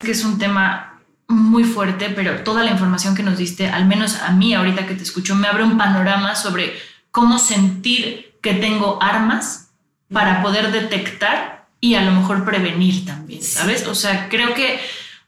Que 0.00 0.10
es 0.10 0.24
un 0.24 0.38
tema 0.38 0.98
muy 1.28 1.62
fuerte, 1.62 2.10
pero 2.10 2.42
toda 2.42 2.64
la 2.64 2.72
información 2.72 3.14
que 3.14 3.22
nos 3.22 3.38
diste, 3.38 3.68
al 3.68 3.86
menos 3.86 4.16
a 4.16 4.32
mí 4.32 4.52
ahorita 4.52 4.86
que 4.86 4.94
te 4.94 5.04
escucho, 5.04 5.36
me 5.36 5.46
abre 5.46 5.62
un 5.62 5.78
panorama 5.78 6.34
sobre 6.34 6.76
cómo 7.12 7.38
sentir 7.38 8.34
que 8.42 8.54
tengo 8.54 9.00
armas 9.00 9.70
para 10.12 10.42
poder 10.42 10.72
detectar 10.72 11.68
y 11.80 11.94
a 11.94 12.02
lo 12.02 12.10
mejor 12.10 12.44
prevenir 12.44 13.06
también, 13.06 13.42
¿sabes? 13.42 13.86
O 13.86 13.94
sea, 13.94 14.28
creo 14.28 14.54
que 14.54 14.80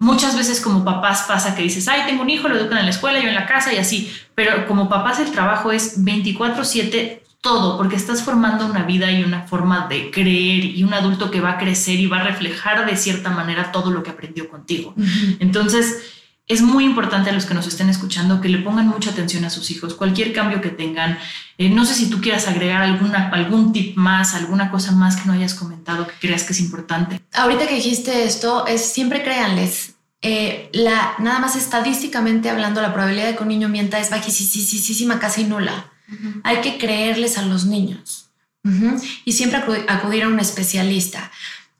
Muchas 0.02 0.36
veces 0.36 0.60
como 0.60 0.84
papás 0.84 1.26
pasa 1.28 1.54
que 1.54 1.62
dices, 1.62 1.86
ay, 1.86 2.02
tengo 2.06 2.22
un 2.22 2.30
hijo, 2.30 2.48
lo 2.48 2.56
educan 2.56 2.78
en 2.78 2.86
la 2.86 2.90
escuela, 2.90 3.20
yo 3.20 3.28
en 3.28 3.36
la 3.36 3.46
casa 3.46 3.72
y 3.72 3.76
así, 3.76 4.12
pero 4.34 4.66
como 4.66 4.88
papás 4.88 5.20
el 5.20 5.30
trabajo 5.30 5.70
es 5.70 6.02
24/7 6.02 7.22
todo, 7.42 7.76
porque 7.76 7.96
estás 7.96 8.22
formando 8.22 8.64
una 8.64 8.84
vida 8.84 9.10
y 9.10 9.24
una 9.24 9.42
forma 9.42 9.88
de 9.88 10.10
creer 10.10 10.64
y 10.64 10.82
un 10.84 10.94
adulto 10.94 11.30
que 11.30 11.40
va 11.40 11.52
a 11.52 11.58
crecer 11.58 11.98
y 11.98 12.06
va 12.06 12.20
a 12.20 12.24
reflejar 12.24 12.86
de 12.86 12.96
cierta 12.96 13.30
manera 13.30 13.72
todo 13.72 13.90
lo 13.90 14.02
que 14.02 14.10
aprendió 14.10 14.48
contigo. 14.48 14.94
Uh 14.96 15.02
-huh. 15.02 15.36
Entonces, 15.40 15.98
es 16.46 16.62
muy 16.62 16.84
importante 16.84 17.30
a 17.30 17.32
los 17.32 17.44
que 17.44 17.54
nos 17.54 17.66
estén 17.66 17.88
escuchando 17.88 18.40
que 18.40 18.48
le 18.48 18.58
pongan 18.58 18.88
mucha 18.88 19.10
atención 19.10 19.44
a 19.44 19.50
sus 19.50 19.70
hijos, 19.70 19.94
cualquier 19.94 20.32
cambio 20.32 20.60
que 20.60 20.70
tengan. 20.70 21.18
Eh, 21.58 21.68
no 21.68 21.84
sé 21.84 21.94
si 21.94 22.10
tú 22.10 22.20
quieras 22.20 22.46
agregar 22.46 22.82
alguna, 22.82 23.28
algún 23.30 23.72
tip 23.72 23.96
más, 23.96 24.34
alguna 24.34 24.70
cosa 24.70 24.92
más 24.92 25.16
que 25.16 25.26
no 25.26 25.32
hayas 25.32 25.54
comentado 25.54 26.06
que 26.06 26.14
creas 26.20 26.44
que 26.44 26.52
es 26.52 26.60
importante. 26.60 27.20
Ahorita 27.32 27.66
que 27.66 27.74
dijiste 27.74 28.24
esto, 28.24 28.66
es 28.66 28.84
siempre 28.92 29.22
créanles. 29.22 29.94
Eh, 30.20 30.70
la, 30.72 31.14
nada 31.18 31.40
más 31.40 31.56
estadísticamente 31.56 32.50
hablando, 32.50 32.80
la 32.82 32.92
probabilidad 32.92 33.26
de 33.26 33.36
que 33.36 33.42
un 33.42 33.48
niño 33.48 33.68
mienta 33.68 33.98
es 33.98 34.10
bajísima, 34.10 35.18
casi 35.18 35.44
nula. 35.44 35.91
Uh 36.12 36.14
-huh. 36.14 36.40
Hay 36.44 36.60
que 36.60 36.78
creerles 36.78 37.38
a 37.38 37.42
los 37.42 37.64
niños 37.64 38.30
uh 38.64 38.70
-huh. 38.70 39.02
y 39.24 39.32
siempre 39.32 39.58
acudir 39.88 40.24
a 40.24 40.28
un 40.28 40.38
especialista. 40.38 41.30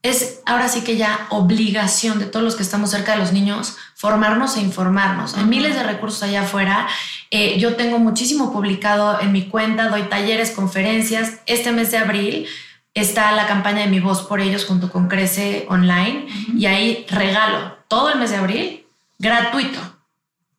Es 0.02 0.40
ahora 0.46 0.68
sí 0.68 0.80
que 0.80 0.96
ya 0.96 1.28
obligación 1.30 2.18
de 2.18 2.26
todos 2.26 2.44
los 2.44 2.56
que 2.56 2.64
estamos 2.64 2.90
cerca 2.90 3.12
de 3.12 3.18
los 3.18 3.32
niños 3.32 3.76
formarnos 3.94 4.56
e 4.56 4.60
informarnos. 4.60 5.36
Hay 5.36 5.44
miles 5.44 5.76
de 5.76 5.84
recursos 5.84 6.22
allá 6.24 6.42
afuera. 6.42 6.88
Eh, 7.30 7.56
yo 7.60 7.76
tengo 7.76 8.00
muchísimo 8.00 8.52
publicado 8.52 9.20
en 9.20 9.30
mi 9.30 9.48
cuenta, 9.48 9.88
doy 9.88 10.02
talleres, 10.14 10.50
conferencias. 10.50 11.34
Este 11.46 11.70
mes 11.70 11.92
de 11.92 11.98
abril 11.98 12.46
está 12.94 13.30
la 13.32 13.46
campaña 13.46 13.82
de 13.82 13.86
Mi 13.86 14.00
Voz 14.00 14.22
por 14.22 14.40
Ellos 14.40 14.64
junto 14.64 14.90
con 14.90 15.06
Crece 15.06 15.66
Online 15.68 16.26
y 16.58 16.66
ahí 16.66 17.06
regalo 17.08 17.78
todo 17.86 18.10
el 18.10 18.18
mes 18.18 18.30
de 18.30 18.36
abril 18.36 18.86
gratuito 19.18 19.78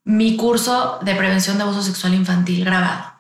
mi 0.06 0.36
curso 0.36 1.00
de 1.02 1.16
prevención 1.16 1.58
de 1.58 1.64
abuso 1.64 1.82
sexual 1.82 2.14
infantil 2.14 2.66
grabado. 2.66 3.13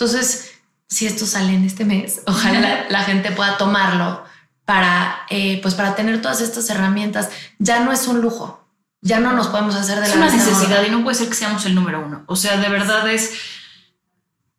Entonces, 0.00 0.52
si 0.88 1.06
esto 1.06 1.26
sale 1.26 1.52
en 1.52 1.64
este 1.64 1.84
mes, 1.84 2.22
ojalá 2.26 2.60
la, 2.60 2.88
la 2.88 3.04
gente 3.04 3.32
pueda 3.32 3.58
tomarlo 3.58 4.24
para, 4.64 5.26
eh, 5.28 5.58
pues 5.60 5.74
para 5.74 5.94
tener 5.94 6.22
todas 6.22 6.40
estas 6.40 6.70
herramientas. 6.70 7.28
Ya 7.58 7.80
no 7.80 7.92
es 7.92 8.06
un 8.08 8.22
lujo, 8.22 8.66
ya 9.02 9.20
no 9.20 9.32
nos 9.32 9.48
podemos 9.48 9.74
hacer 9.74 9.98
de 10.00 10.06
es 10.06 10.14
la 10.14 10.22
una 10.22 10.30
necesidad 10.30 10.82
y 10.86 10.90
no 10.90 11.04
puede 11.04 11.16
ser 11.16 11.28
que 11.28 11.34
seamos 11.34 11.66
el 11.66 11.74
número 11.74 12.04
uno. 12.04 12.24
O 12.26 12.36
sea, 12.36 12.56
de 12.56 12.68
verdad 12.70 13.08
es 13.10 13.32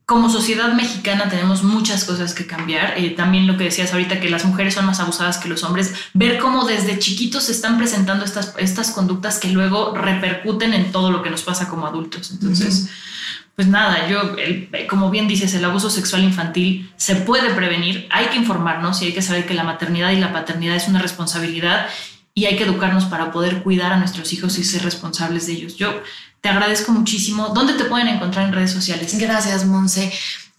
como 0.05 0.29
sociedad 0.29 0.73
mexicana 0.73 1.29
tenemos 1.29 1.63
muchas 1.63 2.03
cosas 2.03 2.33
que 2.33 2.45
cambiar. 2.45 2.95
Eh, 2.97 3.11
también 3.11 3.47
lo 3.47 3.57
que 3.57 3.65
decías 3.65 3.93
ahorita, 3.93 4.19
que 4.19 4.29
las 4.29 4.43
mujeres 4.45 4.73
son 4.73 4.85
más 4.85 4.99
abusadas 4.99 5.37
que 5.37 5.47
los 5.47 5.63
hombres. 5.63 5.93
Ver 6.13 6.37
cómo 6.39 6.65
desde 6.65 6.99
chiquitos 6.99 7.45
se 7.45 7.53
están 7.53 7.77
presentando 7.77 8.25
estas, 8.25 8.53
estas 8.57 8.91
conductas 8.91 9.39
que 9.39 9.49
luego 9.49 9.95
repercuten 9.95 10.73
en 10.73 10.91
todo 10.91 11.11
lo 11.11 11.23
que 11.23 11.29
nos 11.29 11.43
pasa 11.43 11.69
como 11.69 11.87
adultos. 11.87 12.31
Entonces, 12.31 12.83
uh 12.83 12.87
-huh. 12.87 13.51
pues 13.55 13.67
nada, 13.67 14.09
yo, 14.09 14.35
el, 14.37 14.69
como 14.89 15.09
bien 15.11 15.27
dices, 15.29 15.53
el 15.53 15.63
abuso 15.63 15.89
sexual 15.89 16.23
infantil 16.23 16.91
se 16.97 17.15
puede 17.15 17.53
prevenir. 17.53 18.07
Hay 18.09 18.25
que 18.27 18.37
informarnos 18.37 19.01
y 19.01 19.05
hay 19.05 19.13
que 19.13 19.21
saber 19.21 19.45
que 19.45 19.53
la 19.53 19.63
maternidad 19.63 20.11
y 20.11 20.17
la 20.17 20.33
paternidad 20.33 20.75
es 20.75 20.89
una 20.89 21.01
responsabilidad 21.01 21.87
y 22.33 22.45
hay 22.45 22.55
que 22.55 22.63
educarnos 22.63 23.05
para 23.05 23.31
poder 23.31 23.63
cuidar 23.63 23.93
a 23.93 23.97
nuestros 23.97 24.31
hijos 24.33 24.57
y 24.57 24.63
ser 24.63 24.83
responsables 24.83 25.47
de 25.47 25.53
ellos. 25.53 25.75
Yo 25.75 26.01
te 26.41 26.49
agradezco 26.49 26.91
muchísimo. 26.91 27.49
¿Dónde 27.49 27.73
te 27.73 27.85
pueden 27.85 28.07
encontrar 28.07 28.47
en 28.47 28.53
redes 28.53 28.71
sociales? 28.71 29.17
Gracias, 29.19 29.65
Monse. 29.65 30.11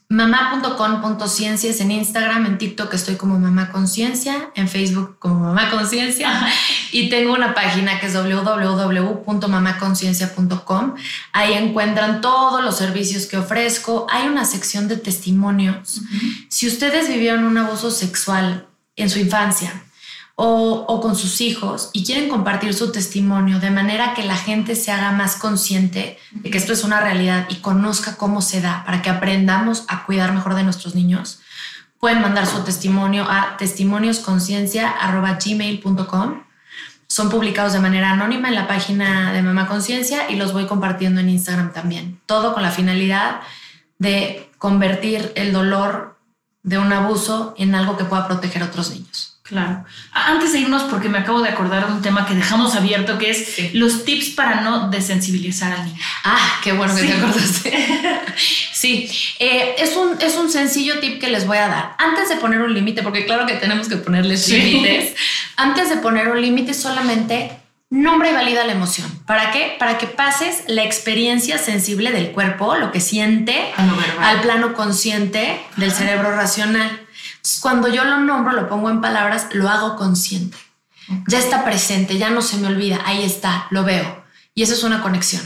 mamá.con.ciencia 0.09 1.71
es 1.71 1.81
en 1.81 1.91
Instagram, 1.91 2.47
en 2.47 2.59
TikTok 2.59 2.93
estoy 2.93 3.17
como 3.17 3.39
Mamá 3.39 3.73
Conciencia, 3.73 4.51
en 4.55 4.69
Facebook 4.69 5.17
como 5.19 5.41
Mamá 5.41 5.71
Conciencia 5.71 6.47
y 6.93 7.09
tengo 7.09 7.33
una 7.33 7.55
página 7.55 7.99
que 7.99 8.07
es 8.07 8.15
www.mamaconciencia.com. 8.15 10.95
Ahí 11.33 11.55
encuentran 11.55 12.21
todos 12.21 12.63
los 12.63 12.77
servicios 12.77 13.25
que 13.25 13.39
ofrezco. 13.39 14.07
Hay 14.11 14.29
una 14.29 14.45
sección 14.45 14.89
de 14.89 14.99
testimonios. 14.99 16.03
Si 16.49 16.69
ustedes 16.69 17.09
vivieron 17.09 17.45
un 17.45 17.57
abuso 17.57 17.91
sexual 17.91 18.67
en 18.95 19.09
su 19.09 19.19
infancia, 19.19 19.73
o, 20.35 21.01
con 21.01 21.15
sus 21.17 21.41
hijos 21.41 21.89
y 21.93 22.05
quieren 22.05 22.29
compartir 22.29 22.75
su 22.75 22.91
testimonio 22.93 23.61
de 23.61 23.71
manera 23.71 24.13
que 24.15 24.25
la 24.25 24.37
gente 24.37 24.75
se 24.77 24.91
haga 24.91 25.13
más 25.13 25.37
consciente 25.37 26.19
de 26.33 26.51
que 26.51 26.59
esto 26.59 26.73
es 26.73 26.83
una 26.85 27.01
realidad 27.01 27.47
y 27.51 27.57
conozca 27.57 28.17
cómo 28.17 28.43
se 28.43 28.61
da 28.61 28.85
para 28.85 29.03
que 29.03 29.11
aprendamos 29.11 29.85
a 29.89 30.05
cuidar 30.05 30.33
mejor 30.33 30.55
de 30.55 30.63
nuestros 30.65 30.95
niños, 30.95 31.41
pueden 32.01 32.23
mandar 32.23 32.47
su 32.47 32.65
testimonio 32.65 33.27
a 33.29 33.57
testimoniosconciencia.gmail.com. 33.59 36.43
Son 37.07 37.29
publicados 37.29 37.75
de 37.75 37.81
manera 37.81 38.11
anónima 38.11 38.49
en 38.49 38.55
la 38.55 38.67
página 38.67 39.33
de 39.33 39.43
Mamá 39.43 39.69
Conciencia 39.69 40.31
y 40.31 40.37
los 40.37 40.55
voy 40.55 40.65
compartiendo 40.67 41.21
en 41.21 41.29
Instagram 41.29 41.75
también. 41.75 42.23
Todo 42.25 42.55
con 42.55 42.63
la 42.63 42.71
finalidad 42.71 43.43
de 43.99 44.51
convertir 44.57 45.31
el 45.37 45.53
dolor 45.53 46.13
de 46.63 46.79
un 46.79 46.93
abuso 46.93 47.55
en 47.59 47.75
algo 47.75 47.97
que 47.97 48.05
pueda 48.05 48.27
proteger 48.27 48.63
a 48.63 48.67
otros 48.67 48.91
niños. 48.91 49.32
Claro. 49.43 49.85
Antes 50.13 50.53
de 50.53 50.61
irnos, 50.61 50.85
porque 50.85 51.09
me 51.09 51.19
acabo 51.19 51.43
de 51.43 51.49
acordar 51.49 51.89
de 51.89 51.93
un 51.93 52.03
tema 52.03 52.27
que 52.27 52.35
dejamos 52.35 52.77
abierto, 52.77 53.19
que 53.19 53.31
es 53.31 53.75
los 53.75 54.05
tips 54.05 54.31
para 54.31 54.61
no 54.61 54.89
desensibilizar 54.89 55.73
al 55.73 55.85
niño. 55.85 55.99
Ah, 56.25 56.61
qué 56.63 56.73
bueno 56.73 56.95
que 56.95 57.03
te 57.03 57.13
acordaste. 57.13 58.21
sí, 58.73 59.11
eh, 59.41 59.75
es, 59.79 59.97
un, 59.97 60.17
es 60.21 60.37
un 60.37 60.49
sencillo 60.49 61.01
tip 61.01 61.21
que 61.21 61.29
les 61.29 61.47
voy 61.47 61.59
a 61.59 61.67
dar. 61.69 61.97
Antes 61.99 62.29
de 62.29 62.37
poner 62.37 62.63
un 62.63 62.73
límite, 62.73 63.03
porque 63.03 63.27
claro 63.27 63.45
que 63.45 63.55
tenemos 63.55 63.89
que 63.89 63.97
ponerles 63.97 64.49
límites, 64.49 65.15
antes 65.57 65.91
de 65.91 65.97
poner 65.97 66.29
un 66.29 66.41
límite 66.41 66.73
solamente 66.73 67.51
nombra 67.93 68.31
y 68.31 68.33
valida 68.33 68.65
la 68.65 68.73
emoción. 68.73 69.07
¿Para 69.27 69.51
qué? 69.51 69.77
Para 69.79 69.99
que 69.99 70.07
pases 70.07 70.65
la 70.67 70.83
experiencia 70.83 71.59
sensible 71.59 72.11
del 72.11 72.31
cuerpo, 72.31 72.77
lo 72.77 72.91
que 72.91 73.01
siente, 73.01 73.71
al 74.19 74.41
plano 74.41 74.73
consciente 74.73 75.61
del 75.77 75.93
cerebro 75.93 76.35
racional. 76.35 77.02
Cuando 77.61 77.89
yo 77.89 78.05
lo 78.05 78.21
nombro, 78.21 78.53
lo 78.53 78.69
pongo 78.69 78.91
en 78.91 79.01
palabras, 79.01 79.49
lo 79.53 79.69
hago 79.69 79.97
consciente. 79.97 80.57
Ya 81.27 81.39
está 81.39 81.65
presente, 81.65 82.17
ya 82.17 82.31
no 82.31 82.43
se 82.43 82.57
me 82.59 82.69
olvida, 82.69 83.01
ahí 83.05 83.25
está, 83.25 83.67
lo 83.71 83.85
veo. 83.85 84.25
Y 84.55 84.63
eso 84.63 84.75
es 84.75 84.83
una 84.85 85.03
conexión. 85.03 85.43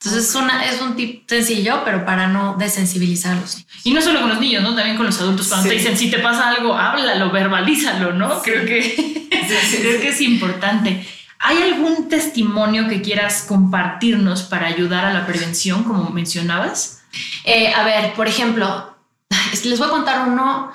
Entonces 0.00 0.28
es, 0.28 0.34
una, 0.34 0.64
es 0.66 0.80
un 0.82 0.96
tip 0.96 1.28
sencillo, 1.28 1.82
pero 1.84 2.04
para 2.04 2.26
no 2.26 2.56
desensibilizarlos. 2.58 3.64
Y 3.84 3.94
no 3.94 4.02
solo 4.02 4.20
con 4.20 4.28
los 4.28 4.40
niños, 4.40 4.62
¿no? 4.62 4.74
También 4.74 4.96
con 4.96 5.06
los 5.06 5.18
adultos. 5.20 5.48
Cuando 5.48 5.68
te 5.68 5.76
dicen, 5.76 5.96
si 5.96 6.10
te 6.10 6.18
pasa 6.18 6.50
algo, 6.50 6.74
háblalo, 6.74 7.30
verbalízalo, 7.30 8.12
¿no? 8.12 8.42
Creo 8.42 8.66
que, 8.66 9.28
creo 9.80 10.00
que 10.00 10.08
es 10.08 10.20
importante. 10.20 11.06
¿Hay 11.38 11.62
algún 11.62 12.08
testimonio 12.08 12.88
que 12.88 13.02
quieras 13.02 13.44
compartirnos 13.48 14.42
para 14.42 14.66
ayudar 14.66 15.06
a 15.06 15.12
la 15.12 15.26
prevención, 15.26 15.84
como 15.84 16.10
mencionabas? 16.10 17.02
Eh, 17.44 17.72
a 17.72 17.84
ver, 17.84 18.12
por 18.14 18.28
ejemplo, 18.28 18.94
les 19.64 19.78
voy 19.78 19.88
a 19.88 19.90
contar 19.90 20.28
uno 20.28 20.70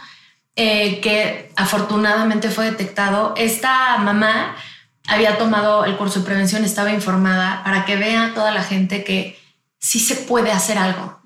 eh, 0.61 0.99
que 0.99 1.53
afortunadamente 1.55 2.49
fue 2.49 2.65
detectado. 2.65 3.33
Esta 3.37 3.97
mamá 3.99 4.57
había 5.07 5.37
tomado 5.37 5.85
el 5.85 5.95
curso 5.95 6.19
de 6.19 6.25
prevención, 6.25 6.65
estaba 6.65 6.91
informada 6.91 7.63
para 7.63 7.85
que 7.85 7.95
vea 7.95 8.33
toda 8.35 8.51
la 8.51 8.61
gente 8.61 9.05
que 9.05 9.39
sí 9.79 10.01
se 10.01 10.15
puede 10.15 10.51
hacer 10.51 10.77
algo. 10.77 11.17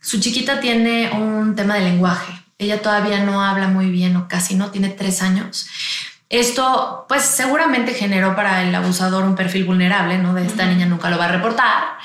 Su 0.00 0.18
chiquita 0.18 0.60
tiene 0.60 1.10
un 1.12 1.56
tema 1.56 1.74
de 1.74 1.82
lenguaje. 1.82 2.32
Ella 2.56 2.80
todavía 2.80 3.22
no 3.22 3.42
habla 3.42 3.68
muy 3.68 3.90
bien 3.90 4.16
o 4.16 4.28
casi 4.28 4.54
no, 4.54 4.70
tiene 4.70 4.88
tres 4.88 5.20
años. 5.20 5.68
Esto, 6.30 7.04
pues 7.06 7.24
seguramente 7.24 7.92
generó 7.92 8.34
para 8.34 8.62
el 8.62 8.74
abusador 8.74 9.24
un 9.24 9.34
perfil 9.34 9.66
vulnerable, 9.66 10.16
¿no? 10.16 10.32
De 10.32 10.46
esta 10.46 10.64
niña 10.64 10.86
nunca 10.86 11.10
lo 11.10 11.18
va 11.18 11.26
a 11.26 11.32
reportar. 11.32 11.98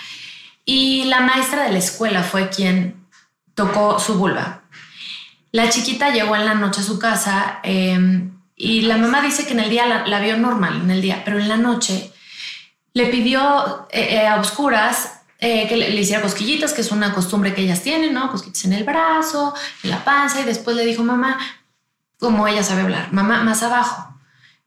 Y 0.66 1.06
la 1.06 1.22
maestra 1.22 1.64
de 1.64 1.72
la 1.72 1.80
escuela 1.80 2.22
fue 2.22 2.50
quien 2.50 3.08
tocó 3.54 3.98
su 3.98 4.16
vulva. 4.16 4.63
La 5.54 5.70
chiquita 5.70 6.10
llegó 6.10 6.36
en 6.36 6.46
la 6.46 6.56
noche 6.56 6.82
a 6.82 6.84
su 6.84 6.98
casa 6.98 7.60
em, 7.62 8.32
y 8.56 8.82
la 8.82 8.98
mamá 8.98 9.22
dice 9.22 9.46
que 9.46 9.54
en 9.54 9.60
el 9.60 9.70
día 9.70 10.04
la, 10.04 10.20
vio 10.20 10.36
normal, 10.36 10.82
en 10.82 10.90
el 10.90 11.00
día, 11.00 11.22
pero 11.24 11.38
en 11.38 11.48
la 11.48 11.58
noche 11.58 12.12
le 12.94 13.06
pidió 13.06 13.88
eh, 13.92 14.16
eh, 14.16 14.28
a 14.28 14.40
oscuras 14.40 15.22
eh, 15.38 15.68
que 15.68 15.78
le, 15.78 15.90
hiciera 15.92 16.24
cosquillitas, 16.24 16.74
que 16.74 16.82
es 16.82 16.92
una 16.92 17.14
costumbre 17.14 17.54
que 17.54 17.62
ellas 17.62 17.84
tienen, 17.84 18.16
¿no? 18.16 18.32
Cosquillitas 18.32 18.66
en 18.66 18.74
el 18.74 18.84
brazo, 18.84 19.54
en 19.84 19.92
la 19.92 20.04
panza, 20.04 20.42
y 20.42 20.44
después 20.44 20.76
le 20.76 20.86
dijo, 20.86 21.04
mamá, 21.04 21.38
como 22.18 22.48
ella 22.48 22.64
sabe 22.64 22.82
hablar, 22.82 23.14
mamá, 23.14 23.44
más 23.44 23.62
abajo. 23.62 24.12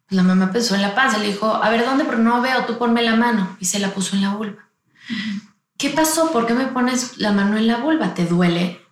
La 0.08 0.22
mamá 0.22 0.52
pensó 0.52 0.76
en 0.76 0.82
la 0.82 0.94
panza, 0.94 1.18
le 1.18 1.26
dijo, 1.26 1.52
a 1.52 1.68
ver, 1.68 1.84
¿dónde? 1.84 2.04
Pero 2.04 2.18
no 2.18 2.40
veo, 2.42 2.64
tú 2.64 2.78
ponme 2.78 3.02
la 3.02 3.16
mano. 3.16 3.56
Y 3.58 3.64
se 3.64 3.80
la 3.80 3.90
puso 3.90 4.14
en 4.14 4.22
la 4.22 4.34
vulva. 4.34 4.68
¿Qué 5.76 5.90
pasó? 5.90 6.30
¿Por 6.30 6.46
qué 6.46 6.54
me 6.54 6.66
pones 6.66 7.18
la 7.18 7.32
mano 7.32 7.56
en 7.56 7.66
la 7.66 7.78
vulva? 7.78 8.14
¿Te 8.14 8.24
duele? 8.24 8.85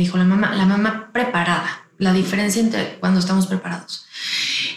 Dijo 0.00 0.18
la 0.18 0.24
mamá, 0.24 0.54
la 0.54 0.66
mamá 0.66 1.10
preparada, 1.12 1.86
la 1.98 2.12
diferencia 2.12 2.60
entre 2.60 2.98
cuando 3.00 3.18
estamos 3.18 3.46
preparados. 3.46 4.06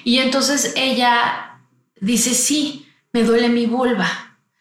Y 0.05 0.19
entonces 0.19 0.73
ella 0.77 1.59
dice, 1.99 2.33
sí, 2.33 2.87
me 3.11 3.23
duele 3.23 3.49
mi 3.49 3.65
vulva. 3.65 4.07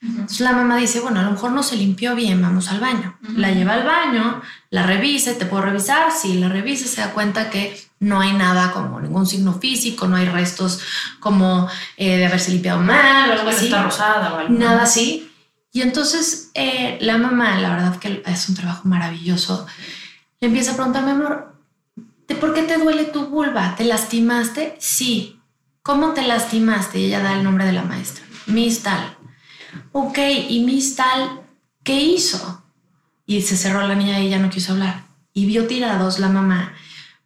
Entonces 0.00 0.40
la 0.40 0.52
mamá 0.52 0.76
dice, 0.76 1.00
bueno, 1.00 1.20
a 1.20 1.22
lo 1.24 1.32
mejor 1.32 1.52
no 1.52 1.62
se 1.62 1.76
limpió 1.76 2.14
bien, 2.14 2.42
vamos 2.42 2.70
al 2.70 2.80
baño. 2.80 3.18
La 3.36 3.52
lleva 3.52 3.74
al 3.74 3.84
baño, 3.84 4.42
la 4.70 4.84
revisa, 4.84 5.34
te 5.38 5.46
puedo 5.46 5.62
revisar. 5.62 6.12
Si 6.12 6.34
la 6.34 6.48
revisa, 6.48 6.86
se 6.86 7.00
da 7.00 7.12
cuenta 7.12 7.50
que 7.50 7.80
no 8.00 8.20
hay 8.20 8.32
nada 8.32 8.72
como 8.72 9.00
ningún 9.00 9.26
signo 9.26 9.54
físico, 9.54 10.06
no 10.06 10.16
hay 10.16 10.26
restos 10.26 10.80
como 11.20 11.68
eh, 11.96 12.16
de 12.16 12.26
haberse 12.26 12.52
limpiado 12.52 12.80
mal 12.80 13.30
o 13.30 13.32
algo 13.34 13.50
así. 13.50 13.66
Está 13.66 13.82
rosada 13.82 14.34
o 14.34 14.38
algo. 14.38 14.54
Nada 14.54 14.82
así. 14.82 15.30
Y 15.72 15.82
entonces 15.82 16.50
eh, 16.54 16.98
la 17.00 17.18
mamá, 17.18 17.58
la 17.60 17.70
verdad 17.70 17.96
que 17.98 18.22
es 18.26 18.48
un 18.48 18.54
trabajo 18.54 18.88
maravilloso, 18.88 19.66
le 20.40 20.48
empieza 20.48 20.72
a 20.72 20.74
preguntar, 20.76 21.04
mi 21.04 21.10
amor, 21.10 21.56
¿por 22.40 22.54
qué 22.54 22.62
te 22.62 22.78
duele 22.78 23.04
tu 23.04 23.26
vulva? 23.26 23.74
¿Te 23.76 23.84
lastimaste? 23.84 24.76
Sí. 24.78 25.40
¿Cómo 25.82 26.12
te 26.12 26.22
lastimaste? 26.22 27.00
Y 27.00 27.06
ella 27.06 27.20
da 27.20 27.34
el 27.34 27.44
nombre 27.44 27.64
de 27.64 27.72
la 27.72 27.82
maestra. 27.82 28.24
Miss 28.46 28.82
Tal. 28.82 29.16
Ok, 29.92 30.18
¿y 30.48 30.60
Miss 30.60 30.96
Tal 30.96 31.42
qué 31.82 32.00
hizo? 32.00 32.62
Y 33.26 33.42
se 33.42 33.56
cerró 33.56 33.86
la 33.86 33.94
niña 33.94 34.20
y 34.20 34.26
ella 34.26 34.38
no 34.38 34.50
quiso 34.50 34.72
hablar. 34.72 35.04
Y 35.32 35.46
vio 35.46 35.66
tirados 35.66 36.18
la 36.18 36.28
mamá, 36.28 36.72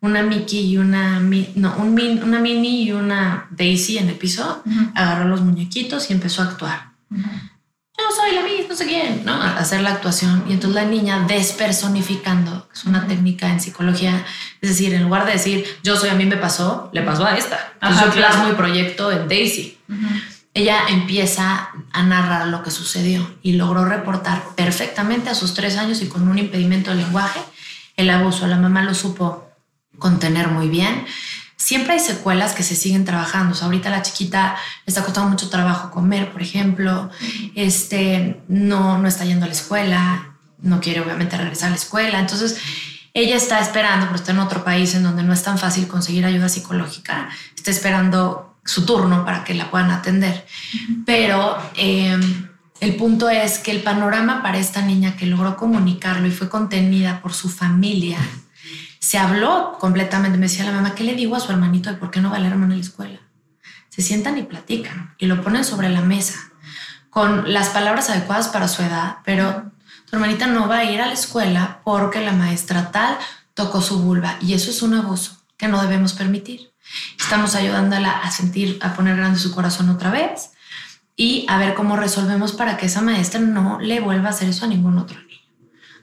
una 0.01 0.23
Mickey 0.23 0.73
y 0.73 0.79
una, 0.79 1.21
no, 1.21 1.77
una 1.77 2.41
Minnie 2.41 2.83
y 2.83 2.93
una 2.93 3.47
Daisy 3.51 3.99
en 3.99 4.09
el 4.09 4.17
piso. 4.17 4.63
Agarró 4.95 5.29
los 5.29 5.41
muñequitos 5.41 6.11
y 6.11 6.13
empezó 6.13 6.43
a 6.43 6.47
actuar 6.47 6.93
yo 8.03 8.17
soy 8.17 8.35
la 8.35 8.43
misma, 8.43 8.69
no 8.69 8.77
sé 8.77 8.87
quién, 8.87 9.25
¿no? 9.25 9.41
hacer 9.43 9.81
la 9.81 9.91
actuación. 9.91 10.45
Y 10.49 10.53
entonces 10.53 10.83
la 10.83 10.89
niña 10.89 11.25
despersonificando, 11.27 12.69
es 12.73 12.85
una 12.85 13.07
técnica 13.07 13.49
en 13.49 13.61
psicología, 13.61 14.25
es 14.61 14.71
decir, 14.71 14.95
en 14.95 15.03
lugar 15.03 15.27
de 15.27 15.33
decir, 15.33 15.65
yo 15.83 15.97
soy, 15.97 16.11
a 16.11 16.15
mí 16.15 16.25
me 16.25 16.37
pasó, 16.37 16.91
le 16.93 17.03
pasó 17.03 17.25
a 17.25 17.37
esta. 17.37 17.73
Entonces 17.75 18.07
yo 18.07 18.13
plasmo 18.13 18.49
y 18.49 18.53
proyecto 18.53 19.11
en 19.13 19.29
Daisy. 19.29 19.79
Ella 20.55 20.81
empieza 20.89 21.71
a 21.93 22.03
narrar 22.03 22.49
lo 22.49 22.63
que 22.63 22.71
sucedió 22.71 23.27
y 23.43 23.53
logró 23.53 23.87
reportar 23.87 24.43
perfectamente 24.55 25.31
a 25.31 25.35
sus 25.35 25.55
tres 25.55 25.79
años 25.79 26.03
y 26.03 26.09
con 26.09 26.29
un 26.29 26.39
impedimento 26.39 26.91
de 26.91 26.97
lenguaje 26.97 27.41
el 27.97 28.11
abuso. 28.11 28.47
La 28.47 28.59
mamá 28.59 28.83
lo 28.83 28.95
supo 28.95 29.49
contener 29.99 30.49
muy 30.49 30.69
bien 30.69 31.07
siempre 31.73 31.95
hay 31.95 32.01
secuelas 32.01 32.53
que 32.53 32.63
se 32.63 32.77
siguen 32.77 33.07
trabajando. 33.07 33.53
O 33.53 33.55
sea, 33.55 33.65
ahorita 33.65 33.89
la 33.89 34.03
chiquita 34.03 34.57
le 34.85 34.91
está 34.91 35.03
costando 35.03 35.31
mucho 35.31 35.49
trabajo 35.49 35.91
comer, 35.91 36.31
por 36.31 36.43
ejemplo, 36.43 37.09
este, 37.55 38.43
no, 38.47 38.99
no 38.99 39.09
está 39.09 39.25
yendo 39.25 39.47
a 39.47 39.49
la 39.49 39.55
escuela, 39.55 40.35
no 40.61 40.83
quiere 40.83 41.01
obviamente 41.01 41.35
regresar 41.39 41.69
a 41.69 41.71
la 41.71 41.77
escuela. 41.77 42.21
Entonces, 42.21 42.59
ella 43.15 43.37
está 43.37 43.59
esperando, 43.59 44.05
pero 44.05 44.17
está 44.17 44.33
en 44.33 44.41
otro 44.41 44.63
país 44.65 44.95
en 44.95 45.03
donde 45.03 45.23
no 45.23 45.33
es 45.33 45.43
tan 45.43 45.57
fácil 45.57 45.89
conseguir 45.89 46.27
ayuda 46.27 46.51
psicológica, 46.51 47.31
está 47.57 47.71
esperando 47.71 48.55
su 48.67 48.85
turno 48.85 49.25
para 49.25 49.43
que 49.43 49.55
la 49.55 49.71
puedan 49.71 49.93
atender. 49.93 50.47
Pero 51.07 51.57
em, 51.77 52.49
el 52.81 52.97
punto 52.97 53.31
es 53.31 53.59
que 53.59 53.71
el 53.71 53.83
panorama 53.83 54.43
para 54.43 54.59
esta 54.59 54.83
niña 54.83 55.17
que 55.17 55.25
logró 55.25 55.57
comunicarlo 55.57 56.29
y 56.29 56.33
fue 56.33 56.51
contenida 56.51 57.23
por 57.23 57.33
su 57.33 57.49
familia, 57.49 58.19
se 59.03 59.19
habló 59.19 59.77
completamente. 59.81 60.39
Me 60.39 60.47
decía 60.47 60.65
la 60.65 60.71
mamá, 60.71 60.95
¿qué 60.95 61.03
le 61.03 61.15
digo 61.15 61.35
a 61.35 61.41
su 61.41 61.51
hermanito 61.51 61.91
de 61.91 61.97
por 61.97 62.13
qué 62.13 62.21
no 62.21 62.31
va 62.31 62.37
el 62.37 62.47
hermano 62.47 62.73
en 62.73 62.79
la 62.79 62.85
escuela? 62.85 63.19
Se 63.89 64.01
sientan 64.01 64.39
y 64.39 64.45
platican 64.45 65.17
y 65.19 65.27
lo 65.27 65.43
ponen 65.43 65.65
sobre 65.65 65.89
la 65.89 66.03
mesa 66.03 66.39
con 67.11 67.53
las 67.53 67.71
palabras 67.71 68.09
adecuadas 68.09 68.49
para 68.49 68.69
su 68.69 68.81
edad, 68.81 69.17
pero 69.25 69.73
tu 70.09 70.17
hermanita 70.17 70.47
no 70.47 70.69
va 70.69 70.79
a 70.79 70.85
ir 70.85 71.03
a 71.03 71.09
la 71.09 71.13
escuela 71.15 71.81
porque 71.85 72.25
la 72.25 72.33
maestra 72.33 72.93
tal 72.93 73.19
tocó 73.55 73.83
su 73.83 74.01
vulva 74.01 74.37
y 74.41 74.55
eso 74.55 74.71
es 74.71 74.83
un 74.83 74.95
abuso 74.95 75.37
que 75.57 75.67
no 75.67 75.83
debemos 75.83 76.13
permitir. 76.13 76.73
Estamos 77.19 77.57
ayudándola 77.57 78.13
a 78.13 78.31
sentir, 78.31 78.79
a 78.83 78.95
poner 78.95 79.17
grande 79.17 79.41
su 79.41 79.53
corazón 79.53 79.91
otra 79.91 80.11
vez 80.13 80.53
y 81.17 81.45
a 81.49 81.59
ver 81.59 81.75
cómo 81.75 81.97
resolvemos 81.97 82.53
para 82.53 82.77
que 82.77 82.87
esa 82.87 83.03
maestra 83.03 83.41
no 83.41 83.81
le 83.81 83.99
vuelva 83.99 84.29
a 84.29 84.31
hacer 84.31 84.49
eso 84.49 84.65
a 84.65 84.69
ningún 84.69 84.97
otro 84.99 85.21
niño. 85.21 85.32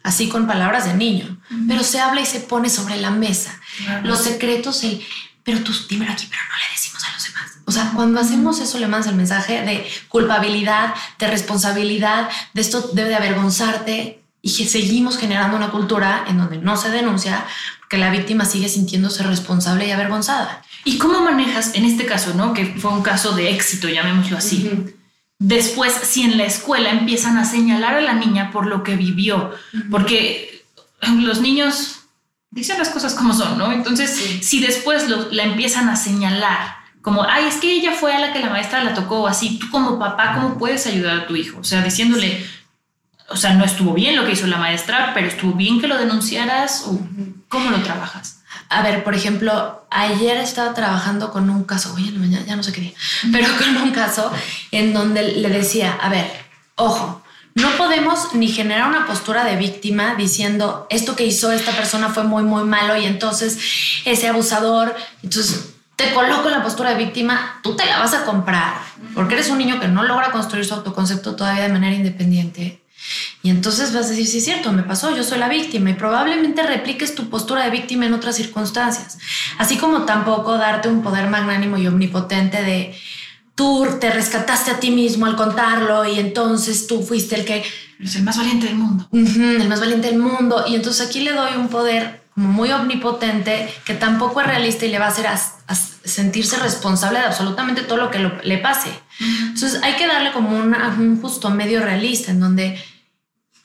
Así 0.04 0.30
con 0.30 0.48
palabras 0.48 0.86
de 0.86 0.94
niño, 0.94 1.40
pero 1.68 1.84
se 1.84 2.00
habla 2.00 2.22
y 2.22 2.26
se 2.26 2.40
pone 2.40 2.70
sobre 2.70 2.98
la 2.98 3.12
mesa. 3.12 3.60
Los 4.04 4.22
secretos, 4.22 4.84
el, 4.84 5.02
pero 5.44 5.60
tú 5.62 5.74
dímelo 5.90 6.12
aquí, 6.12 6.28
pero 6.30 6.42
no 6.50 6.58
le 6.58 6.74
decimos 6.74 7.04
a 7.04 7.12
los 7.14 7.24
demás. 7.24 7.52
O 7.66 7.72
sea, 7.72 7.92
cuando 7.96 8.20
hacemos 8.20 8.60
eso 8.60 8.80
le 8.80 8.88
mandas 8.88 9.10
el 9.10 9.16
mensaje 9.16 9.62
de 9.62 9.88
culpabilidad, 10.08 10.94
de 11.18 11.28
responsabilidad, 11.28 12.30
de 12.54 12.62
esto 12.62 12.92
debe 12.94 13.10
de 13.10 13.16
avergonzarte 13.16 14.24
y 14.42 14.56
que 14.56 14.68
seguimos 14.68 15.18
generando 15.18 15.58
una 15.58 15.70
cultura 15.70 16.26
en 16.28 16.38
donde 16.38 16.58
no 16.58 16.78
se 16.78 16.90
denuncia 16.90 17.46
porque 17.80 17.98
la 17.98 18.12
víctima 18.12 18.46
sigue 18.46 18.70
sintiéndose 18.70 19.24
responsable 19.24 19.88
y 19.88 19.92
avergonzada. 19.92 20.62
¿Y 20.86 20.98
cómo 20.98 21.22
manejas 21.22 21.74
en 21.74 21.86
este 21.86 22.06
caso, 22.06 22.34
no? 22.36 22.54
Que 22.54 22.66
fue 22.66 22.92
un 22.92 23.02
caso 23.02 23.36
de 23.36 23.50
éxito, 23.50 23.90
llamémoslo 23.90 24.38
así. 24.38 24.96
Después, 25.40 25.94
si 25.94 26.24
en 26.24 26.38
la 26.38 26.44
escuela 26.44 26.92
empiezan 26.92 27.38
a 27.38 27.46
señalar 27.46 27.96
a 27.96 28.02
la 28.02 28.14
niña 28.14 28.52
por 28.52 28.68
lo 28.68 28.84
que 28.84 28.98
vivió, 28.98 29.52
porque 29.90 30.66
los 31.02 31.40
niños 31.40 32.02
dicen 32.52 32.78
las 32.78 32.90
cosas 32.90 33.16
como 33.16 33.34
son, 33.34 33.58
¿no? 33.58 33.72
Entonces, 33.72 34.40
si 34.42 34.60
después 34.60 35.06
la 35.32 35.44
empiezan 35.44 35.88
a 35.88 35.96
señalar, 35.96 36.76
como, 37.02 37.24
ay, 37.24 37.46
es 37.46 37.56
que 37.56 37.72
ella 37.72 37.94
fue 37.94 38.14
a 38.14 38.20
la 38.20 38.34
que 38.34 38.40
la 38.40 38.50
maestra 38.50 38.84
la 38.84 38.94
tocó, 38.94 39.28
así, 39.28 39.58
tú 39.58 39.70
como 39.70 39.98
papá, 39.98 40.36
¿cómo 40.36 40.58
puedes 40.58 40.86
ayudar 40.88 41.20
a 41.20 41.28
tu 41.28 41.38
hijo? 41.38 41.60
O 41.60 41.64
sea, 41.64 41.82
diciéndole, 41.82 42.46
o 43.30 43.38
sea, 43.38 43.54
no 43.54 43.64
estuvo 43.64 43.94
bien 43.94 44.18
lo 44.18 44.26
que 44.26 44.34
hizo 44.34 44.48
la 44.48 44.58
maestra, 44.58 45.14
pero 45.14 45.28
estuvo 45.28 45.54
bien 45.54 45.80
que 45.80 45.88
lo 45.88 45.98
denunciaras, 45.98 46.84
o 46.86 47.00
¿cómo 47.48 47.70
lo 47.70 47.82
trabajas? 47.82 48.39
A 48.70 48.84
ver, 48.84 49.04
por 49.04 49.16
ejemplo, 49.16 49.84
ayer 49.90 50.38
estaba 50.38 50.74
trabajando 50.74 51.32
con 51.32 51.50
un 51.50 51.64
caso, 51.64 51.94
oye, 51.96 52.12
mañana 52.12 52.46
ya 52.46 52.56
no 52.56 52.64
sé 52.64 52.72
qué 52.72 52.82
día, 52.82 52.94
pero 53.32 53.48
con 53.58 53.78
un 53.78 53.92
caso 53.92 54.32
en 54.72 54.94
donde 54.94 55.24
le 55.24 55.50
decía, 55.50 55.98
a 56.00 56.10
ver, 56.10 56.32
ojo, 56.76 57.22
no 57.56 57.70
podemos 57.78 58.36
ni 58.36 58.48
generar 58.48 58.88
una 58.88 59.08
postura 59.08 59.44
de 59.44 59.56
víctima 59.56 60.16
diciendo 60.16 60.88
esto 60.90 61.16
que 61.16 61.26
hizo 61.26 61.52
esta 61.52 61.72
persona 61.72 62.10
fue 62.10 62.24
muy, 62.24 62.44
muy 62.44 62.64
malo 62.64 62.96
y 62.96 63.06
entonces 63.06 63.58
ese 64.06 64.28
abusador, 64.28 64.96
entonces 65.24 65.74
te 65.96 66.14
coloco 66.14 66.48
en 66.48 66.54
la 66.54 66.64
postura 66.64 66.92
de 66.92 67.04
víctima, 67.04 67.60
tú 67.64 67.76
te 67.76 67.86
la 67.86 68.00
vas 68.00 68.14
a 68.14 68.24
comprar 68.24 68.76
porque 69.14 69.34
eres 69.34 69.50
un 69.50 69.58
niño 69.58 69.80
que 69.80 69.88
no 69.88 70.04
logra 70.04 70.32
construir 70.32 70.66
su 70.66 70.74
autoconcepto 70.76 71.36
todavía 71.36 71.64
de 71.64 71.74
manera 71.74 71.96
independiente. 71.96 72.82
Y 73.42 73.50
entonces 73.50 73.94
vas 73.94 74.08
a 74.08 74.10
decir, 74.10 74.28
sí 74.28 74.40
es 74.40 74.46
cierto, 74.46 74.72
me 74.72 74.84
pasó, 74.84 75.16
yo 75.16 75.24
soy 75.24 75.40
la 75.40 75.50
víctima 75.50 75.90
y 75.90 75.94
probablemente 75.94 76.64
repliques 76.64 77.16
tu 77.16 77.30
postura 77.30 77.64
de 77.64 77.70
víctima 77.70 78.06
en 78.06 78.14
otras 78.14 78.36
circunstancias. 78.36 79.18
Así 79.58 79.78
como 79.78 80.04
tampoco 80.04 80.58
darte 80.58 80.90
un 80.90 81.02
poder 81.02 81.30
magnánimo 81.30 81.78
y 81.78 81.88
omnipotente 81.88 82.62
de 82.64 82.96
tú 83.56 83.86
te 84.00 84.10
rescataste 84.10 84.72
a 84.72 84.80
ti 84.80 84.90
mismo 84.90 85.26
al 85.26 85.36
contarlo 85.36 86.06
y 86.06 86.18
entonces 86.18 86.88
tú 86.88 87.04
fuiste 87.04 87.36
el 87.36 87.46
que... 87.46 87.64
Eres 88.00 88.16
el 88.16 88.24
más 88.24 88.38
valiente 88.38 88.68
del 88.68 88.76
mundo. 88.76 89.10
el 89.12 89.68
más 89.68 89.82
valiente 89.82 90.08
del 90.08 90.18
mundo. 90.18 90.64
Y 90.66 90.76
entonces 90.76 91.06
aquí 91.06 91.20
le 91.20 91.34
doy 91.34 91.58
un 91.58 91.68
poder 91.68 92.22
muy 92.36 92.72
omnipotente 92.72 93.70
que 93.84 93.94
tampoco 93.94 94.40
es 94.40 94.48
realista 94.48 94.86
y 94.86 94.90
le 94.92 95.00
va 95.00 95.08
a 95.08 95.10
hacer 95.10 95.28
a, 95.28 95.38
sentirse 95.76 96.58
responsable 96.58 97.20
de 97.20 97.26
absolutamente 97.26 97.82
todo 97.82 97.98
lo 97.98 98.10
que 98.10 98.32
le 98.44 98.58
pase. 98.60 98.90
Entonces 99.20 99.82
hay 99.84 99.96
que 99.96 100.08
darle 100.08 100.32
como 100.32 100.58
un 100.58 101.22
justo 101.22 101.50
medio 101.50 101.82
realista 101.82 102.32
en 102.32 102.40
donde 102.40 102.82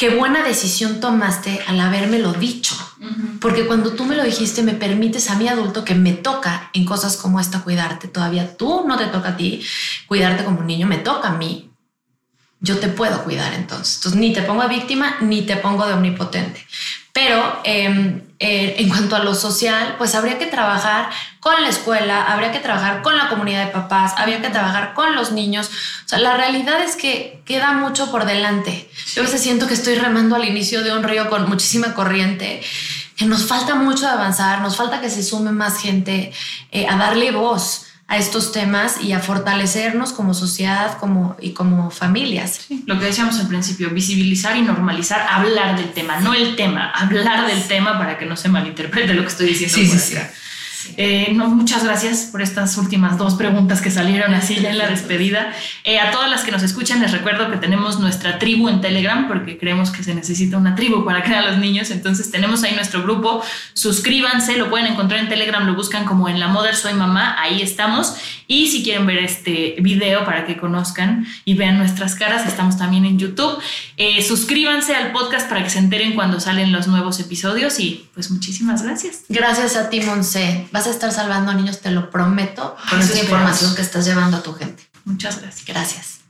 qué 0.04 0.10
buena 0.10 0.42
decisión 0.42 1.00
tomaste 1.00 1.62
al 1.66 1.80
habérmelo 1.80 2.34
dicho. 2.34 2.74
Porque 3.40 3.66
cuando 3.66 3.92
tú 3.92 4.04
me 4.04 4.14
lo 4.14 4.22
dijiste, 4.22 4.62
me 4.62 4.74
permites 4.74 5.30
a 5.30 5.36
mi 5.36 5.48
adulto 5.48 5.82
que 5.82 5.94
me 5.94 6.12
toca 6.12 6.68
en 6.74 6.84
cosas 6.84 7.16
como 7.16 7.40
esta 7.40 7.62
cuidarte. 7.62 8.06
Todavía 8.08 8.54
tú 8.54 8.84
no 8.86 8.98
te 8.98 9.06
toca 9.06 9.30
a 9.30 9.36
ti 9.38 9.64
cuidarte 10.06 10.44
como 10.44 10.60
un 10.60 10.66
niño, 10.66 10.86
me 10.86 10.98
toca 10.98 11.28
a 11.28 11.38
mí. 11.38 11.70
Yo 12.60 12.78
te 12.80 12.88
puedo 12.88 13.24
cuidar 13.24 13.54
entonces. 13.54 13.96
Entonces, 13.96 14.20
ni 14.20 14.34
te 14.34 14.42
pongo 14.42 14.68
víctima, 14.68 15.16
ni 15.22 15.40
te 15.40 15.56
pongo 15.56 15.86
de 15.86 15.94
omnipotente. 15.94 16.66
Pero 17.14 17.60
em, 17.64 18.20
eh, 18.40 18.74
en 18.76 18.88
cuanto 18.90 19.16
a 19.16 19.20
lo 19.20 19.34
social, 19.34 19.94
pues 19.96 20.14
habría 20.14 20.38
que 20.38 20.46
trabajar 20.46 21.08
con 21.44 21.62
la 21.62 21.68
escuela, 21.68 22.24
habría 22.24 22.52
que 22.52 22.58
trabajar 22.58 23.02
con 23.02 23.18
la 23.18 23.28
comunidad 23.28 23.66
de 23.66 23.70
papás, 23.70 24.14
habría 24.16 24.40
que 24.40 24.48
trabajar 24.48 24.94
con 24.94 25.14
los 25.14 25.30
niños. 25.30 25.68
O 26.06 26.08
sea, 26.08 26.18
la 26.18 26.38
realidad 26.38 26.80
es 26.82 26.96
que 26.96 27.42
queda 27.44 27.72
mucho 27.72 28.10
por 28.10 28.24
delante. 28.24 28.88
Yo 29.14 29.20
a 29.20 29.26
veces 29.26 29.42
siento 29.42 29.66
que 29.66 29.74
estoy 29.74 29.96
remando 29.96 30.36
al 30.36 30.48
inicio 30.48 30.82
de 30.82 30.96
un 30.96 31.02
río 31.02 31.28
con 31.28 31.46
muchísima 31.46 31.92
corriente, 31.92 32.62
que 33.14 33.26
nos 33.26 33.44
falta 33.44 33.74
mucho 33.74 34.06
de 34.06 34.12
avanzar, 34.12 34.62
nos 34.62 34.76
falta 34.76 35.02
que 35.02 35.10
se 35.10 35.22
sume 35.22 35.52
más 35.52 35.82
gente 35.82 36.32
eh, 36.72 36.86
a 36.88 36.96
darle 36.96 37.30
voz 37.30 37.88
a 38.08 38.16
estos 38.16 38.52
temas 38.52 39.02
y 39.02 39.12
a 39.12 39.20
fortalecernos 39.20 40.14
como 40.14 40.32
sociedad 40.32 40.96
como, 40.96 41.36
y 41.42 41.50
como 41.50 41.90
familias. 41.90 42.68
lo 42.86 42.98
que 42.98 43.04
decíamos 43.04 43.38
al 43.38 43.48
principio, 43.48 43.90
visibilizar 43.90 44.56
y 44.56 44.62
normalizar, 44.62 45.26
hablar 45.30 45.76
del 45.76 45.92
tema, 45.92 46.20
no 46.20 46.32
el 46.32 46.56
tema, 46.56 46.88
hablar 46.88 47.46
del 47.46 47.62
tema 47.68 47.98
para 47.98 48.16
que 48.16 48.24
no 48.24 48.34
se 48.34 48.48
malinterprete 48.48 49.12
lo 49.12 49.20
que 49.20 49.28
estoy 49.28 49.48
diciendo. 49.48 49.76
Sí, 49.76 49.98
sí, 49.98 50.16
eh, 50.96 51.32
no, 51.32 51.48
muchas 51.48 51.84
gracias 51.84 52.28
por 52.30 52.42
estas 52.42 52.76
últimas 52.78 53.18
dos 53.18 53.34
preguntas 53.34 53.80
que 53.80 53.90
salieron 53.90 54.34
así 54.34 54.56
ya 54.56 54.70
en 54.70 54.78
la 54.78 54.88
despedida. 54.88 55.52
Eh, 55.84 55.98
a 55.98 56.10
todas 56.10 56.30
las 56.30 56.44
que 56.44 56.52
nos 56.52 56.62
escuchan 56.62 57.00
les 57.00 57.12
recuerdo 57.12 57.50
que 57.50 57.56
tenemos 57.56 57.98
nuestra 58.00 58.38
tribu 58.38 58.68
en 58.68 58.80
Telegram 58.80 59.26
porque 59.28 59.58
creemos 59.58 59.90
que 59.90 60.02
se 60.02 60.14
necesita 60.14 60.56
una 60.56 60.74
tribu 60.74 61.04
para 61.04 61.22
crear 61.22 61.44
a 61.44 61.50
los 61.50 61.58
niños. 61.58 61.90
Entonces 61.90 62.30
tenemos 62.30 62.62
ahí 62.62 62.74
nuestro 62.74 63.02
grupo. 63.02 63.42
Suscríbanse, 63.72 64.56
lo 64.56 64.70
pueden 64.70 64.86
encontrar 64.86 65.20
en 65.20 65.28
Telegram, 65.28 65.66
lo 65.66 65.74
buscan 65.74 66.04
como 66.04 66.28
en 66.28 66.40
la 66.40 66.48
Mother 66.48 66.76
Soy 66.76 66.94
Mamá, 66.94 67.36
ahí 67.40 67.62
estamos. 67.62 68.14
Y 68.46 68.68
si 68.68 68.82
quieren 68.82 69.06
ver 69.06 69.18
este 69.18 69.76
video 69.80 70.24
para 70.24 70.46
que 70.46 70.56
conozcan 70.56 71.26
y 71.44 71.54
vean 71.54 71.78
nuestras 71.78 72.14
caras, 72.14 72.46
estamos 72.46 72.76
también 72.76 73.04
en 73.04 73.18
YouTube. 73.18 73.58
Eh, 73.96 74.22
suscríbanse 74.22 74.94
al 74.94 75.12
podcast 75.12 75.48
para 75.48 75.62
que 75.64 75.70
se 75.70 75.78
enteren 75.78 76.14
cuando 76.14 76.40
salen 76.40 76.72
los 76.72 76.86
nuevos 76.86 77.20
episodios 77.20 77.80
y 77.80 78.06
pues 78.12 78.30
muchísimas 78.30 78.82
gracias. 78.82 79.24
Gracias 79.28 79.76
a 79.76 79.88
ti, 79.88 80.00
Monse. 80.00 80.66
Vas 80.74 80.88
a 80.88 80.90
estar 80.90 81.12
salvando 81.12 81.52
a 81.52 81.54
niños, 81.54 81.78
te 81.78 81.92
lo 81.92 82.10
prometo, 82.10 82.76
con 82.90 82.98
esta 82.98 83.16
información 83.16 83.76
que 83.76 83.82
estás 83.82 84.04
llevando 84.06 84.38
a 84.38 84.42
tu 84.42 84.52
gente. 84.54 84.82
Muchas 85.04 85.40
gracias. 85.40 85.64
Gracias. 85.64 86.20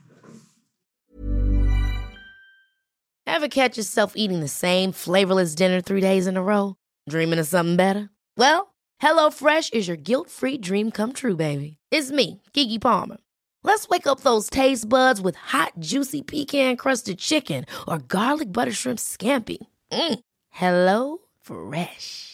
Ever 3.27 3.49
catch 3.49 3.79
yourself 3.79 4.13
eating 4.15 4.41
the 4.41 4.49
same 4.49 4.93
flavorless 4.93 5.55
dinner 5.55 5.81
three 5.81 6.03
days 6.03 6.27
in 6.27 6.37
a 6.37 6.43
row? 6.43 6.77
Dreaming 7.09 7.39
of 7.39 7.47
something 7.47 7.77
better? 7.77 8.11
Well, 8.37 8.75
HelloFresh 9.03 9.73
is 9.73 9.89
your 9.89 9.97
guilt-free 9.97 10.59
dream 10.59 10.91
come 10.91 11.15
true, 11.15 11.37
baby. 11.37 11.79
It's 11.91 12.11
me, 12.13 12.43
Kiki 12.53 12.79
Palmer. 12.79 13.17
Let's 13.63 13.89
wake 13.89 14.07
up 14.07 14.21
those 14.21 14.51
taste 14.51 14.87
buds 14.87 15.23
with 15.23 15.37
hot, 15.37 15.73
juicy 15.79 16.21
pecan-crusted 16.21 17.19
chicken 17.19 17.65
or 17.89 17.97
garlic 17.99 18.53
butter 18.53 18.73
shrimp 18.73 18.99
scampi. 18.99 19.57
Mm. 19.91 20.19
Hello 20.51 21.19
Fresh. 21.41 22.34